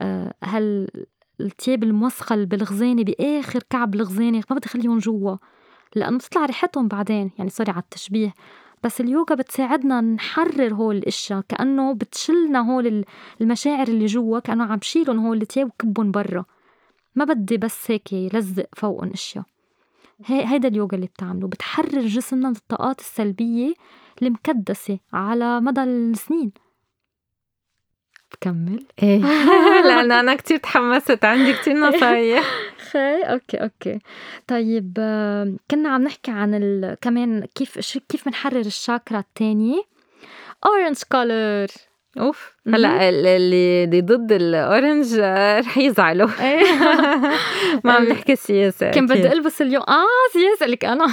آه، 0.00 0.34
هال 0.44 0.88
التياب 1.40 1.82
الموسخة 1.82 2.44
بالغزانة 2.44 3.04
بآخر 3.04 3.62
كعب 3.70 3.94
الغزانة 3.94 4.42
ما 4.50 4.56
بدي 4.56 4.66
أخليهم 4.66 4.98
جوا. 4.98 5.36
لأنه 5.96 6.18
بتطلع 6.18 6.46
ريحتهم 6.46 6.88
بعدين. 6.88 7.30
يعني 7.38 7.50
سوري 7.50 7.70
على 7.70 7.82
التشبيه. 7.82 8.34
بس 8.82 9.00
اليوغا 9.00 9.34
بتساعدنا 9.34 10.00
نحرر 10.00 10.74
هول 10.74 10.96
الأشياء 10.96 11.40
كأنه 11.48 11.94
بتشلنا 11.94 12.70
هول 12.70 13.04
المشاعر 13.40 13.88
اللي 13.88 14.06
جوا 14.06 14.38
كأنه 14.38 14.64
عم 14.64 14.78
شيلهم 14.82 15.26
هول 15.26 15.42
التياب 15.42 15.66
وكبهم 15.66 16.10
برا. 16.10 16.44
ما 17.14 17.24
بدي 17.24 17.56
بس 17.56 17.90
هيك 17.90 18.08
لزق 18.12 18.66
فوقهم 18.76 19.10
أشياء. 19.10 19.44
هي 20.24 20.46
هيدا 20.46 20.68
اليوغا 20.68 20.94
اللي 20.94 21.06
بتعمله 21.06 21.48
بتحرر 21.48 22.00
جسمنا 22.00 22.48
من 22.48 22.56
الطاقات 22.56 23.00
السلبية 23.00 23.74
المكدسة 24.22 24.98
على 25.12 25.60
مدى 25.60 25.82
السنين. 25.82 26.52
بكمل 28.34 28.84
إيه. 29.02 29.18
لأنه 29.88 30.18
أنا 30.20 30.34
كتير 30.34 30.58
تحمست 30.58 31.24
عندي 31.24 31.52
كتير 31.52 31.74
نصايح. 31.74 32.44
خي 32.92 33.22
okay 33.22 33.56
okay. 33.56 33.98
طيب 34.48 34.92
كنا 35.70 35.88
عم 35.88 36.02
نحكي 36.02 36.30
عن 36.30 36.54
ال... 36.54 36.96
كمان 37.00 37.44
كيف 37.54 37.98
كيف 38.08 38.26
بنحرر 38.26 38.60
الشاكرا 38.60 39.18
الثانية 39.18 39.82
orange 40.66 40.96
color 41.12 41.66
أوف. 42.18 42.52
هلأ 42.68 43.08
اللي 43.08 44.00
ضد 44.00 44.32
ال 44.32 44.44
orange 44.44 45.14
رح 45.60 45.78
يزعلوا. 45.78 46.28
إيه. 46.40 46.64
ما 47.84 47.92
عم 47.92 48.04
نحكي 48.04 48.36
سياسة 48.36 48.90
كان 48.90 49.06
بدي 49.06 49.32
ألبس 49.32 49.62
اليوم. 49.62 49.82
آه 49.88 50.32
سياسة 50.32 50.66
لك 50.66 50.84
أنا. 50.84 51.06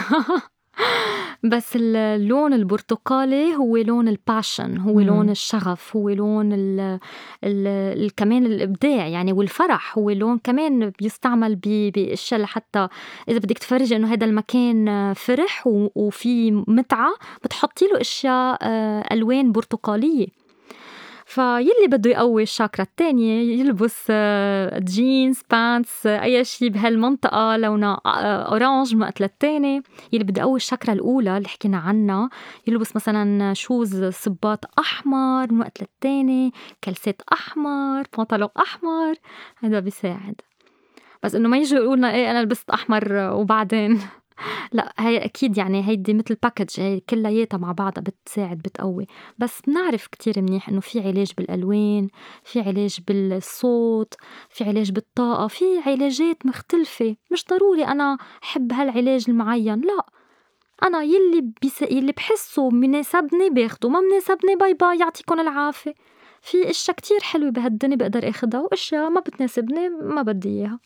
بس 1.44 1.76
اللون 1.76 2.54
البرتقالي 2.54 3.56
هو 3.56 3.78
لون 3.78 4.08
ال 4.08 4.17
passion 4.17 4.78
هو 4.78 5.00
لون 5.00 5.30
الشغف 5.30 5.96
هو 5.96 6.10
لون 6.10 6.54
ال 6.54 7.00
ال 7.44 8.16
كمان 8.16 8.46
الإبداع 8.46 9.08
يعني 9.08 9.34
والفرح 9.34 9.98
هو 9.98 10.10
لون 10.10 10.38
كمان 10.38 10.92
بيستعمل 11.00 11.56
بأشياء 11.56 12.42
لحتى 12.42 12.88
إذا 13.30 13.38
بدك 13.38 13.58
تفرجي 13.58 13.96
إنه 13.96 14.14
هذا 14.14 14.26
المكان 14.26 15.14
فرح 15.14 15.68
وفي 15.96 16.52
متعة 16.52 17.12
بتحطي 17.44 17.86
له 17.86 18.02
أشياء 18.02 18.58
آه، 18.62 19.14
ألوان 19.14 19.52
برتقالية. 19.52 20.28
فيلي 21.30 21.88
بده 21.88 22.10
يقوي 22.10 22.44
الشاكرا 22.44 22.86
الثانية 22.86 23.60
يلبس 23.60 24.12
جينز 24.78 25.42
pants 25.52 26.08
أي 26.08 26.44
شيء 26.44 26.70
بهالمنطقة 26.70 27.58
لونها 27.58 28.02
orange 28.06 28.96
مقتل 28.96 29.24
الثاني 29.24 29.82
يلي 30.14 30.24
بده 30.24 30.42
يقوي 30.42 30.56
الشاكرا 30.56 30.94
الأولى 30.94 31.38
اللي 31.38 31.48
حكينا 31.48 31.78
عنها. 31.78 32.30
يلبس 32.68 32.96
مثلا 32.96 33.54
shoes 33.54 34.04
صباط 34.06 34.80
أحمر 34.80 35.54
مقتل 35.54 35.86
الثاني 35.86 36.54
كلسات 36.84 37.22
أحمر 37.34 38.04
بنطلون 38.18 38.50
أحمر. 38.60 39.16
هذا 39.58 39.80
بيساعد. 39.80 40.36
بس 41.24 41.36
إنه 41.36 41.50
ما 41.50 41.58
يجوا 41.58 41.78
يقولوا 41.78 41.96
لنا 41.96 42.14
إيه 42.14 42.32
أنا 42.32 42.44
لبست 42.44 42.70
أحمر 42.70 43.14
وبعدين. 43.34 44.02
لأ 44.74 44.94
هي 45.00 45.18
أكيد 45.26 45.58
يعني 45.58 45.88
هيدي 45.88 46.14
متل 46.14 46.36
package 46.44 46.80
هي 46.80 47.00
كلّياتها 47.00 47.58
مع 47.58 47.72
بعضها 47.72 48.04
بتساعد 48.04 48.58
بتقوّي، 48.58 49.08
بس 49.38 49.62
بنعرف 49.68 50.08
كتير 50.08 50.42
منيح 50.42 50.70
إنه 50.70 50.80
في 50.80 51.00
علاج 51.00 51.32
بالألوان، 51.38 52.08
في 52.44 52.62
علاج 52.62 53.00
بالصوت، 53.08 54.14
في 54.50 54.64
علاج 54.64 54.92
بالطاقة، 54.92 55.48
في 55.48 55.66
علاجات 55.86 56.46
مختلفة. 56.46 57.16
مش 57.32 57.46
ضروري 57.50 57.84
أنا 57.86 58.18
حب 58.42 58.74
هالعلاج 58.74 59.26
المعيّن 59.30 59.82
لأ، 59.82 60.06
أنا 60.84 61.04
يلّي 61.04 61.42
بيس 61.62 61.82
يلّي 61.82 62.12
بحسّه 62.12 62.70
مناسبني 62.70 63.50
باخده 63.50 63.90
ما 63.90 64.00
مناسبني 64.02 64.56
bye 64.56 64.74
bye 64.74 65.00
يعطيكُن 65.00 65.40
العافية، 65.40 65.94
في 66.42 66.70
أشيا 66.70 66.94
كتير 66.94 67.20
حلوة 67.22 67.50
بهالدنيا 67.52 67.96
بقدر 67.98 68.30
آخدها 68.30 68.62
وأشيا 68.62 69.10
ما 69.10 69.20
بتناسبني 69.22 69.90
ما 69.90 70.22
بدّي 70.22 70.50
إياها. 70.50 70.80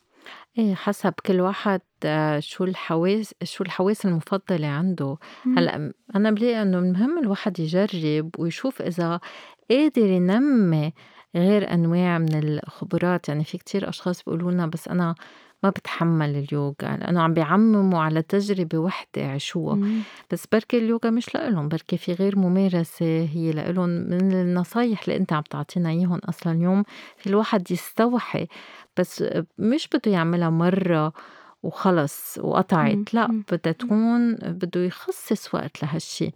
إيه 0.57 0.75
حسب 0.75 1.13
كل 1.25 1.41
واحد 1.41 1.81
آه، 2.05 2.39
شو 2.39 2.63
الحواس 2.63 3.33
شو 3.43 3.63
الحواس 3.63 4.05
المفضلة 4.05 4.67
عنده. 4.67 5.17
إمم. 5.45 5.57
هلأ 5.57 5.93
أنا 6.15 6.31
بلاقي 6.31 6.61
إنه 6.61 6.79
المهم 6.79 7.19
الواحد 7.19 7.59
يجرب 7.59 8.29
ويشوف 8.37 8.81
إذا 8.81 9.19
قادر 9.71 10.05
ينمي 10.05 10.93
غير 11.35 11.73
أنواع 11.73 12.17
من 12.17 12.35
الخبرات. 12.43 13.29
يعني 13.29 13.43
في 13.43 13.57
كتير 13.57 13.89
أشخاص 13.89 14.23
بيقولوا 14.23 14.51
لنا 14.51 14.67
بس 14.67 14.87
أنا 14.87 15.15
ما 15.63 15.69
بتحمل 15.69 16.29
اليوغا. 16.35 16.75
لأنه 16.81 17.21
عم 17.21 17.33
بيعمموا 17.33 18.01
على 18.01 18.21
تجربة 18.21 18.77
وحدة 18.77 19.25
عاشوها 19.25 19.73
إمم. 19.73 19.99
بس 20.31 20.47
بركي 20.51 20.77
اليوغا 20.77 21.09
مش 21.09 21.35
لإلهم 21.35 21.67
بركي 21.67 21.97
في 21.97 22.13
غير 22.13 22.37
ممارسة 22.39 23.05
هي 23.33 23.51
لإلهم. 23.51 23.89
من 23.89 24.31
النصايح 24.31 25.03
اللي 25.03 25.15
أنت 25.17 25.33
عم 25.33 25.41
تعطينا 25.49 25.89
إياهم 25.89 26.19
أصلا 26.29 26.53
اليوم 26.53 26.83
في 27.17 27.27
الواحد 27.27 27.71
يستوحي 27.71 28.47
بس 28.97 29.23
مش 29.57 29.87
بده 29.87 30.11
يعملها 30.11 30.49
مرة 30.49 31.13
وخلص 31.63 32.37
وقطعت 32.37 33.13
لأ 33.13 33.43
بدها 33.51 33.73
تكون 33.73 34.35
بده 34.35 34.81
يخصص 34.81 35.55
وقت 35.55 35.83
لهالشي. 35.83 36.31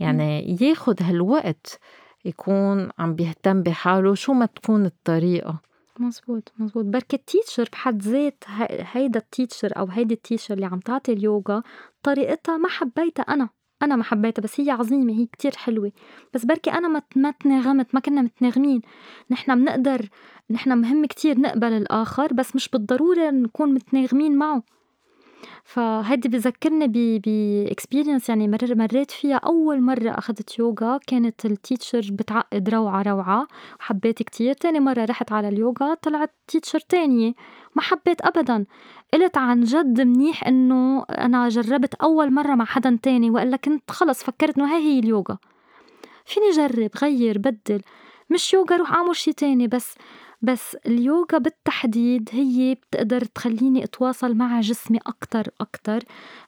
يعني 0.00 0.56
ياخد 0.60 1.02
هالوقت 1.02 1.78
يكون 2.24 2.90
عم 2.98 3.14
بيهتم 3.14 3.62
بحاله 3.62 4.14
شو 4.14 4.32
ما 4.32 4.46
تكون 4.46 4.86
الطريقة. 4.86 5.60
مزبوط 5.98 6.52
مزبوط 6.58 6.84
بركي 6.84 7.16
ال 7.16 7.23
teacher 7.23 7.68
بحد 7.72 8.02
ذات 8.02 8.44
هيدا 8.70 9.20
ال 9.20 9.27
teacher 9.27 9.72
أو 9.78 9.86
هيدي 9.86 10.14
ال 10.14 10.19
teacher 10.19 10.54
اللي 10.54 10.66
عم 10.66 10.78
تعطي 10.80 11.12
اليوغا 11.12 11.62
طريقتها 12.02 12.56
ما 12.56 12.68
حبيتها 12.68 13.22
أنا. 13.22 13.48
أنا 13.84 13.96
ما 13.96 14.04
حبيتها 14.04 14.42
بس 14.42 14.60
هي 14.60 14.70
عظيمة 14.70 15.12
هي 15.12 15.26
كتير 15.26 15.56
حلوة. 15.56 15.92
بس 16.34 16.44
بركي 16.44 16.70
أنا 16.72 16.88
ما 16.88 17.02
ما 17.16 17.30
تناغمت 17.30 17.94
ما 17.94 18.00
كنا 18.00 18.22
متناغمين. 18.22 18.80
نحن 19.30 19.54
بنقدر 19.64 20.08
نحن 20.50 20.78
مهم 20.78 21.06
كتير 21.06 21.40
نقبل 21.40 21.72
الآخر 21.72 22.32
بس 22.32 22.56
مش 22.56 22.68
بالضرورة 22.68 23.30
نكون 23.30 23.74
متناغمين 23.74 24.36
معه. 24.36 24.62
فهيدي 25.64 26.28
بذكرني 26.28 26.88
ب 27.18 27.28
experience 27.28 28.28
يعني 28.28 28.48
مرر 28.48 28.74
مريت 28.74 29.10
فيها. 29.10 29.36
أول 29.36 29.80
مرة 29.80 30.10
أخذت 30.10 30.58
يوغا 30.58 30.98
كانت 31.06 31.46
ال 31.46 31.54
teacher 31.54 32.08
بتعقد 32.12 32.68
روعة 32.68 33.02
روعة. 33.02 33.48
وحبيت 33.80 34.22
كتير. 34.22 34.52
تاني 34.52 34.80
مرة 34.80 35.04
رحت 35.04 35.32
على 35.32 35.48
اليوغا 35.48 35.94
طلعت 35.94 36.30
teacher 36.46 36.80
تانية. 36.80 37.32
ما 37.74 37.82
حبيت 37.82 38.20
أبدا. 38.20 38.64
قلت 39.14 39.36
عن 39.38 39.60
جد 39.60 40.00
منيح 40.00 40.46
إنه 40.46 41.04
أنا 41.10 41.48
جربت 41.48 41.94
أول 41.94 42.32
مرة 42.32 42.54
مع 42.54 42.64
حدا 42.64 42.98
تاني 43.02 43.30
وإلا 43.30 43.56
كنت 43.56 43.90
خلص 43.90 44.24
فكرت 44.24 44.58
إنه 44.58 44.74
هاي 44.74 44.82
هي 44.82 44.98
اليوغا. 44.98 45.38
فيني 46.24 46.50
جرب 46.50 46.90
غير 47.02 47.38
بدل. 47.38 47.82
مش 48.30 48.54
يوغا 48.54 48.76
روح 48.76 48.92
أعمل 48.92 49.16
شي 49.16 49.32
تاني 49.32 49.68
بس 49.68 49.94
بس 50.42 50.76
اليوغا 50.86 51.38
بالتحديد 51.38 52.28
هي 52.32 52.74
بتقدر 52.74 53.24
تخلّيني 53.24 53.84
أتواصل 53.84 54.34
مع 54.34 54.60
جسمي 54.60 54.98
أكتر 55.06 55.48
أكتر. 55.60 56.02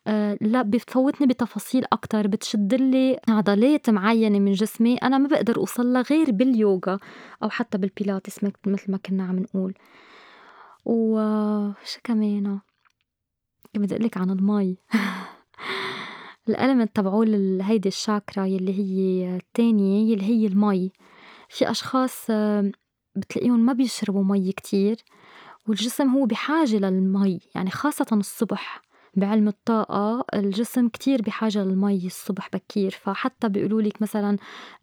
آه 0.07 0.39
لأ 0.41 0.63
بتفوّتني 0.63 1.27
بتفاصيل 1.27 1.85
أكتر 1.93 2.27
بتشدّلي 2.27 3.21
عضلات 3.29 3.91
معيّنة 3.91 4.39
من 4.39 4.53
جسمي. 4.53 4.97
أنا 4.97 5.19
ما 5.19 5.29
بقدر 5.29 5.57
أوصلّا 5.57 6.01
غير 6.01 6.31
باليوغا 6.31 6.99
أو 7.43 7.51
حتّى 7.51 7.79
بالبيلاتس 7.79 8.45
متل 8.45 8.77
ما 8.89 8.97
كنّا 8.99 9.25
عم 9.25 9.39
نقول. 9.39 9.75
وشو 10.87 12.01
كمان؟ 12.05 12.61
بدي 13.75 13.95
أقول 13.95 14.07
لِك 14.07 14.17
عن 14.17 14.31
المي. 14.31 14.77
الelement 16.51 16.89
تبعول 16.95 17.61
هيدي 17.63 17.89
الشاكرا 17.89 18.45
يلّي 18.47 18.75
هي 18.79 19.37
التانية 19.37 20.13
يلّي 20.13 20.25
هي 20.25 20.47
المي. 20.47 20.93
في 21.49 21.71
أشخاص 21.71 22.31
بتلاقيهم 23.17 23.61
ما 23.67 23.73
بيشربوا 23.73 24.25
مي 24.25 24.53
كتير 24.53 24.97
والجسم 25.69 26.09
هو 26.09 26.27
بحاجة 26.27 26.77
للمي 26.77 27.41
يعني 27.55 27.71
خاصة 27.71 28.07
الصبح. 28.13 28.83
بعلم 29.15 29.49
الطاقة 29.49 30.25
الجسم 30.35 30.89
كتير 30.89 31.23
بحاجة 31.23 31.65
للمي 31.65 32.07
الصبح 32.07 32.49
بكير. 32.53 32.91
فحتى 32.91 33.49
بيقولوا 33.49 33.83
لك 33.83 34.03
مثلا 34.03 34.37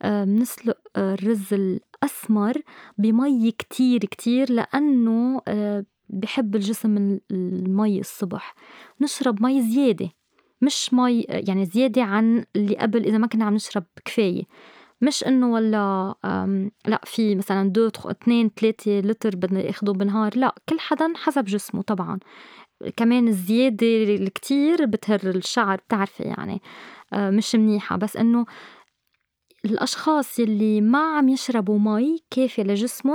بنسلق 0.04 0.78
آه، 0.96 1.14
الرز 1.14 1.54
الأسمر 1.54 2.54
بمي 2.98 3.52
كتير 3.52 4.00
كتير 4.06 4.52
لأنه 4.52 5.42
آه، 5.48 5.86
بحب 6.10 6.56
الجسم 6.56 7.20
المي 7.32 8.00
الصبح. 8.00 8.56
نشرب 9.02 9.44
مي 9.44 9.62
زيادة 9.62 10.10
مش 10.62 10.94
مي 10.94 11.22
يعني 11.30 11.66
زيادة 11.66 12.04
عن 12.04 12.46
اللي 12.56 12.76
قبل 12.78 13.06
إذا 13.06 13.18
ما 13.18 13.28
كنا 13.28 13.46
عم 13.46 13.54
نشرب 13.54 13.84
كفاية. 14.06 14.44
مش 15.02 15.24
إنه 15.24 15.54
والّا 15.54 16.16
لأ 16.88 17.02
في 17.06 17.36
مثلًا 17.36 17.70
دو 17.70 17.90
اتنين 18.06 18.54
تلاتة 18.54 19.00
لتر 19.00 19.36
بدنا 19.36 19.62
ياخدوا 19.62 19.94
بالنهار. 19.94 20.38
لأ 20.38 20.56
كل 20.70 20.80
حدًا 20.80 21.14
حسب 21.16 21.46
جسمه 21.46 21.82
طبعًا. 21.82 22.20
كمان 22.98 23.28
الزيادة 23.28 23.88
الكتير 24.04 24.86
بتهر 24.86 25.20
الشعر 25.26 25.78
بتعرفي 25.78 26.24
يعني 26.24 26.62
آه، 27.14 27.30
مش 27.30 27.56
منيحة. 27.56 27.98
بس 27.98 28.18
إنه 28.18 28.46
الأشخاص 29.66 30.40
يلّي 30.40 30.82
ما 30.82 31.18
عم 31.18 31.30
يشربوا 31.30 31.80
مي 31.80 32.20
كافية 32.32 32.64
لجسمٌ 32.64 33.10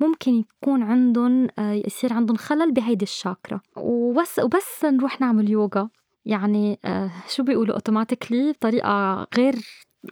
ممكن 0.00 0.32
يكون 0.62 0.82
عندُن 0.82 1.48
آه، 1.58 1.72
يصير 1.86 2.12
عندُن 2.12 2.36
خلل 2.36 2.72
بهيدي 2.72 3.02
الشاكرا 3.02 3.60
وبس 3.76 4.38
وبس 4.38 4.84
نروح 4.84 5.20
نعمل 5.20 5.50
يوغا. 5.50 5.88
يعني 6.24 6.78
آه، 6.84 7.10
شو 7.28 7.42
بيقولوا؟ 7.42 7.78
automatically 7.78 8.52
بطريقة 8.56 9.26
غير 9.36 9.54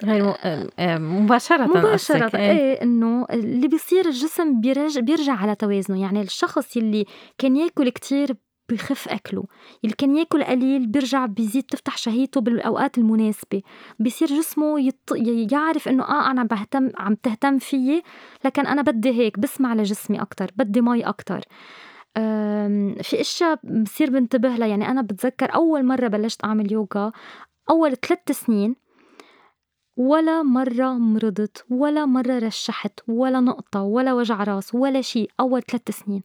غير 0.05 0.35
آه، 0.79 0.99
مباشرة 0.99 1.65
مباشرة. 1.67 2.37
إيه. 2.39 2.51
إيه 2.51 2.83
إنه 2.83 3.27
اللي 3.31 3.69
بيصير 3.69 4.07
الجسم 4.07 4.61
بيرجع 4.61 5.01
بيرجع 5.01 5.33
على 5.33 5.55
توازنه. 5.55 6.01
يعني 6.03 6.21
الشخص 6.23 6.77
يلي 6.77 7.05
كان 7.39 7.57
ياكل 7.57 7.89
كتير 7.89 8.37
بخف 8.69 9.09
أكله. 9.09 9.45
اللي 9.85 9.95
كان 9.99 10.17
ياكل 10.17 10.45
قليل 10.45 10.87
بيرجع 10.87 11.27
بيزيد 11.27 11.63
تفتح 11.63 11.99
شهيته 11.99 12.41
بالأوقات 12.41 12.99
المناسبة. 12.99 13.63
بيصير 13.99 14.29
جسمه 14.29 14.81
يط... 14.81 15.13
يعرف 15.53 15.89
إنه 15.89 16.05
آه 16.05 16.31
أنا 16.31 16.45
بهتم 16.45 16.91
عم 16.97 17.15
تهتم 17.15 17.59
فيي 17.59 18.03
لكن 18.45 18.67
أنا 18.67 18.83
بدي 18.83 19.11
هيك 19.11 19.39
بسمع 19.39 19.75
لجسمي 19.75 20.23
أكتر 20.23 20.51
بدي 20.57 20.81
مي 20.81 21.03
أكتر. 21.03 21.41
في 23.03 23.21
إشياء 23.21 23.61
بصير 23.83 24.11
بنتبه 24.11 24.49
لها. 24.49 24.67
يعني 24.67 24.89
أنا 24.89 25.03
بتذكر 25.03 25.55
أول 25.55 25.85
مرة 25.85 26.09
بلشت 26.09 26.45
أعمل 26.45 26.73
يوغا 26.73 27.13
أول 27.71 27.97
ثلاث 27.97 28.31
سنين 28.31 28.77
ولا 29.97 30.43
مرة 30.43 30.93
مرضت 30.99 31.65
ولا 31.71 32.07
مرة 32.07 32.39
رشحت 32.39 33.01
ولا 33.09 33.41
نقطة 33.41 33.83
ولا 33.83 34.13
وجع 34.13 34.45
راس 34.45 34.75
ولا 34.75 35.01
شي 35.01 35.29
أول 35.41 35.63
ثلاث 35.63 35.91
سنين. 35.91 36.23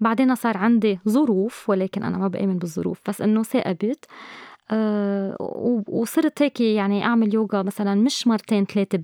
بعدين 0.00 0.34
صار 0.34 0.56
عندي 0.56 1.00
ظروف 1.08 1.70
ولكن 1.70 2.02
أنا 2.02 2.18
ما 2.18 2.28
بآمن 2.28 2.58
بالظروف 2.58 3.00
بس 3.08 3.22
إنه 3.22 3.42
ثاقبت. 3.42 4.04
أه 4.70 5.36
وصرت 5.88 6.42
هيك 6.42 6.60
يعني 6.60 7.04
أعمل 7.04 7.34
يوغا 7.34 7.62
مثلا 7.62 7.94
مش 7.94 8.26
مرتين 8.26 8.64
ثلاثة 8.64 8.98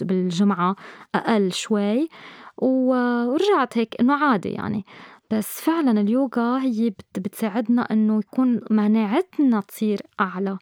بالجمعة 0.00 0.76
أقل 1.14 1.52
شوي. 1.52 2.08
ورجعت 2.56 3.78
هيك 3.78 4.00
إنه 4.00 4.14
عادي 4.14 4.48
يعني. 4.48 4.84
بس 5.30 5.60
فعلا 5.60 6.00
اليوغا 6.00 6.58
هي 6.58 6.90
بتساعدنا 7.18 7.82
إنه 7.82 8.18
يكون 8.18 8.60
مناعتنا 8.70 9.60
تصير 9.60 10.02
أعلى. 10.20 10.58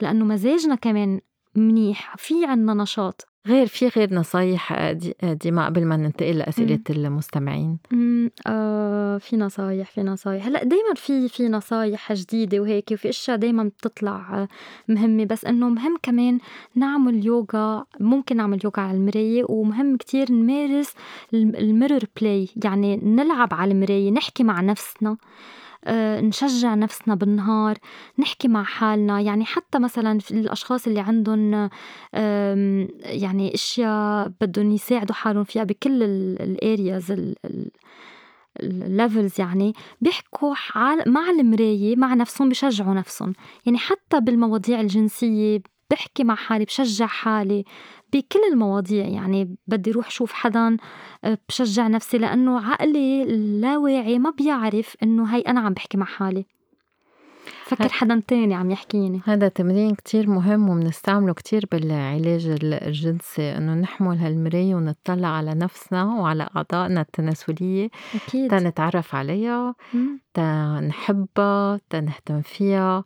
لأنه 0.00 0.24
مزاجنا 0.24 0.74
كمان 0.74 1.20
منيح 1.54 2.16
في 2.16 2.46
عنا 2.46 2.74
نشاط. 2.74 3.31
غير 3.46 3.66
في 3.66 3.88
غير 3.88 4.14
نصايح 4.14 4.72
آه، 4.72 4.98
آه، 5.22 5.32
ديما 5.32 5.66
قبل 5.66 5.84
ما 5.84 5.96
ننتقل 5.96 6.38
لأسئلة 6.38 6.80
مم. 6.90 6.96
المستمعين؟ 6.96 7.78
آه 8.46 9.18
في 9.18 9.36
نصايح 9.36 9.90
في 9.90 10.02
نصايح. 10.02 10.46
هلأ 10.46 10.64
دايما 10.64 10.94
في 10.94 11.28
في 11.28 11.48
نصايح 11.48 12.12
جديدة 12.12 12.60
وهيك 12.60 12.88
وفي 12.92 13.08
أشياء 13.08 13.36
دايما 13.36 13.64
بتطلع 13.64 14.42
آه، 14.42 14.48
مهمة. 14.88 15.24
بس 15.24 15.44
إنه 15.44 15.68
مهم 15.68 15.96
كمان 16.02 16.38
نعمل 16.74 17.26
يوغا 17.26 17.84
ممكن 18.00 18.36
نعمل 18.36 18.58
يوغا 18.64 18.82
على 18.82 18.96
المراية 18.96 19.44
ومهم 19.48 19.96
كتير 19.96 20.32
نمارس 20.32 20.92
ال 21.34 21.43
mirror 21.43 22.00
play. 22.20 22.48
يعني 22.64 22.96
نلعب 22.96 23.54
على 23.54 23.72
المراية 23.72 24.10
نحكي 24.10 24.44
مع 24.44 24.60
نفسنا. 24.60 25.10
آه، 25.10 25.16
نشجع 26.20 26.74
نفسنا 26.74 27.14
بالنهار 27.14 27.78
نحكي 28.18 28.48
مع 28.48 28.62
حالنا. 28.62 29.20
يعني 29.20 29.44
حتى 29.44 29.78
مثلا 29.78 30.18
الأشخاص 30.30 30.86
اللي 30.86 31.00
عندهم 31.00 31.68
يعني 33.04 33.54
أشياء 33.54 34.32
بدهم 34.40 34.72
يساعدوا 34.72 35.14
حالهم 35.14 35.44
فيها 35.44 35.64
بكل 35.64 36.02
ال 36.02 36.21
areas 36.21 37.14
ال 38.60 38.71
levels 38.71 39.40
يعني 39.40 39.72
بيحكوا 40.00 40.54
مع 41.06 41.30
المراية 41.30 41.96
مع 41.96 42.14
نفسهم 42.14 42.48
بشجعوا 42.48 42.94
نفسهم. 42.94 43.32
يعني 43.66 43.78
حتى 43.78 44.20
بالمواضيع 44.20 44.80
الجنسية 44.80 45.62
بحكي 45.90 46.24
مع 46.24 46.34
حالي 46.34 46.64
بشجع 46.64 47.06
حالي 47.06 47.64
بكل 48.12 48.40
المواضيع 48.52 49.06
يعني 49.06 49.56
بدي 49.66 49.90
روح 49.90 50.10
شوف 50.10 50.32
حدا 50.32 50.76
آه، 51.24 51.38
بشجع 51.48 51.88
نفسي 51.88 52.18
لأنه 52.18 52.60
عقلي 52.60 53.22
اللاواعي 53.22 54.18
ما 54.18 54.30
بيعرف 54.30 54.96
إنه 55.02 55.36
هي 55.36 55.40
أنا 55.40 55.60
عم 55.60 55.72
بحكي 55.72 55.98
مع 55.98 56.06
حالي. 56.06 56.46
فكر 57.64 57.88
حدا 57.88 58.22
تاني 58.28 58.54
عم 58.54 58.70
يحكيني. 58.70 59.20
هذا 59.24 59.48
تمرين 59.48 59.94
كتير 59.94 60.30
مهم 60.30 60.68
وبنستعمله 60.68 61.32
كتير 61.32 61.64
بالعلاج 61.72 62.46
الجنسي 62.62 63.56
إنه 63.56 63.74
نحمل 63.74 64.18
هالمراية 64.18 64.74
ونطلع 64.74 65.28
على 65.28 65.54
نفسنا 65.54 66.04
وعلى 66.04 66.48
أعضائنا 66.56 67.00
التناسلية 67.00 67.90
أكيد. 68.14 68.50
تنتعرف 68.50 69.14
عليها 69.14 69.74
تنحبها 70.34 71.80
تنهتم 71.90 72.42
فيها. 72.42 73.04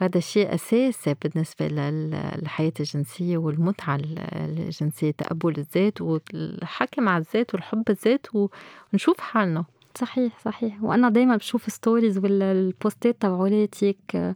وهذا 0.00 0.20
شيء 0.20 0.54
أساسي 0.54 1.14
بالنسبة 1.22 1.68
للحياة 1.68 2.72
الجنسية 2.80 3.38
والمتعة 3.38 4.00
الجنسية 4.32 5.10
تقبل 5.10 5.54
الذات 5.58 6.00
والحكي 6.00 7.00
مع 7.00 7.18
الذات 7.18 7.54
والحب 7.54 7.84
الذات 7.90 8.26
ونشوف 8.92 9.20
حالنا. 9.20 9.64
صحيح 9.94 10.38
صحيح. 10.44 10.82
وأنا 10.82 11.08
دايما 11.08 11.36
بشوف 11.36 11.70
ستوريز 11.72 12.18
والبوستات 12.18 13.22
تبعولاتك 13.22 14.34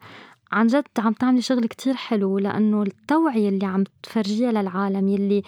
عن 0.52 0.66
جد 0.66 0.84
عم 0.98 1.12
تعملي 1.12 1.42
شغل 1.42 1.66
كتير 1.66 1.94
حلو 1.94 2.38
لأنه 2.38 2.82
التوعية 2.82 3.48
اللي 3.48 3.66
عم 3.66 3.84
تفرجيها 4.02 4.52
للعالم 4.52 5.08
يلي 5.08 5.42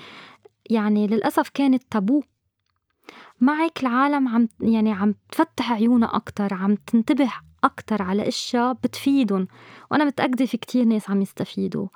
يعني 0.71 1.07
للأسف 1.07 1.49
كانت 1.49 1.83
تابو. 1.91 2.23
معك 3.41 3.83
العالم 3.83 4.29
عم 4.29 4.49
يعني 4.61 4.93
عم 4.93 5.15
تفتح 5.33 5.73
عيونها 5.73 6.17
أكتر 6.17 6.55
عم 6.55 6.75
تنتبه 6.75 7.33
أكتر 7.65 8.03
على 8.03 8.29
أشياء 8.29 8.73
بتفيدهم 8.73 9.49
وأنا 9.91 10.05
متأكدة 10.05 10.47
في 10.47 10.57
كتير 10.57 10.85
ناس 10.85 11.11
عم 11.11 11.23
يستفيدوا. 11.23 11.87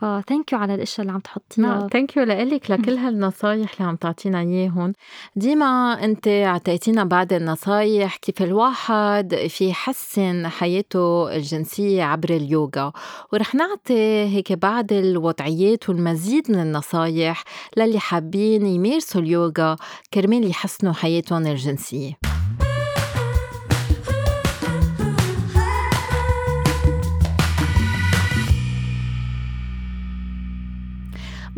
ف 0.00 0.09
thank 0.09 0.52
you 0.52 0.58
على 0.58 0.74
الإشياء 0.74 1.00
اللي 1.00 1.12
عم 1.12 1.20
تحطيها. 1.20 1.88
thank 1.92 2.16
you 2.16 2.22
لك 2.22 2.70
لكل 2.70 2.96
هالنصايح 2.96 3.72
اللي 3.72 3.88
عم 3.88 3.96
تعطينا 3.96 4.40
إياهم. 4.40 4.92
ديما 5.36 5.92
أنت 6.04 6.28
أعطيتينا 6.28 7.04
بعض 7.04 7.32
النصايح 7.32 8.16
كيف 8.16 8.42
الواحد 8.42 9.34
في 9.48 9.68
يحسن 9.68 10.48
حياته 10.48 11.36
الجنسية 11.36 12.02
عبر 12.02 12.30
اليوغا. 12.30 12.92
ورح 13.32 13.54
نعطي 13.54 14.24
هيك 14.24 14.52
بعض 14.52 14.92
الوضعيات 14.92 15.88
والمزيد 15.88 16.50
من 16.50 16.60
النصايح 16.60 17.44
للي 17.76 17.98
حابين 17.98 18.66
يمارسوا 18.66 19.20
اليوغا 19.20 19.76
كرمال 20.14 20.50
يحسنوا 20.50 20.92
حياتهم 20.92 21.46
الجنسية. 21.46 22.39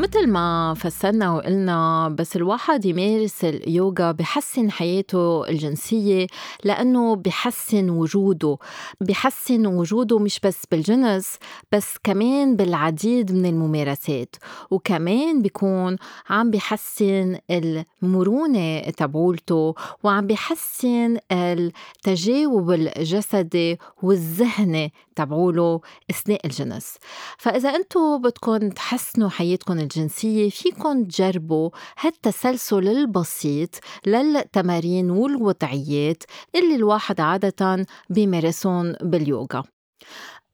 مثل 0.02 0.26
ما 0.28 0.74
فسرنا 0.74 1.30
وقلنا 1.32 2.08
بس 2.08 2.36
الواحد 2.36 2.84
يمارس 2.84 3.44
اليوغا 3.44 4.12
بحسن 4.12 4.70
حياته 4.70 5.48
الجنسية 5.48 6.26
لأنه 6.64 7.16
بحسن 7.16 7.90
وجوده. 7.90 8.56
بحسن 9.00 9.66
وجوده 9.66 10.18
مش 10.18 10.40
بس 10.40 10.62
بالجنس 10.70 11.38
بس 11.72 11.94
كمان 12.04 12.56
بالعديد 12.56 13.32
من 13.32 13.46
الممارسات. 13.46 14.36
وكمان 14.70 15.42
بيكون 15.42 15.96
عم 16.30 16.50
بحسن 16.50 17.38
المرونة 17.50 18.80
تبعولته 18.80 19.74
وعم 20.02 20.26
بحسن 20.26 21.18
التجاوب 21.32 22.70
الجسدي 22.70 23.78
والذهني 24.02 24.92
تبعوله 25.16 25.80
أثناء 26.10 26.46
الجنس. 26.46 26.96
فإذا 27.38 27.68
أنتم 27.68 28.22
بدكم 28.22 28.68
تحسنوا 28.70 29.28
حياتكم 29.28 29.78
الجنسية 29.96 30.50
فيكن 30.50 31.08
تجربوا 31.08 31.70
هالتسلسل 31.98 32.88
البسيط 32.88 33.70
للتمارين 34.06 35.10
والوضعيات 35.10 36.22
اللي 36.54 36.74
الواحد 36.74 37.20
عادة 37.20 37.86
بيمارسهم 38.10 38.92
باليوغا. 39.02 39.62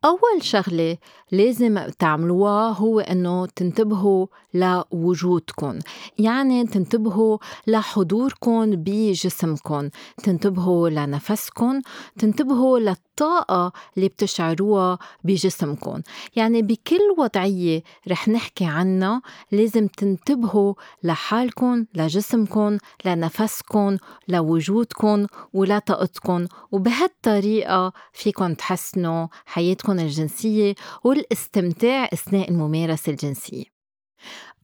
أول 0.05 0.43
شغلة 0.43 0.97
لازم 1.33 1.79
تعملوها 1.99 2.73
هو 2.73 3.01
إنه 3.01 3.47
تنتبهوا 3.47 4.27
لوجودكم 4.55 5.79
يعني 6.19 6.67
تنتبهوا 6.67 7.39
لحضوركم 7.67 8.71
بجسمكم 8.71 9.89
تنتبهوا 10.25 10.89
لنفسكم 10.89 11.81
تنتبهوا 12.19 12.79
للطاقة 13.19 13.73
اللي 13.97 14.09
بتشعروها 14.09 14.99
بجسمكم 15.25 16.03
يعني 16.37 16.63
بكل 16.63 17.15
وضعية 17.19 17.83
رح 18.09 18.29
نحكي 18.29 18.65
عنها 18.65 19.23
لازم 19.53 19.87
تنتبهوا 19.87 20.75
لحالكم 21.03 21.85
لجسمكم 21.95 22.79
لنفسكم 23.05 23.97
لوجودكم 24.29 25.27
ولطاقتكم 25.53 26.47
وبهالطريقة 26.73 27.93
فيكم 28.13 28.55
تحسنوا 28.55 29.27
حياتكم 29.47 29.99
الجنسية 29.99 30.75
والاستمتاع 31.05 32.05
أثناء 32.13 32.51
الممارسة 32.51 33.13
الجنسية. 33.13 33.78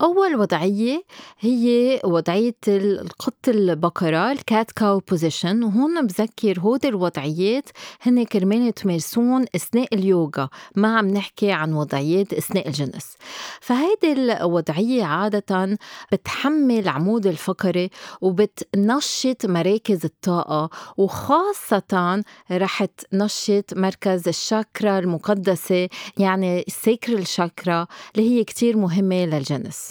أول 0.03 0.37
وضعية 0.37 1.05
هي 1.41 2.01
وضعية 2.05 2.57
القط 2.69 3.49
البقرة 3.49 4.33
ال 4.33 4.42
cat 4.42 4.71
cow 4.71 4.99
position 4.99 5.63
وهون 5.63 6.07
بذكر 6.07 6.61
هودي 6.61 6.89
الوضعيات. 6.89 7.69
هن 8.03 8.25
كرمال 8.25 8.73
تمارسوهن 8.73 9.45
أثناء 9.55 9.95
اليوغا. 9.95 10.49
ما 10.77 10.99
عم 10.99 11.07
نحكي 11.07 11.53
عن 11.53 11.73
وضعيات 11.73 12.33
أثناء 12.33 12.69
الجنس. 12.69 13.17
فهيدي 13.61 14.13
الوضعية 14.13 15.05
عادة 15.05 15.79
بتحمل 16.13 16.89
عمود 16.89 17.27
الفقري 17.27 17.91
وبتنشط 18.21 19.47
مراكز 19.47 20.05
الطاقة 20.05 20.71
وخاصة 20.97 22.23
رح 22.51 22.85
تنشط 22.85 23.75
مركز 23.75 24.29
الشاكرا 24.29 24.99
المقدسة 24.99 25.89
يعني 26.19 26.65
ال 26.69 26.77
sacral 26.77 27.27
chakra 27.27 27.87
اللي 28.17 28.31
هي 28.31 28.45
كتير 28.45 28.77
مهمة 28.77 29.25
للجنس. 29.25 29.84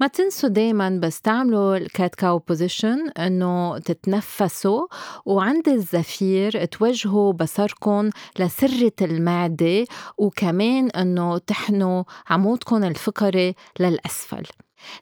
ما 0.00 0.06
تنسوا 0.06 0.48
دايما 0.48 1.00
بس 1.02 1.20
تعملوا 1.20 1.76
ال 1.76 1.86
cat 1.86 2.14
cow 2.14 2.38
position 2.38 3.08
إنه 3.08 3.78
تتنفسوا 3.78 4.86
وعند 5.26 5.68
الزفير 5.68 6.64
توجهوا 6.64 7.32
بصركم 7.32 8.10
لسرة 8.38 8.92
المعدة 9.02 9.84
وكمان 10.18 10.90
إنه 10.90 11.38
تحنوا 11.38 12.04
عمودكم 12.30 12.84
الفقري 12.84 13.54
للأسفل. 13.80 14.46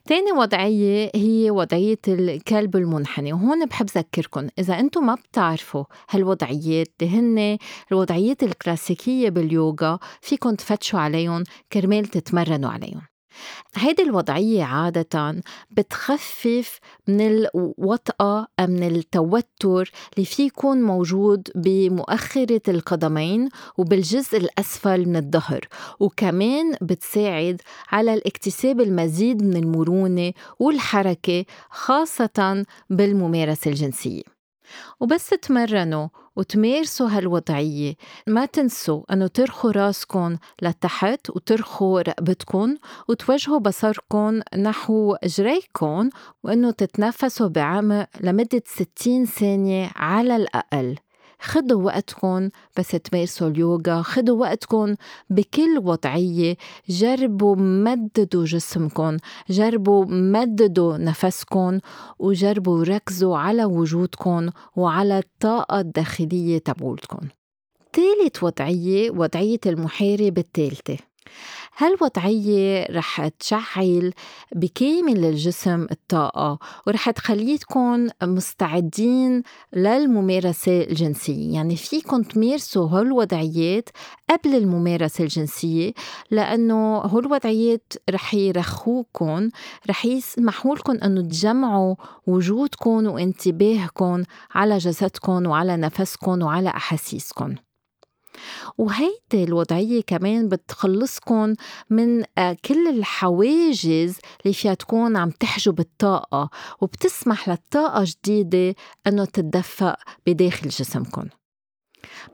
تاني 0.05 0.31
وضعية 0.31 1.11
هي 1.15 1.51
وضعية 1.51 1.99
الكلب 2.07 2.75
المنحني 2.75 3.33
وهون 3.33 3.65
بحب 3.65 3.85
ذكركم 3.97 4.47
إذا 4.59 4.79
أنتم 4.79 5.05
ما 5.05 5.15
بتعرفوا 5.15 5.83
هالوضعيات 6.09 6.93
هن 7.01 7.57
الوضعيات 7.91 8.43
الكلاسيكية 8.43 9.29
باليوغا 9.29 9.99
فيكم 10.21 10.55
تفتشوا 10.55 10.99
عليهم 10.99 11.43
كرمال 11.73 12.05
تتمرنوا 12.05 12.69
عليهم 12.69 13.01
هيدي 13.75 14.03
الوضعية 14.03 14.63
عادة 14.63 15.35
بتخفف 15.71 16.79
من 17.07 17.21
الوطأة 17.21 18.47
من 18.59 18.83
التوتر 18.83 19.91
اللي 20.15 20.25
في 20.25 20.43
يكون 20.45 20.81
موجود 20.81 21.47
بمؤخرة 21.55 22.61
القدمين 22.67 23.49
وبالجزء 23.77 24.37
الأسفل 24.37 25.05
من 25.05 25.15
الظهر 25.15 25.67
وكمان 25.99 26.75
بتساعد 26.81 27.61
على 27.91 28.13
الاكتساب 28.13 28.81
المزيد 28.81 29.43
من 29.43 29.55
المرونة 29.57 30.33
والحركة 30.59 31.45
خاصة 31.69 32.65
بالممارسة 32.89 33.71
الجنسية. 33.71 34.34
وبس 34.99 35.29
تمرنوا 35.29 36.07
وتمارسوا 36.35 37.07
هالوضعية. 37.09 37.95
ما 38.27 38.45
تنسوا 38.45 39.13
أنه 39.13 39.27
ترخوا 39.27 39.71
راسكم 39.71 40.37
لتحت 40.61 41.29
وترخوا 41.29 42.01
رقبتكم 42.01 42.75
وتوجهوا 43.07 43.59
بصركم 43.59 44.41
نحو 44.57 45.15
جريكم 45.25 46.09
وأنه 46.43 46.71
تتنفسوا 46.71 47.47
بعمق 47.47 48.07
لمدة 48.21 48.63
60 48.65 49.25
ثانية 49.25 49.91
على 49.95 50.35
الأقل. 50.35 50.95
خدوا 51.41 51.83
وقتكم 51.83 52.49
بس 52.77 52.87
تمارسوا 52.87 53.47
اليوغا 53.47 54.01
خدوا 54.01 54.39
وقتكم 54.39 54.95
بكل 55.29 55.81
وضعية 55.83 56.57
جربوا 56.89 57.55
مددوا 57.55 58.45
جسمكم 58.45 59.17
جربوا 59.49 60.05
مددوا 60.05 60.97
نفسكم 60.97 61.79
وجربوا 62.19 62.83
ركزوا 62.83 63.37
على 63.37 63.65
وجودكم 63.65 64.49
وعلى 64.75 65.19
الطاقة 65.19 65.79
الداخلية 65.79 66.57
تبعولتكم 66.57 67.27
ثالث 67.93 68.43
وضعية 68.43 69.11
وضعية 69.11 69.59
المحارب 69.65 70.37
الثالثة 70.37 70.97
هالوضعية 71.77 72.87
رح 72.91 73.27
تشعل 73.27 74.13
بكامل 74.55 75.25
الجسم 75.25 75.87
الطاقة؟ 75.91 76.59
ورح 76.87 77.09
تخليكم 77.09 78.07
مستعدين 78.23 79.43
للممارسة 79.73 80.81
الجنسية. 80.81 81.53
يعني 81.53 81.75
فيكم 81.75 82.23
تمارسوا 82.23 82.89
هالوضعيات 82.89 83.89
قبل 84.29 84.55
الممارسة 84.55 85.23
الجنسية 85.23 85.93
لأنه 86.31 86.97
هالوضعيات 86.97 87.93
رح 88.09 88.33
يرخوكم 88.33 89.49
رح 89.89 90.05
يسمحوا 90.05 90.75
لكم 90.75 90.97
أنه 91.03 91.21
تجمعوا 91.21 91.95
وجودكم 92.27 93.07
وانتباهكم 93.07 94.23
على 94.55 94.77
جسدكم 94.77 95.45
وعلى 95.47 95.77
نفسكم 95.77 96.41
وعلى 96.41 96.69
أحاسيسكم 96.69 97.55
وهيدي 98.77 99.43
الوضعية 99.43 100.01
كمان 100.07 100.49
بتخلصكم 100.49 101.53
من 101.89 102.23
آه، 102.37 102.57
كل 102.65 102.87
الحواجز 102.87 104.17
اللي 104.43 104.53
فيها 104.53 104.73
تكون 104.73 105.17
عم 105.17 105.29
تحجب 105.29 105.79
الطاقة 105.79 106.49
وبتسمح 106.81 107.49
للطاقة 107.49 108.03
جديدة 108.07 108.75
أنه 109.07 109.25
تتدفق 109.25 109.95
بداخل 110.27 110.69
جسمكم 110.69 111.27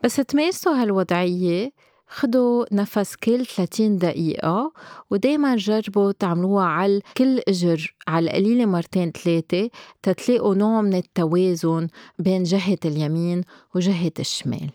بس 0.03 0.15
تمارسوا 0.15 0.73
هالوضعية 0.73 1.71
خدوا 2.07 2.65
نفس 2.71 3.15
كل 3.15 3.45
30 3.45 3.97
دقيقة 3.97 4.73
ودايما 5.11 5.55
جربوا 5.55 6.11
تعملوها 6.11 6.65
على 6.65 7.01
كل 7.17 7.39
إجر 7.47 7.95
على 8.07 8.25
القليلة 8.29 8.65
مرتين 8.65 9.11
ثلاثة 9.11 9.69
تتلاقوا 10.03 10.55
نوع 10.55 10.81
من 10.81 10.93
التوازن 10.93 11.87
بين 12.19 12.43
جهة 12.43 12.77
اليمين 12.85 13.41
وجهة 13.75 14.11
الشمال. 14.19 14.71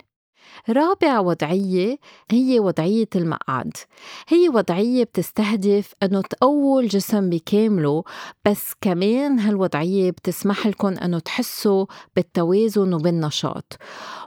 رابع 0.71 1.21
وضعية 1.21 1.99
هي 2.31 2.61
وضعية 2.61 3.09
المقعد. 3.17 3.73
هي 4.29 4.49
وضعية 4.49 5.05
بتستهدف 5.05 5.93
أنه 6.03 6.21
تقووا 6.21 6.81
الجسم 6.81 7.31
بكامله 7.31 8.05
بس 8.45 8.73
كمان 8.81 9.39
هالوضعية 9.39 10.11
بتسمح 10.11 10.67
لكم 10.67 10.89
أنه 10.89 11.19
تحسوا 11.19 11.87
بالتوازن 12.17 12.95
وبالنشاط. 12.95 13.79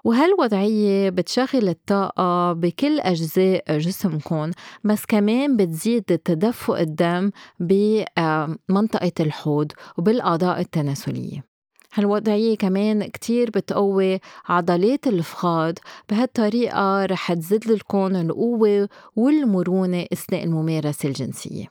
وهالوضعية 0.04 1.10
بتشغل 1.10 1.70
الطاقة 1.70 2.54
بكل 2.54 3.00
أجزاء 3.00 3.78
جسمكم 3.78 4.52
بس 4.84 5.06
كمان 5.06 5.58
بتزيد 5.58 6.04
تدفق 6.04 6.80
الدم 6.80 7.32
بمنطقة 7.60 9.12
الحوض 9.20 9.72
وبالأعضاء 9.98 10.60
التناسلية. 10.60 11.49
هالوضعية 11.94 12.58
كمان 12.58 13.04
كتير 13.04 13.50
بتقوي 13.50 14.20
عضلات 14.46 15.08
الفخاذ 15.08 15.74
بهالطريقة 16.10 17.06
رح 17.06 17.34
تزيد 17.34 17.68
لكم 17.72 18.16
القوة 18.16 18.90
والمرونة 19.16 20.06
أثناء 20.14 20.44
الممارسة 20.44 21.10
الجنسية. 21.10 21.66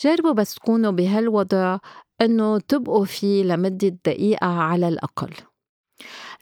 جربوا 0.00 0.32
بس 0.32 0.54
تكونوا 0.54 0.90
بهالوضع 0.90 1.78
إنه 2.20 2.58
تبقوا 2.58 3.04
فيه 3.04 3.44
لمدة 3.44 3.88
دقيقة 3.88 4.46
على 4.46 4.88
الأقل. 4.88 5.30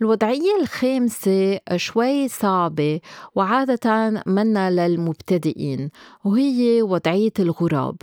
الوضعية 0.03 0.61
الخامسة 0.61 1.61
شوي 1.77 2.29
صعبة 2.29 3.01
وعادة 3.35 4.23
منا 4.27 4.71
للمبتدئين 4.71 5.91
وهي 6.25 6.83
وضعية 6.83 7.33
الغراب. 7.39 7.97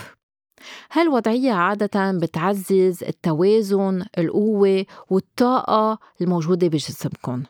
هالوضعية 0.91 1.51
عادة 1.51 2.11
بتعزز 2.11 3.03
التوازن 3.03 4.05
القوة 4.17 4.85
والطاقة 5.09 5.99
الموجودة 6.21 6.67
بجسمكم 6.67 7.43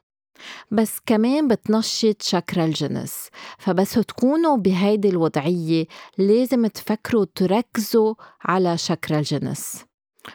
بس 0.72 1.00
كمان 1.06 1.48
بتنشط 1.48 2.22
شكرا 2.22 2.66
الجنس 2.66 3.30
فبس 3.58 3.94
تكونوا 3.94 4.58
بهيدي 4.58 5.10
الوضعية 5.10 5.86
لازم 6.18 6.68
تفكروا 6.68 7.26
تركزوا 7.36 8.14
على 8.42 8.78
شكرا 8.78 9.20
الجنس. 9.20 9.86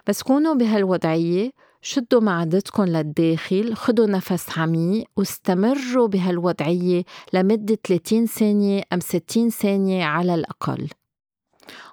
بس 0.07 0.23
كونوا 0.23 0.55
بهالوضعية 0.55 1.51
شدوا 1.83 2.21
معدتكم 2.21 2.85
للداخل 2.85 3.75
خدوا 3.75 4.07
نفس 4.07 4.59
عميق 4.59 5.05
واستمروا 5.17 6.09
بهالوضعية 6.09 7.05
لمدة 7.33 7.79
30 7.89 8.27
ثانية 8.27 8.83
أم 8.93 9.01
60 9.01 9.51
ثانية 9.51 10.05
على 10.05 10.35
الأقل. 10.35 10.89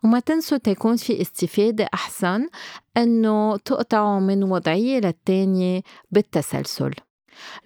وما 0.03 0.19
تنسوا 0.19 0.57
تكون 0.57 0.95
في 0.95 1.21
استفادة 1.21 1.89
أحسن 1.93 2.47
أنه 2.97 3.57
تقطعوا 3.57 4.19
من 4.19 4.43
وضعية 4.43 4.99
للتانية 4.99 5.81
بالتسلسل. 6.11 6.91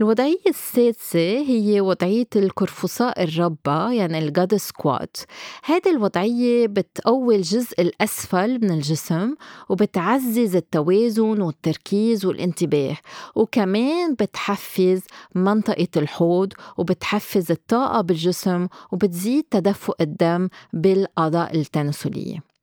الوضعية 0.02 0.38
السادسة 0.48 1.20
هي 1.48 1.82
وضعية 1.82 2.28
القرفصاء 2.36 3.24
الربة 3.24 3.92
يعني 3.92 4.18
الجاد 4.18 4.56
سكوات. 4.56 5.18
هذه 5.64 5.90
الوضعية 5.90 6.68
بتقوي 6.68 7.36
الجزء 7.36 7.82
الأسفل 7.82 8.60
من 8.62 8.72
الجسم 8.72 9.36
وبتعزز 9.70 10.56
التوازن 10.56 11.42
والتركيز 11.42 12.26
والانتباه 12.26 12.98
وكمان 13.36 14.14
بتحفز 14.14 15.02
منطقة 15.36 15.88
الحوض 15.98 16.54
وبتحفز 16.78 17.52
الطاقة 17.52 18.02
بالجسم 18.02 18.68
وبتزيد 18.92 19.44
تدفق 19.52 19.96
الدم 20.02 20.50
بالأعضاء 20.74 21.56
التناسلية. 21.58 22.55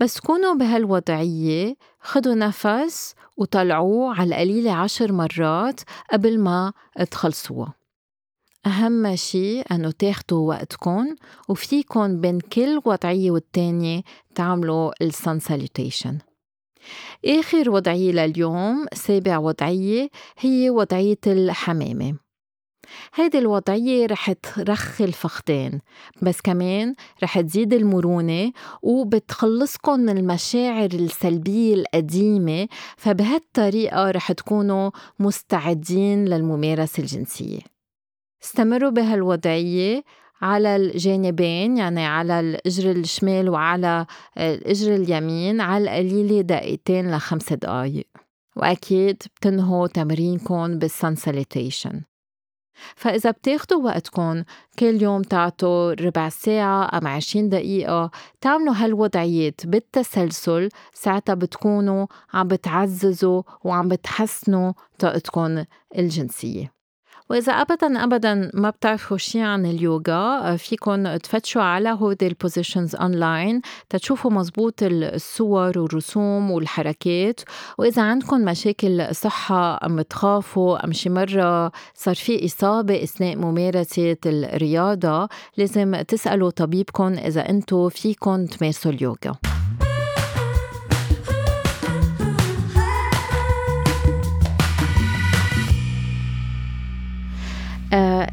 بس 0.00 0.20
كونوا 0.20 0.54
بهالوضعية 0.54 1.76
خدوا 2.00 2.34
نفس 2.34 3.14
وطلعوه 3.36 4.14
على 4.14 4.28
القليلة 4.28 4.72
عشر 4.72 5.12
مرات 5.12 5.80
قبل 6.12 6.38
ما 6.40 6.72
تخلصوها. 7.10 7.74
أهم 8.66 9.16
شي 9.16 9.60
أنه 9.60 9.90
تاخدوا 9.90 10.48
وقتكم 10.48 11.14
وفيكن 11.48 12.20
بين 12.20 12.40
كل 12.40 12.80
وضعية 12.84 13.30
والتانية 13.30 14.02
تعملوا 14.34 14.92
السن 15.02 15.38
ساليتيشن 15.38 16.18
آخر 17.26 17.70
وضعية 17.70 18.12
لليوم 18.12 18.86
سابع 18.94 19.38
وضعية 19.38 20.08
هي 20.38 20.70
وضعية 20.70 21.18
الحمامة. 21.26 22.16
هيدي 23.14 23.38
الوضعية 23.38 24.06
رح 24.06 24.32
ترخي 24.32 25.04
الفخدين 25.04 25.80
بس 26.22 26.40
كمان 26.40 26.94
رح 27.22 27.40
تزيد 27.40 27.72
المرونة 27.72 28.52
وبتخلصكم 28.82 30.00
من 30.00 30.18
المشاعر 30.18 30.88
السلبية 30.92 31.74
القديمة 31.74 32.68
فبهالطريقة 32.96 34.10
رح 34.10 34.32
تكونوا 34.32 34.90
مستعدين 35.18 36.24
للممارسة 36.24 37.00
الجنسية. 37.00 37.60
استمروا 38.44 38.90
بهالوضعية 38.90 40.04
على 40.42 40.76
الجانبين 40.76 41.76
يعني 41.76 42.06
على 42.06 42.40
الإجر 42.40 42.90
الشمال 42.90 43.48
وعلى 43.48 44.06
الإجر 44.38 44.94
اليمين 44.94 45.60
على 45.60 45.84
القليلة 45.84 46.40
دقيقتين 46.40 47.14
لخمس 47.16 47.52
دقايق. 47.52 48.06
وأكيد 48.56 49.22
بتنهوا 49.36 49.86
تمرينكم 49.86 50.78
بالسنساليتيشن 50.78 52.00
فإذا 52.96 53.30
بتاخدوا 53.30 53.84
وقتكم 53.84 54.42
كل 54.78 55.02
يوم 55.02 55.22
تعطوا 55.22 55.92
ربع 55.92 56.28
ساعة 56.28 56.98
أم 56.98 57.06
عشرين 57.06 57.48
دقيقة 57.48 58.10
تعملوا 58.40 58.74
هالوضعيات 58.76 59.66
بالتسلسل 59.66 60.68
ساعتها 60.94 61.34
بتكونوا 61.34 62.06
عم 62.34 62.48
بتعززوا 62.48 63.42
وعم 63.64 63.88
بتحسنوا 63.88 64.72
طاقتكم 64.98 65.64
الجنسية. 65.98 66.81
وإذا 67.32 67.52
أبدا 67.52 68.04
أبدا 68.04 68.50
ما 68.54 68.70
بتعرفوا 68.70 69.16
شي 69.16 69.40
عن 69.40 69.66
اليوغا 69.66 70.56
فيكن 70.56 71.18
تفتشوا 71.22 71.62
على 71.62 71.88
هودي 71.88 72.26
ال 72.26 72.33
positions 72.33 72.96
online 72.96 73.60
تشوفوا 73.90 74.30
مزبوط 74.30 74.74
الصور 74.82 75.78
والرسوم 75.78 76.50
والحركات. 76.50 77.40
وإذا 77.78 78.02
عندكم 78.02 78.44
مشاكل 78.44 79.14
صحة 79.14 79.86
أم 79.86 80.00
تخافوا 80.00 80.84
أم 80.84 80.92
شي 80.92 81.10
مرة 81.10 81.72
صار 81.94 82.14
في 82.14 82.44
إصابة 82.44 83.02
أثناء 83.02 83.36
ممارسة 83.36 84.16
الرياضة 84.26 85.28
لازم 85.56 85.96
تسألوا 85.96 86.50
طبيبكم 86.50 87.12
إذا 87.12 87.50
أنتو 87.50 87.88
فيكن 87.88 88.46
تمارسوا 88.46 88.92
اليوغا. 88.92 89.61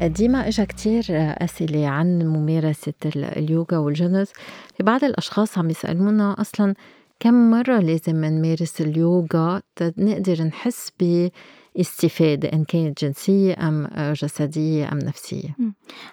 ديما 0.02 0.48
إجا 0.48 0.64
كتير 0.64 1.04
أسئلة 1.10 1.86
عن 1.88 2.18
ممارسة 2.22 2.92
اليوغا 3.16 3.78
والجنس. 3.78 4.32
في 4.76 4.82
بعض 4.82 5.04
الأشخاص 5.04 5.58
عم 5.58 5.70
يسألونا 5.70 6.36
أصلا 6.40 6.74
كم 7.20 7.50
مرة 7.50 7.78
لازم 7.80 8.24
نمارس 8.24 8.80
اليوغا 8.80 9.62
نقدر 9.98 10.42
نحس 10.42 10.92
باستفادة 11.00 12.52
إن 12.52 12.64
كانت 12.64 13.04
جنسية 13.04 13.68
أم 13.68 13.88
جسدية 13.98 14.92
أم 14.92 14.98
نفسية؟ 14.98 15.56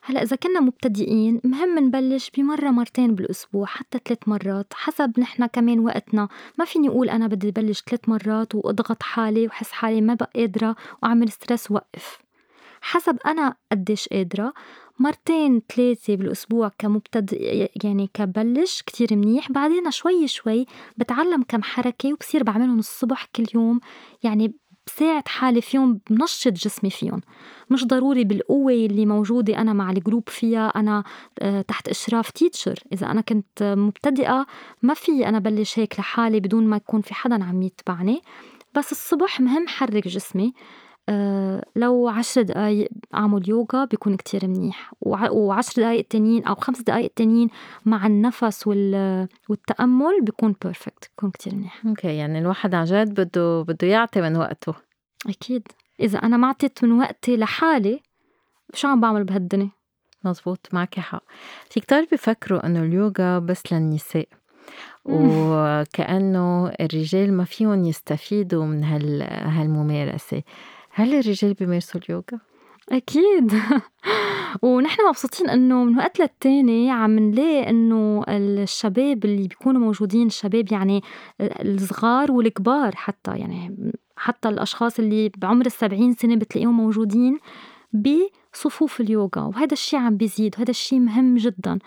هلأ 0.03 0.23
إذا 0.23 0.35
كنا 0.35 0.59
مبتدئين 0.59 1.41
مهم 1.43 1.79
نبلش 1.79 2.31
بمرة 2.37 2.71
مرتين 2.71 3.15
بالأسبوع 3.15 3.65
حتى 3.65 3.99
ثلاث 4.05 4.19
مرات. 4.27 4.73
حسب 4.73 5.19
نحن 5.19 5.45
كمان 5.45 5.79
وقتنا. 5.79 6.27
ما 6.59 6.65
فيني 6.65 6.87
أقول 6.89 7.09
أنا 7.09 7.27
بدي 7.27 7.51
بلش 7.51 7.83
ثلاث 7.89 8.09
مرات 8.09 8.55
وأضغط 8.55 9.03
حالي 9.03 9.47
وحس 9.47 9.71
حالي 9.71 10.01
ما 10.01 10.13
بقى 10.13 10.29
قادرة 10.35 10.75
وأعمل 11.03 11.29
ستريس 11.29 11.71
وقف 11.71 12.26
حسب 12.87 13.17
أنا 13.25 13.55
قديش 13.71 14.07
قادرة. 14.07 14.53
مرتين 14.99 15.61
ثلاثة 15.75 16.15
بالأسبوع 16.15 16.71
كمبتدئ 16.79 17.69
يعني 17.83 18.09
كبلش 18.13 18.81
كتير 18.81 19.15
منيح. 19.15 19.51
بعدين 19.51 19.91
شوي 19.91 20.27
شوي 20.27 20.65
بتعلم 20.97 21.43
كم 21.43 21.63
حركة 21.63 22.13
وبصير 22.13 22.43
بعملهم 22.43 22.79
الصبح 22.79 23.27
كل 23.35 23.45
يوم. 23.55 23.79
يعني 24.23 24.53
بساعد 24.87 25.27
حالي 25.27 25.61
فيهم 25.61 25.99
بنشط 26.09 26.51
جسمي 26.51 26.89
فيهم. 26.89 27.21
مش 27.69 27.85
ضروري 27.85 28.23
بالقوة 28.23 28.73
اللي 28.73 29.05
موجودة 29.05 29.57
أنا 29.61 29.73
مع 29.73 29.91
ال 29.91 29.98
group 29.98 30.29
فيها. 30.29 30.67
أنا 30.67 31.03
آه، 31.39 31.61
تحت 31.61 31.89
إشراف 31.89 32.31
teacher 32.31 32.79
إذا 32.93 33.11
أنا 33.11 33.21
كنت 33.21 33.63
مبتدئة 33.63 34.45
ما 34.81 34.93
في 34.93 35.27
أنا 35.27 35.39
بلش 35.39 35.79
هيك 35.79 35.99
لحالي 35.99 36.39
بدون 36.39 36.67
ما 36.67 36.77
يكون 36.77 37.01
في 37.01 37.13
حدا 37.13 37.43
عم 37.43 37.61
يتبعني. 37.61 38.21
بس 38.75 38.91
الصبح 38.91 39.39
مهم 39.39 39.67
حرك 39.67 40.07
جسمي. 40.07 40.53
لو 41.75 42.07
عشر 42.07 42.41
دقايق 42.41 42.89
أعمل 43.15 43.49
يوغا 43.49 43.85
بيكون 43.85 44.15
كتير 44.15 44.47
منيح. 44.47 44.93
وعشر 45.01 45.81
دقايق 45.81 46.07
تانيين 46.07 46.45
أو 46.45 46.55
خمس 46.55 46.81
دقايق 46.81 47.11
تانيين 47.15 47.49
مع 47.85 48.07
النفس 48.07 48.67
والتأمل 49.49 50.21
بيكون 50.21 50.55
perfect 50.63 51.09
بيكون 51.09 51.31
كتير 51.31 51.55
منيح. 51.55 51.85
okay 51.85 52.15
يعني 52.15 52.39
الواحد 52.39 52.75
عن 52.75 52.85
جد 52.85 53.21
بده 53.21 53.61
بده 53.61 53.87
يعطي 53.87 54.21
من 54.21 54.35
وقته. 54.37 54.73
أكيد. 55.29 55.67
إذا 55.99 56.19
أنا 56.19 56.37
ما 56.37 56.47
عطيت 56.47 56.83
من 56.83 56.91
وقتي 56.91 57.37
لحالي 57.37 57.99
شو 58.73 58.87
عم 58.87 59.01
بعمل 59.01 59.23
بهالدنيا؟ 59.23 59.69
مزبوط 60.23 60.67
معك 60.71 60.99
حق. 60.99 61.23
في 61.69 61.79
كتار 61.79 62.05
بيفكروا 62.11 62.65
إنه 62.65 62.83
اليوغا 62.83 63.39
بس 63.39 63.73
للنساء. 63.73 64.27
وكأنه 65.05 66.67
الرجال 66.67 67.33
ما 67.33 67.43
فيهم 67.43 67.85
يستفيدوا 67.85 68.65
من 68.65 68.83
هالممارسة. 68.83 70.43
هل 70.97 71.13
الرجال 71.13 71.53
بيمارسوا 71.53 72.01
اليوغا؟ 72.01 72.39
أكيد. 72.91 73.53
ونحن 74.61 75.07
مبسوطين 75.09 75.49
إنه 75.49 75.83
من 75.83 75.97
وقت 75.97 76.19
للتاني 76.19 76.91
عم 76.91 77.19
نلاقي 77.19 77.69
إنه 77.69 78.23
الشباب 78.27 79.25
اللي 79.25 79.47
بيكونوا 79.47 79.81
موجودين 79.81 80.27
الشباب 80.27 80.71
يعني 80.71 81.01
الصغار 81.41 82.31
والكبار 82.31 82.95
حتى 82.95 83.31
يعني 83.37 83.91
حتى 84.15 84.49
الأشخاص 84.49 84.99
اللي 84.99 85.31
بعمر 85.37 85.65
السبعين 85.65 86.13
سنة 86.13 86.35
بتلاقيهم 86.35 86.77
موجودين 86.77 87.37
بصفوف 87.93 89.01
اليوغا 89.01 89.41
وهذا 89.41 89.73
الشي 89.73 89.97
عم 89.97 90.17
بيزيد 90.17 90.55
وهذا 90.57 90.71
الشي 90.71 90.99
مهم 90.99 91.35
جدا. 91.35 91.79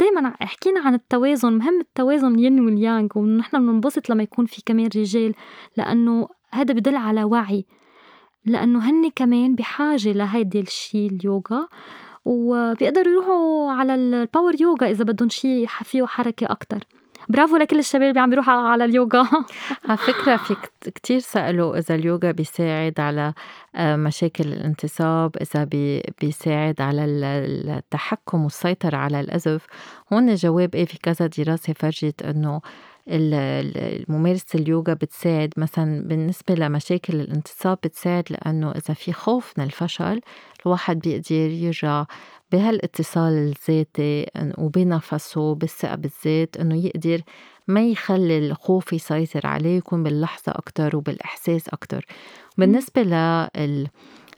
دايما 0.00 0.34
حكينا 0.40 0.80
عن 0.80 0.94
التوازن 0.94 1.52
مهم 1.52 1.80
التوازن 1.80 2.38
yin 2.38 2.60
وال 2.60 2.76
yang 2.76 3.08
ونحن 3.16 3.58
بننبسط 3.58 4.10
لما 4.10 4.22
يكون 4.22 4.46
في 4.46 4.62
كمان 4.66 4.88
رجال 4.96 5.34
لأنه 5.76 6.28
هذا 6.52 6.74
بدل 6.74 6.96
على 6.96 7.24
وعي. 7.24 7.66
لأنه 8.44 8.90
هن 8.90 9.10
كمان 9.16 9.54
بحاجة 9.54 10.12
لهيدي 10.12 10.60
الشي 10.60 11.06
اليوغا. 11.06 11.68
وبيقدروا 12.24 13.12
يروحوا 13.12 13.72
على 13.72 13.94
ال 13.94 14.05
power 14.05 14.60
yoga 14.60 14.90
إذا 14.90 15.04
بدهم 15.04 15.28
شي 15.28 15.66
فيه 15.66 16.06
حركة 16.06 16.46
أكتر. 16.50 16.78
برافو 17.28 17.56
لكل 17.56 17.78
الشباب 17.78 18.08
اللي 18.08 18.20
عم 18.20 18.30
بيروحوا 18.30 18.54
على 18.54 18.84
اليوغا. 18.84 19.28
على 19.88 19.96
فكرة 19.96 20.36
في 20.36 20.56
كتير 20.94 21.18
سألوا 21.18 21.78
إذا 21.78 21.94
اليوغا 21.94 22.30
بيساعد 22.30 23.00
على 23.00 23.32
آه، 23.74 23.96
مشاكل 23.96 24.44
الانتصاب 24.48 25.36
إذا 25.36 25.68
بيساعد 26.20 26.80
على 26.80 27.04
التحكم 27.04 28.44
والسيطرة 28.44 28.96
على 28.96 29.20
الأزف. 29.20 29.66
هون 30.12 30.28
الجواب 30.28 30.74
إيه 30.74 30.84
في 30.84 30.98
كذا 30.98 31.26
دراسة 31.26 31.72
فرجت 31.72 32.22
إنه 32.22 32.60
ممارسة 34.08 34.46
اليوغا 34.54 34.94
بتساعد 34.94 35.54
مثلا 35.56 36.02
بالنسبة 36.08 36.54
لمشاكل 36.54 37.20
الانتصاب 37.20 37.78
بتساعد 37.84 38.24
لأنه 38.30 38.70
إذا 38.70 38.94
في 38.94 39.12
خوف 39.12 39.52
من 39.58 39.64
الفشل 39.64 40.20
الواحد 40.66 40.98
بيقدر 40.98 41.50
يرجع 41.50 42.04
بهالاتصال 42.52 43.32
الذاتي 43.32 44.26
وبنفسه 44.58 45.54
بالثقة 45.54 45.94
بالذات 45.94 46.56
إنه 46.56 46.86
يقدر 46.86 47.22
ما 47.68 47.88
يخلي 47.88 48.38
الخوف 48.38 48.92
يسيطر 48.92 49.46
عليه 49.46 49.78
يكون 49.78 50.02
باللحظة 50.02 50.52
أكتر 50.52 50.96
وبالإحساس 50.96 51.68
أكتر. 51.68 52.06
بالنسبة 52.58 53.02
لل 53.02 53.88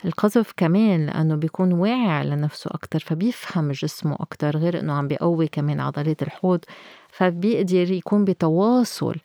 القذف 0.05 0.53
كمان 0.57 1.07
لأنه 1.07 1.35
بيكون 1.35 1.73
واعي 1.73 2.11
على 2.11 2.37
نفسه 2.37 2.71
أكتر 2.75 2.99
فبيفهم 2.99 3.73
جسمه 3.73 4.17
أكتر 4.21 4.57
غير 4.57 4.81
إنه 4.81 4.93
عم 4.93 5.09
بيقوي 5.09 5.49
كمان 5.49 5.81
عضلات 5.81 6.23
الحوض 6.23 6.65
فبيقدر 7.13 7.93
يكون 7.93 8.25
بتواصل 8.25 9.17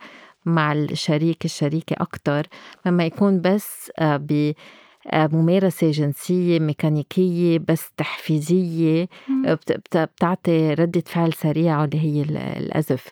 مع 0.46 0.74
الشريك 0.74 1.46
الشريكة 1.46 1.96
أكتر 2.00 2.48
مما 2.86 3.06
يكون 3.06 3.42
بس 3.42 3.92
آه، 4.00 4.18
ب 4.18 4.54
آه، 5.08 5.28
ممارسة 5.28 5.92
جنسية 5.92 6.60
ميكانيكية 6.60 7.60
بس 7.68 7.92
تحفيزية 7.98 9.08
بتعطي 9.96 10.74
ردة 10.74 11.04
فعل 11.06 11.34
سريعة 11.34 11.86
اللي 11.86 12.00
هي 12.00 12.22
الأزف. 12.58 13.08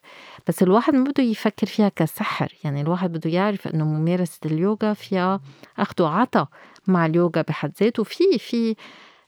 بس 0.47 0.63
الواحد 0.63 0.95
ما 0.95 1.03
بده 1.03 1.23
يفكر 1.23 1.67
فيها 1.67 1.89
كسحر. 1.89 2.53
يعني 2.63 2.81
الواحد 2.81 3.11
بده 3.11 3.29
يعرف 3.29 3.67
إنه 3.67 3.85
ممارسة 3.85 4.39
اليوغا 4.45 4.93
فيها 4.93 5.39
أخذ 5.79 6.03
وعطا 6.03 6.47
مع 6.87 7.05
اليوغا 7.05 7.41
بحد 7.41 7.71
ذاته. 7.81 8.03
في 8.03 8.23
في 8.39 8.75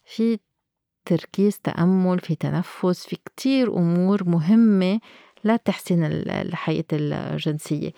في 0.05 0.39
تركيز 1.05 1.59
تأمل 1.59 2.19
في 2.19 2.35
تنفس 2.35 3.07
في 3.07 3.17
كتير 3.25 3.77
أمور 3.77 4.23
مهمة 4.23 4.99
لتحسين 5.47 6.03
الحياة 6.29 6.85
الجنسية. 6.93 7.91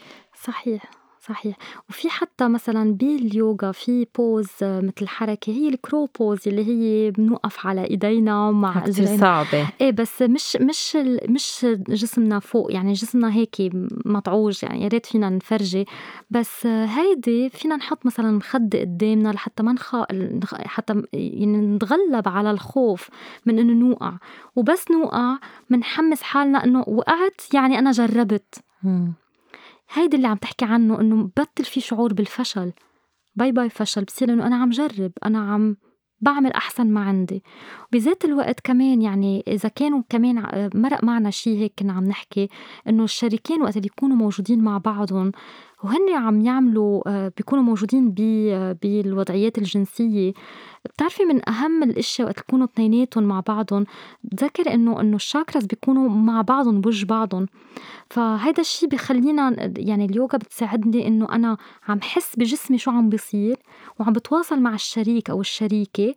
صحيح. 0.43 0.98
صحيح. 1.21 1.57
وفي 1.89 2.09
حتى 2.09 2.47
مثلا 2.47 2.93
باليوغا 2.93 3.71
في 3.71 4.07
pose 4.17 4.47
مثل 4.61 5.07
حركة 5.07 5.53
هي 5.53 5.69
ال 5.69 5.77
crow 5.77 6.09
pose 6.19 6.47
اللي 6.47 6.67
هي 6.67 7.11
بنوقف 7.11 7.67
على 7.67 7.83
إيدينا 7.83 8.51
مع 8.51 8.79
كتير 8.79 9.17
صعبة. 9.17 9.67
إيه 9.81 9.91
بس 9.91 10.21
مش 10.21 10.57
مش 10.61 10.95
مش 11.29 11.65
جسمنا 11.89 12.39
فوق 12.39 12.73
يعني 12.73 12.93
جسمنا 12.93 13.33
هيك 13.33 13.55
مطعوج 14.05 14.63
يعني 14.63 14.83
يا 14.83 14.87
ريت 14.87 15.05
فينا 15.05 15.29
نفرجي. 15.29 15.85
بس 16.29 16.65
هيدي 16.65 17.49
فينا 17.49 17.75
نحط 17.75 18.05
مثلا 18.05 18.31
مخدة 18.31 18.79
قدامنا 18.79 19.29
لحتى 19.29 19.63
ما 19.63 19.73
نخ... 19.73 19.95
حتى 20.53 21.03
يعني 21.13 21.57
نتغلب 21.57 22.27
على 22.27 22.51
الخوف 22.51 23.09
من 23.45 23.59
إنه 23.59 23.73
نوقع. 23.73 24.13
وبس 24.55 24.91
نوقع 24.91 25.37
بنحمس 25.69 26.21
حالنا 26.21 26.63
إنه 26.63 26.83
وقعت 26.87 27.41
يعني 27.53 27.79
أنا 27.79 27.91
جربت. 27.91 28.55
هيدي 29.93 30.17
اللي 30.17 30.27
عم 30.27 30.37
تحكي 30.37 30.65
عنه 30.65 31.01
إنه 31.01 31.29
بطل 31.37 31.63
في 31.65 31.81
شعور 31.81 32.13
بالفشل. 32.13 32.73
باي 33.35 33.51
باي 33.51 33.69
فشل 33.69 34.03
بصير 34.03 34.33
إنه 34.33 34.47
أنا 34.47 34.55
عم 34.55 34.69
جرب 34.69 35.11
أنا 35.25 35.39
عم 35.39 35.77
بعمل 36.21 36.51
أحسن 36.51 36.87
ما 36.87 37.01
عندي. 37.01 37.43
بذات 37.91 38.25
الوقت 38.25 38.59
كمان 38.59 39.01
يعني 39.01 39.43
إذا 39.47 39.69
كانوا 39.69 40.01
كمان 40.09 40.69
مرق 40.75 41.03
معنا 41.03 41.29
شيء 41.29 41.57
هيك 41.57 41.73
كنا 41.79 41.93
عم 41.93 42.03
نحكي 42.03 42.49
إنه 42.87 43.03
الشريكين 43.03 43.61
وقت 43.61 43.77
اللي 43.77 43.87
يكونوا 43.87 44.15
موجودين 44.17 44.63
مع 44.63 44.77
بعضهم 44.77 45.31
وهن 45.83 46.09
عم 46.13 46.41
يعملوا 46.41 47.09
آه، 47.09 47.31
بيكونوا 47.37 47.63
موجودين 47.63 48.11
بالوضعيات 48.81 49.57
الجنسية. 49.57 50.33
بتعرفي 50.85 51.25
من 51.25 51.49
أهم 51.49 51.83
الأشياء 51.83 52.27
وقت 52.27 52.39
يكونوا 52.39 52.65
اثنيناتهم 52.65 53.23
مع 53.23 53.39
بعضهم 53.47 53.85
بتذكر 54.23 54.73
إنه 54.73 55.01
إنه 55.01 55.15
الشاكراز 55.15 55.65
بيكونوا 55.65 56.09
مع 56.09 56.41
بعضهم 56.41 56.81
بوجه 56.81 57.05
بعضهم. 57.05 57.45
فهيدا 58.09 58.61
الشيء 58.61 58.89
بخلينا 58.89 59.71
يعني 59.77 60.05
اليوغا 60.05 60.37
بتساعدني 60.37 61.07
إنه 61.07 61.27
أنا 61.35 61.57
عم 61.87 62.01
حس 62.01 62.35
بجسمي 62.35 62.77
شو 62.77 62.91
عم 62.91 63.09
بيصير 63.09 63.57
وعم 63.99 64.13
بتواصل 64.13 64.59
مع 64.59 64.73
الشريك 64.73 65.29
أو 65.29 65.41
الشريكة. 65.41 66.15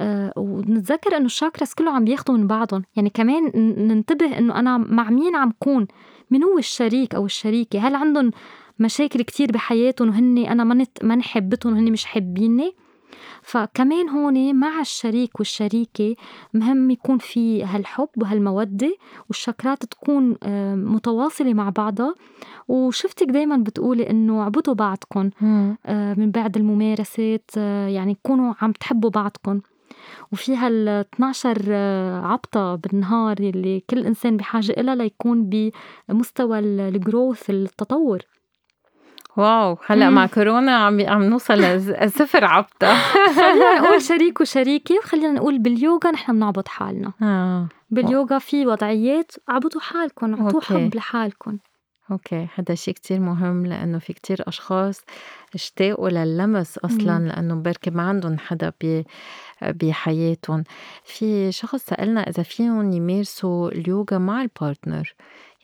أه 0.00 0.32
ونتذكر 0.36 1.16
إنه 1.16 1.26
الشاكراس 1.26 1.74
كله 1.74 1.90
عم 1.90 2.04
بياخدوا 2.04 2.36
من 2.36 2.46
بعضهم. 2.46 2.82
يعني 2.96 3.10
كمان 3.10 3.52
ننتبه 3.88 4.38
إنه 4.38 4.58
أنا 4.58 4.78
مع 4.78 5.10
مين 5.10 5.36
عم 5.36 5.52
كون؟ 5.58 5.86
من 6.30 6.44
هو 6.44 6.58
الشريك 6.58 7.14
أو 7.14 7.24
الشريكة؟ 7.24 7.78
هل 7.88 7.94
عندهم 7.94 8.30
مشاكل 8.80 9.22
كتير 9.22 9.52
بحياتهم 9.52 10.08
وهن 10.08 10.38
أنا 10.38 10.64
ما 10.64 10.86
ما 11.02 11.22
حبتهم 11.22 11.72
وهن 11.72 11.92
مش 11.92 12.04
حابيني. 12.04 12.74
فكمان 13.42 14.08
هون 14.08 14.54
مع 14.54 14.80
الشريك 14.80 15.38
والشريكة 15.38 16.16
مهم 16.54 16.90
يكون 16.90 17.18
في 17.18 17.64
هالحب 17.64 18.08
وهالمودة 18.16 18.96
والشكرات 19.28 19.84
تكون 19.84 20.36
آه، 20.42 20.74
متواصلة 20.74 21.54
مع 21.54 21.70
بعضها. 21.70 22.14
وشفتك 22.68 23.26
دايما 23.26 23.56
بتقولي 23.56 24.10
إنه 24.10 24.42
اعبدوا 24.42 24.74
بعضكم 24.74 25.30
آه، 25.86 26.14
من 26.14 26.30
بعد 26.30 26.56
الممارسات 26.56 27.50
آه، 27.58 27.88
يعني 27.88 28.16
كونوا 28.22 28.54
عم 28.60 28.72
تحبوا 28.72 29.10
بعضكم 29.10 29.60
وفي 30.32 30.56
هال 30.56 30.88
12 30.88 31.72
عبطة 32.24 32.74
بالنهار 32.74 33.36
اللي 33.40 33.82
كل 33.90 34.06
إنسان 34.06 34.36
بحاجة 34.36 34.72
إلها 34.72 34.94
ليكون 34.94 35.50
بمستوى 36.08 36.58
الجروث 36.58 37.50
التطور. 37.50 38.18
wow 39.36 39.78
هلأ 39.86 40.10
مع 40.10 40.26
كورونا 40.26 40.76
عم 40.76 41.00
عم 41.08 41.22
نوصل 41.22 41.54
لصفر 41.54 42.44
عبطة. 42.44 42.94
خلينا 43.36 43.78
نقول 43.80 44.02
شريك 44.02 44.40
وشريكة 44.40 44.94
وخلينا 44.98 45.32
نقول 45.32 45.58
باليوغا 45.58 46.10
نحن 46.10 46.32
بنعبط 46.32 46.68
حالنا. 46.68 47.12
آه. 47.22 47.68
باليوغا 47.90 48.38
في 48.38 48.66
وضعيات 48.66 49.32
عبطوا 49.48 49.80
حالكم 49.80 50.42
اعطوا 50.42 50.60
حب 50.60 50.94
لحالكم 50.94 51.58
okay 52.10 52.48
هذا 52.54 52.74
شيء 52.74 52.94
كتير 52.94 53.20
مهم 53.20 53.66
لأنه 53.66 53.98
في 53.98 54.12
كتير 54.12 54.48
أشخاص 54.48 55.00
اشتاقوا 55.54 56.08
لللمس 56.08 56.78
أصلا 56.78 57.18
مم. 57.18 57.26
لأنه 57.26 57.54
بركي 57.54 57.90
ما 57.90 58.02
عندهم 58.02 58.38
حدا 58.38 58.72
بي 58.80 59.04
بحياتهم. 59.62 60.64
في 61.04 61.52
شخص 61.52 61.84
سألنا 61.86 62.20
إذا 62.20 62.42
فيهم 62.42 62.92
يمارسوا 62.92 63.68
اليوغا 63.68 64.18
مع 64.18 64.42
ال 64.42 64.51
partner 64.51 65.14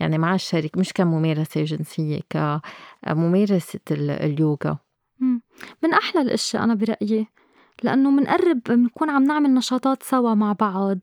يعني 0.00 0.18
مع 0.18 0.34
الشريك 0.34 0.78
مش 0.78 0.92
كممارسة 0.92 1.64
جنسية 1.64 2.20
كممارسة 2.30 3.80
اليوغا. 3.90 4.78
من 5.82 5.92
أحلى 5.92 6.22
الأشياء 6.22 6.64
أنا 6.64 6.74
برأيي. 6.74 7.26
لأنه 7.82 8.10
منقرب 8.10 8.60
بنكون 8.68 9.10
عم 9.10 9.24
نعمل 9.24 9.54
نشاطات 9.54 10.02
سوا 10.02 10.34
مع 10.34 10.52
بعض. 10.52 10.98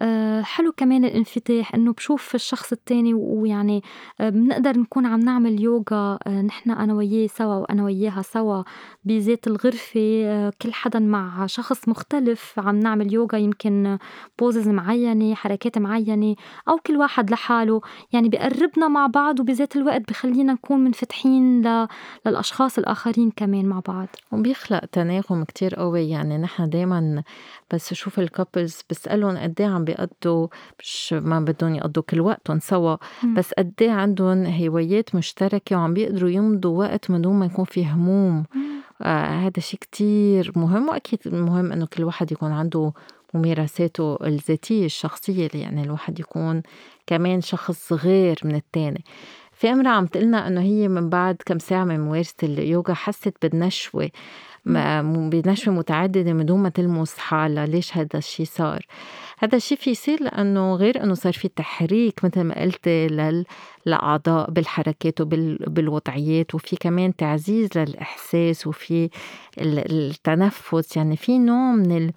آه، 0.00 0.42
حلو 0.42 0.72
كمان 0.72 1.04
الانفتاح 1.04 1.74
إنه 1.74 1.92
بشوف 1.92 2.34
الشخص 2.34 2.72
التاني 2.72 3.14
ويعني 3.14 3.82
آه، 4.20 4.28
بنقدر 4.28 4.78
نكون 4.78 5.06
عم 5.06 5.20
نعمل 5.20 5.60
يوغا 5.60 6.18
آه، 6.26 6.42
نحن 6.42 6.70
أنا 6.70 6.94
وياه 6.94 7.26
سوا 7.26 7.54
وأنا 7.54 7.84
وياها 7.84 8.22
سوا 8.22 8.62
بذات 9.04 9.46
الغرفة. 9.46 10.50
كل 10.62 10.72
حدا 10.72 10.98
مع 10.98 11.46
شخص 11.46 11.88
مختلف 11.88 12.54
عم 12.58 12.78
نعمل 12.78 13.12
يوغا 13.12 13.38
يمكن 13.38 13.98
poses 14.38 14.68
معينة 14.68 15.34
حركات 15.34 15.78
معينة 15.78 16.36
أو 16.68 16.76
كل 16.86 16.96
واحد 16.96 17.30
لحاله. 17.30 17.80
يعني 18.12 18.28
بقربنا 18.28 18.88
مع 18.88 19.06
بعض 19.06 19.40
وبذات 19.40 19.76
الوقت 19.76 20.08
بخلينا 20.08 20.52
نكون 20.52 20.80
منفتحين 20.84 21.62
للأشخاص 22.26 22.78
الآخرين 22.78 23.30
كمان 23.30 23.66
مع 23.66 23.80
بعض. 23.88 24.08
وبيخلق 24.32 24.84
تناغم 24.84 25.44
كتير 25.44 25.74
قوي 25.74 26.09
يعني 26.10 26.38
نحن 26.38 26.68
دايما 26.68 27.22
بس 27.70 27.94
شوف 27.94 28.18
ال 28.18 28.26
couples 28.26 28.80
بسألهم 28.90 29.38
قد 29.38 29.62
عم 29.62 29.84
بيقضوا 29.84 30.48
مش 30.80 31.12
ما 31.12 31.40
بدهم 31.40 31.74
يقضوا 31.74 32.02
كل 32.02 32.20
وقتهم 32.20 32.58
سوا 32.60 32.96
بس 33.36 33.52
قد 33.52 33.72
عندهم 33.80 34.46
هوايات 34.46 35.14
مشتركة 35.14 35.76
وعم 35.76 35.94
بيقدروا 35.94 36.30
يمضوا 36.30 36.78
وقت 36.78 37.10
من 37.10 37.22
دون 37.22 37.34
ما 37.36 37.46
يكون 37.46 37.64
في 37.64 37.86
هموم. 37.86 38.44
آه 39.02 39.24
هذا 39.46 39.60
شيء 39.60 39.80
كتير 39.80 40.52
مهم 40.56 40.88
وأكيد 40.88 41.34
مهم 41.34 41.72
إنه 41.72 41.86
كل 41.86 42.04
واحد 42.04 42.32
يكون 42.32 42.52
عنده 42.52 42.92
ممارساته 43.34 44.18
الذاتية 44.26 44.84
الشخصية 44.86 45.48
يعني 45.54 45.82
الواحد 45.82 46.20
يكون 46.20 46.62
كمان 47.06 47.40
شخص 47.40 47.92
غير 47.92 48.38
من 48.44 48.54
التاني. 48.54 49.04
في 49.60 49.72
امرأة 49.72 49.90
عم 49.90 50.06
تقلنا 50.06 50.46
إنه 50.46 50.60
هي 50.60 50.88
من 50.88 51.08
بعد 51.08 51.36
كم 51.46 51.58
ساعة 51.58 51.84
من 51.84 52.00
ممارسة 52.00 52.34
اليوغا 52.42 52.94
حست 52.94 53.34
بالنشوة 53.42 54.10
بنشوة 54.64 55.74
متعددة 55.74 56.32
من 56.32 56.46
دون 56.46 56.60
ما 56.60 56.68
تلمس 56.68 57.18
حالها. 57.18 57.66
ليش 57.66 57.96
هذا 57.96 58.18
الشيء 58.18 58.46
صار؟ 58.46 58.86
هذا 59.38 59.56
الشيء 59.56 59.78
في 59.78 59.90
يصير 59.90 60.22
لأنه 60.22 60.74
غير 60.74 61.02
أنه 61.02 61.14
صار 61.14 61.32
في 61.32 61.48
تحريك 61.48 62.24
مثل 62.24 62.40
ما 62.40 62.62
قلت 62.62 62.88
للأعضاء 63.86 64.50
بالحركات 64.50 65.20
وبالوضعيات 65.20 66.54
وفي 66.54 66.76
كمان 66.76 67.16
تعزيز 67.16 67.68
للإحساس 67.76 68.66
وفي 68.66 69.10
التنفس. 69.58 70.96
يعني 70.96 71.16
في 71.16 71.38
نوع 71.38 71.72
من 71.72 72.10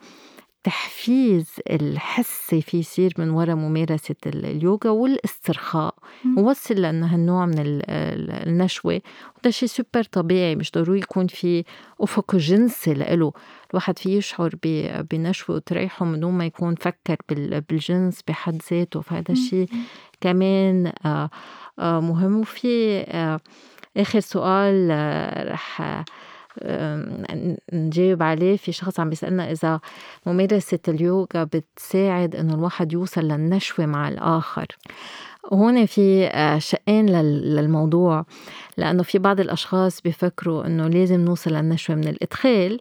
التحفيز 0.68 1.46
الحسي 1.70 2.62
في 2.62 2.80
يصير 2.80 3.14
من 3.18 3.30
وراء 3.30 3.56
ممارسة 3.56 4.16
اليوغا 4.26 4.90
والاسترخاء. 4.90 5.96
ووصل 6.38 6.76
لأنه 6.76 7.14
هالنوع 7.14 7.46
من 7.46 7.56
النشوة. 7.60 9.02
وده 9.38 9.50
شيء 9.50 9.70
سوبر 9.70 10.04
طبيعي 10.04 10.56
مش 10.56 10.72
ضروري 10.72 11.00
يكون 11.00 11.28
في 11.28 11.64
أفق 12.02 12.36
جنسي 12.36 12.94
لإله. 12.94 13.32
الواحد 13.72 14.00
فيه 14.00 14.18
يشعر 14.18 14.52
بنشوة 15.12 15.56
وتريحه 15.56 16.06
من 16.06 16.20
دون 16.20 16.34
ما 16.34 16.46
يكون 16.46 16.76
فكر 16.76 17.18
بالجنس 17.70 18.22
بحد 18.28 18.62
ذاته. 18.72 19.02
فهذا 19.02 19.32
الشيء 19.32 19.70
كمان 20.22 20.94
آه، 21.06 21.30
آه، 21.80 22.00
مهم. 22.00 22.40
وفي 22.40 23.00
آه، 23.08 23.40
آخر 23.98 24.20
سؤال 24.20 24.90
رح 25.52 26.04
نجاوب 27.74 28.24
عليه 28.24 28.58
في 28.58 28.72
شخص 28.72 29.00
عم 29.00 29.10
بيسألنا 29.10 29.52
إذا 29.52 29.80
ممارسة 30.26 30.80
اليوغا 30.88 31.44
بتساعد 31.44 32.36
إنه 32.36 32.54
الواحد 32.54 32.94
يوصل 32.94 33.22
للنشوة 33.22 33.86
مع 33.86 34.10
الآخر. 34.10 34.68
وهون 35.52 35.86
في 35.86 36.28
آه، 36.28 36.60
شقين 36.60 37.10
للموضوع 37.10 38.26
لأنه 38.78 39.04
في 39.04 39.20
بعض 39.20 39.40
الأشخاص 39.40 40.02
بيفكروا 40.02 40.66
إنه 40.66 40.88
لازم 40.88 41.20
نوصل 41.20 41.54
للنشوة 41.54 41.96
من 41.96 42.08
الإدخال. 42.08 42.80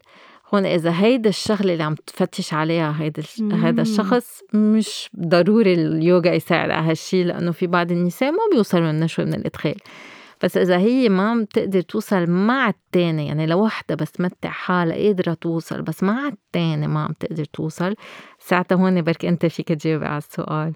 هون 0.55 0.66
إذا 0.66 0.90
هيدا 0.90 1.28
الشغلة 1.28 1.73
اللي 1.73 1.85
عم 1.85 1.94
تفتش 1.94 2.55
عليها 2.55 2.94
هيدا 2.99 3.23
هذا 3.53 3.82
الشخص 3.82 4.43
مش 4.55 5.11
ضروري 5.20 5.74
اليوغا 5.74 6.32
يساعد 6.32 6.70
على 6.70 6.90
هالشي 6.90 7.24
لأنه 7.24 7.53
في 7.53 7.66
بعض 7.66 7.93
النساء 7.93 8.31
ما 8.31 8.39
بيوصلوا 8.53 8.93
للنشوة 8.93 9.24
من 9.24 9.35
الإدخال. 9.35 9.74
بس 10.43 10.56
إذا 10.56 10.78
هي 10.78 11.09
ما 11.09 11.31
عم 11.31 11.44
تقدر 11.44 11.81
توصل 11.81 12.31
مع 12.31 12.69
التاني 12.69 13.27
يعني 13.27 13.47
لو 13.47 13.64
وحدة 13.64 13.94
بس 13.94 14.12
تمتع 14.12 14.51
حالها 14.51 14.97
قادرة 14.97 15.35
توصل 15.35 15.82
بس 15.82 16.02
مع 16.02 16.28
التاني 16.28 16.86
ما 16.89 17.05
عم 17.05 17.12
تقدر 17.12 17.44
توصل 17.44 17.94
ساعتها 18.39 18.77
هون 18.77 19.02
بركي 19.02 19.28
أنت 19.28 19.47
فيك 19.47 19.69
تجاوبي 19.69 20.06
على 20.06 20.19
السؤال. 20.19 20.74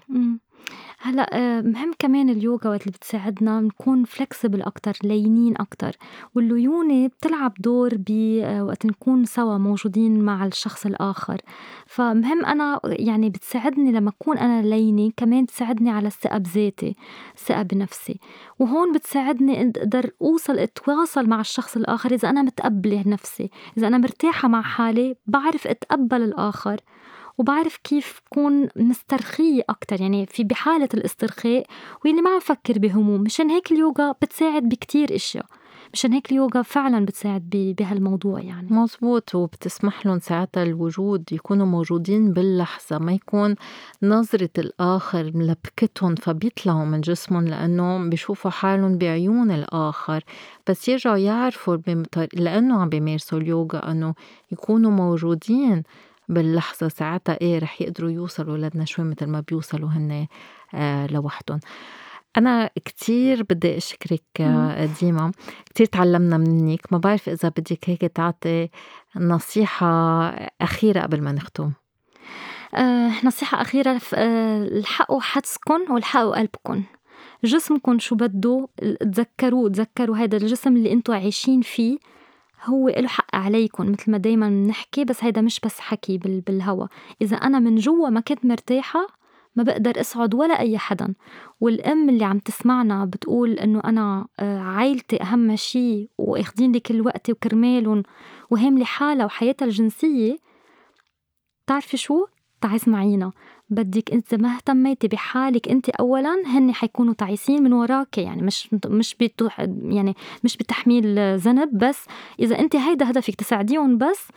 هلأ 0.99 1.29
آه، 1.33 1.61
مهم 1.61 1.93
كمان 1.99 2.29
اليوغا 2.29 2.69
وقت 2.69 2.81
اللي 2.81 2.91
بتساعدنا 2.91 3.61
نكون 3.61 4.03
فلكسبل 4.03 4.61
أكتر 4.61 4.97
لينين 5.03 5.53
أكتر. 5.57 5.97
والليونة 6.35 7.07
بتلعب 7.07 7.53
دور 7.59 7.95
ب 7.95 8.39
آه، 8.43 8.77
نكون 8.85 9.25
سوا 9.25 9.57
موجودين 9.57 10.19
مع 10.21 10.45
الشخص 10.45 10.85
الآخر. 10.85 11.41
فمهم 11.85 12.45
أنا 12.45 12.79
يعني 12.83 13.29
بتساعدني 13.29 13.91
لما 13.91 14.09
أكون 14.09 14.37
أنا 14.37 14.61
لينة 14.61 15.11
كمان 15.17 15.45
تساعدني 15.45 15.89
على 15.89 16.07
الثقة 16.07 16.37
بذاتي 16.37 16.95
الثقة 17.35 17.61
بنفسي. 17.61 18.19
وهون 18.59 18.93
بتساعدني 18.93 19.61
أقدر 19.61 20.11
أوصل 20.21 20.59
أتواصل 20.59 21.27
مع 21.29 21.39
الشخص 21.39 21.77
الآخر. 21.77 22.13
إذا 22.13 22.29
أنا 22.29 22.41
متقبلة 22.41 23.03
نفسي 23.07 23.49
إذا 23.77 23.87
أنا 23.87 23.97
مرتاحة 23.97 24.47
مع 24.47 24.61
حالي 24.61 25.15
بعرف 25.27 25.67
أتقبل 25.67 26.21
الآخر. 26.21 26.77
وبعرف 27.37 27.77
كيف 27.77 28.21
بكون 28.25 28.69
مسترخية 28.75 29.61
أكتر 29.69 30.01
يعني 30.01 30.25
في 30.25 30.43
بحالة 30.43 30.89
الاسترخاء 30.93 31.65
واللي 32.05 32.21
ما 32.21 32.29
عم 32.29 32.39
فكر 32.39 32.79
بهموم. 32.79 33.21
مشان 33.21 33.49
هيك 33.49 33.71
اليوغا 33.71 34.11
بتساعد 34.11 34.63
بكتير 34.63 35.15
إشياء. 35.15 35.45
مشان 35.93 36.13
هيك 36.13 36.31
اليوغا 36.31 36.61
فعلا 36.61 37.05
بتساعد 37.05 37.75
بهالموضوع 37.79 38.41
يعني. 38.41 38.67
مزبوط 38.73 39.35
وبتسمح 39.35 40.05
لهم 40.05 40.19
ساعتها 40.19 40.63
الوجود 40.63 41.23
يكونوا 41.31 41.65
موجودين 41.65 42.33
باللحظة 42.33 42.97
ما 42.97 43.13
يكون 43.13 43.55
نظرة 44.03 44.49
الآخر 44.57 45.31
ملبكتهم 45.35 46.15
فبيطلعوا 46.15 46.85
من 46.85 47.01
جسمهم 47.01 47.47
لأنه 47.47 48.09
بيشوفوا 48.09 48.51
حالهم 48.51 48.97
بعيون 48.97 49.51
الآخر. 49.51 50.23
بس 50.69 50.89
يرجعوا 50.89 51.17
يعرفوا 51.17 51.77
لأنه 52.33 52.81
عم 52.81 52.89
بيمارسوا 52.89 53.39
اليوغا 53.39 53.91
أنه 53.91 54.13
يكونوا 54.51 54.91
موجودين 54.91 55.83
باللحظة 56.29 56.87
ساعتها 56.87 57.37
إيه 57.41 57.59
رح 57.59 57.81
يقدروا 57.81 58.09
يوصلوا 58.09 58.57
للنشوة 58.57 59.05
مثل 59.05 59.25
ما 59.25 59.43
بيوصلوا 59.47 59.89
هن 59.89 60.27
آه 60.73 61.07
لوحدهم. 61.07 61.59
أنا 62.37 62.69
كتير 62.85 63.43
بدي 63.43 63.77
أشكرك 63.77 64.23
آه، 64.39 64.89
ديما. 65.01 65.31
كتير 65.65 65.85
تعلمنا 65.85 66.37
منك. 66.37 66.93
ما 66.93 66.97
بعرف 66.97 67.29
إذا 67.29 67.49
بدك 67.49 67.89
هيك 67.89 68.01
تعطي 68.01 68.69
نصيحة 69.15 69.87
أخيرة 70.61 71.01
قبل 71.01 71.21
ما 71.21 71.31
نختم. 71.31 71.71
أه 72.75 73.11
نصيحة 73.25 73.61
أخيرة 73.61 74.01
أه 74.13 74.63
الحقوا 74.63 75.21
حدسكن 75.21 75.91
والحقوا 75.91 76.39
قلبكن. 76.39 76.83
جسمكم 77.43 77.99
شو 77.99 78.15
بده 78.15 78.67
تذكروه 78.99 79.69
تذكروا 79.69 80.17
هذا 80.17 80.37
الجسم 80.37 80.77
اللي 80.77 80.91
أنتوا 80.91 81.15
عايشين 81.15 81.61
فيه. 81.61 81.97
هو 82.65 82.89
له 82.89 83.07
حق 83.07 83.35
عليكم 83.35 83.91
مثل 83.91 84.11
ما 84.11 84.17
دايما 84.17 84.49
بنحكي 84.49 85.05
بس 85.05 85.23
هيدا 85.23 85.41
مش 85.41 85.59
بس 85.59 85.79
حكي 85.79 86.17
بالهوا. 86.17 86.87
إذا 87.21 87.37
أنا 87.37 87.59
من 87.59 87.75
جوا 87.75 88.09
ما 88.09 88.19
كنت 88.19 88.45
مرتاحة 88.45 89.07
ما 89.55 89.63
بقدر 89.63 89.99
أسعد 89.99 90.33
ولا 90.35 90.59
أي 90.59 90.77
حدا 90.77 91.13
والأم 91.61 92.09
اللي 92.09 92.25
عم 92.25 92.39
تسمعنا 92.39 93.05
بتقول 93.05 93.51
إنه 93.51 93.81
أنا 93.85 94.27
آه، 94.39 94.59
عائلتي 94.59 95.21
أهم 95.21 95.55
شي 95.55 96.09
وأخدين 96.17 96.71
لي 96.71 96.79
كل 96.79 97.01
وقتي 97.01 97.31
وكرمالهم 97.31 98.03
وهاملة 98.49 98.85
حالها 98.85 99.25
وحياتها 99.25 99.65
الجنسية 99.65 100.37
تعرفي 101.67 101.97
شو؟ 101.97 102.25
تعي 102.61 102.75
اسمعينا. 102.75 103.31
بدك 103.69 104.13
انت 104.13 104.35
ما 104.35 104.55
اهتميتي 104.55 105.07
بحالك 105.07 105.69
انت 105.69 105.89
اولا 105.89 106.43
هن 106.45 106.73
حيكونوا 106.73 107.13
تعيسين 107.13 107.63
من 107.63 107.73
وراك 107.73 108.17
يعني 108.17 108.41
مش 108.41 108.69
مش 108.85 109.15
بتوح 109.15 109.59
يعني 109.83 110.15
مش 110.43 110.57
بتحميل 110.57 111.37
ذنب 111.37 111.77
بس. 111.77 112.05
إذا 112.39 112.59
انت 112.59 112.75
هيدا 112.75 113.09
هدفك 113.09 113.35
تساعديهم 113.35 113.97
بس 113.97 114.27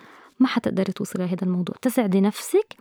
ما 0.40 0.46
حتقدري 0.46 0.92
توصلي 0.92 1.24
لهذا 1.26 1.42
الموضوع. 1.44 1.76
تسعدي 1.82 2.20
نفسك 2.20 2.76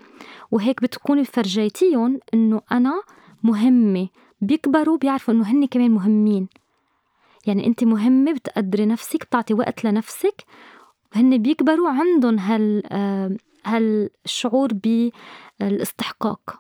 وهيك 0.51 0.81
بتكوني 0.81 1.25
فرجيتيهم 1.25 2.19
إنه 2.33 2.61
أنا 2.71 3.01
مهمة. 3.43 4.07
بيكبروا 4.41 4.97
بيعرفوا 4.97 5.33
إنه 5.33 5.43
هن 5.51 5.65
كمان 5.65 5.91
مهمين. 5.91 6.47
يعني 7.47 7.67
انت 7.67 7.83
مهمة 7.83 8.31
بتقدري 8.33 8.85
نفسك 8.85 9.25
بتعطي 9.25 9.53
وقت 9.53 9.85
لنفسك. 9.85 10.43
هن 11.13 11.37
بيكبروا 11.37 11.89
عندهم 11.89 12.39
هال 12.39 12.83
آه، 12.91 13.37
هالشعور 13.77 14.69
بالاستحقاق. 15.59 16.59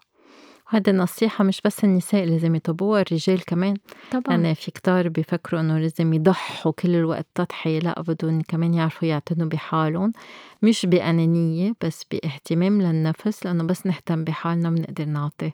هذه 0.67 0.89
النصيحة 0.89 1.43
مش 1.43 1.61
بس 1.65 1.83
النساء 1.83 2.25
لازم 2.25 2.55
يطبقوها 2.55 3.01
الرجال 3.01 3.45
كمان. 3.45 3.73
طبعا. 4.11 4.35
أنا 4.35 4.53
في 4.53 4.71
كتار 4.71 5.09
بيفكروا 5.09 5.61
إنه 5.61 5.77
لازم 5.79 6.13
يضحوا 6.13 6.71
كل 6.71 6.95
الوقت 6.95 7.25
تضحية 7.35 7.79
لا 7.79 8.01
بدهم 8.01 8.41
كمان 8.41 8.73
يعرفوا 8.73 9.07
يعتنوا 9.07 9.47
بحالهم. 9.47 10.13
مش 10.61 10.85
بأنانية 10.85 11.73
بس 11.81 12.05
باهتمام 12.11 12.81
للنفس 12.81 13.45
لأنه 13.45 13.63
بس 13.63 13.85
نهتم 13.85 14.23
بحالنا 14.23 14.69
بنقدر 14.69 15.05
نعطي 15.05 15.51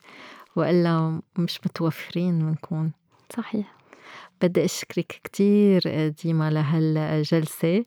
وإلا 0.55 1.21
مش 1.37 1.59
متوفرين 1.65 2.39
بنكون 2.39 2.91
صحيح. 3.37 3.75
بدي 4.41 4.65
أشكرك 4.65 5.19
كتير 5.23 6.07
ديما 6.23 6.49
لهالجلسة 6.49 7.85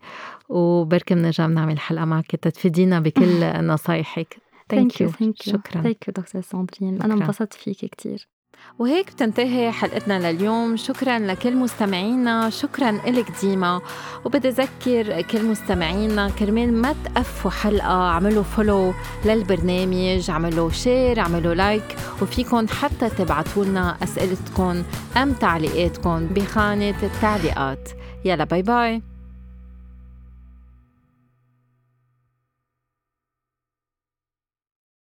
وبركي 0.49 1.15
بنرجع 1.15 1.47
بنعمل 1.47 1.79
حلقة 1.79 2.05
معك 2.05 2.37
تتفيدينا 2.37 3.01
بكل 3.01 3.41
نصايحك. 3.73 4.37
thank 4.69 5.01
you 5.01 5.11
شكرا. 5.35 5.83
thank 5.83 6.09
you 6.09 6.15
دكتور 6.17 6.43
ساندرين. 6.43 7.03
أنا 7.03 7.15
انبسطت 7.15 7.55
فيك 7.55 7.77
كتير. 7.85 8.29
وهيك 8.79 9.13
بتنتهي 9.13 9.73
حلقتنا 9.73 10.33
لليوم. 10.33 10.77
شكرا 10.77 11.19
لكل 11.19 11.57
مستمعينا. 11.57 12.51
شكرا 12.51 12.91
لك 12.91 13.27
ديما. 13.41 13.81
وبدي 14.25 14.49
أذكر 14.49 15.23
كل 15.23 15.45
مستمعينا 15.45 16.31
كرمال 16.31 16.73
ما 16.73 16.95
تفوتوا 17.05 17.51
حلقة 17.51 18.11
عملوا 18.11 18.43
follow 18.43 18.95
للبرنامج 19.25 20.31
عملوا 20.31 20.71
share 20.71 21.21
عملوا 21.21 21.55
like 21.55 21.97
وفيكم 22.23 22.69
حتى 22.69 23.09
تبعتوا 23.09 23.65
لنا 23.65 23.97
أسئلتكم 24.03 24.83
أم 25.17 25.33
تعليقاتكم 25.33 26.27
بخانة 26.27 27.03
التعليقات. 27.03 27.89
يلا 28.25 28.45
bye 28.45 28.63
bye 28.63 29.03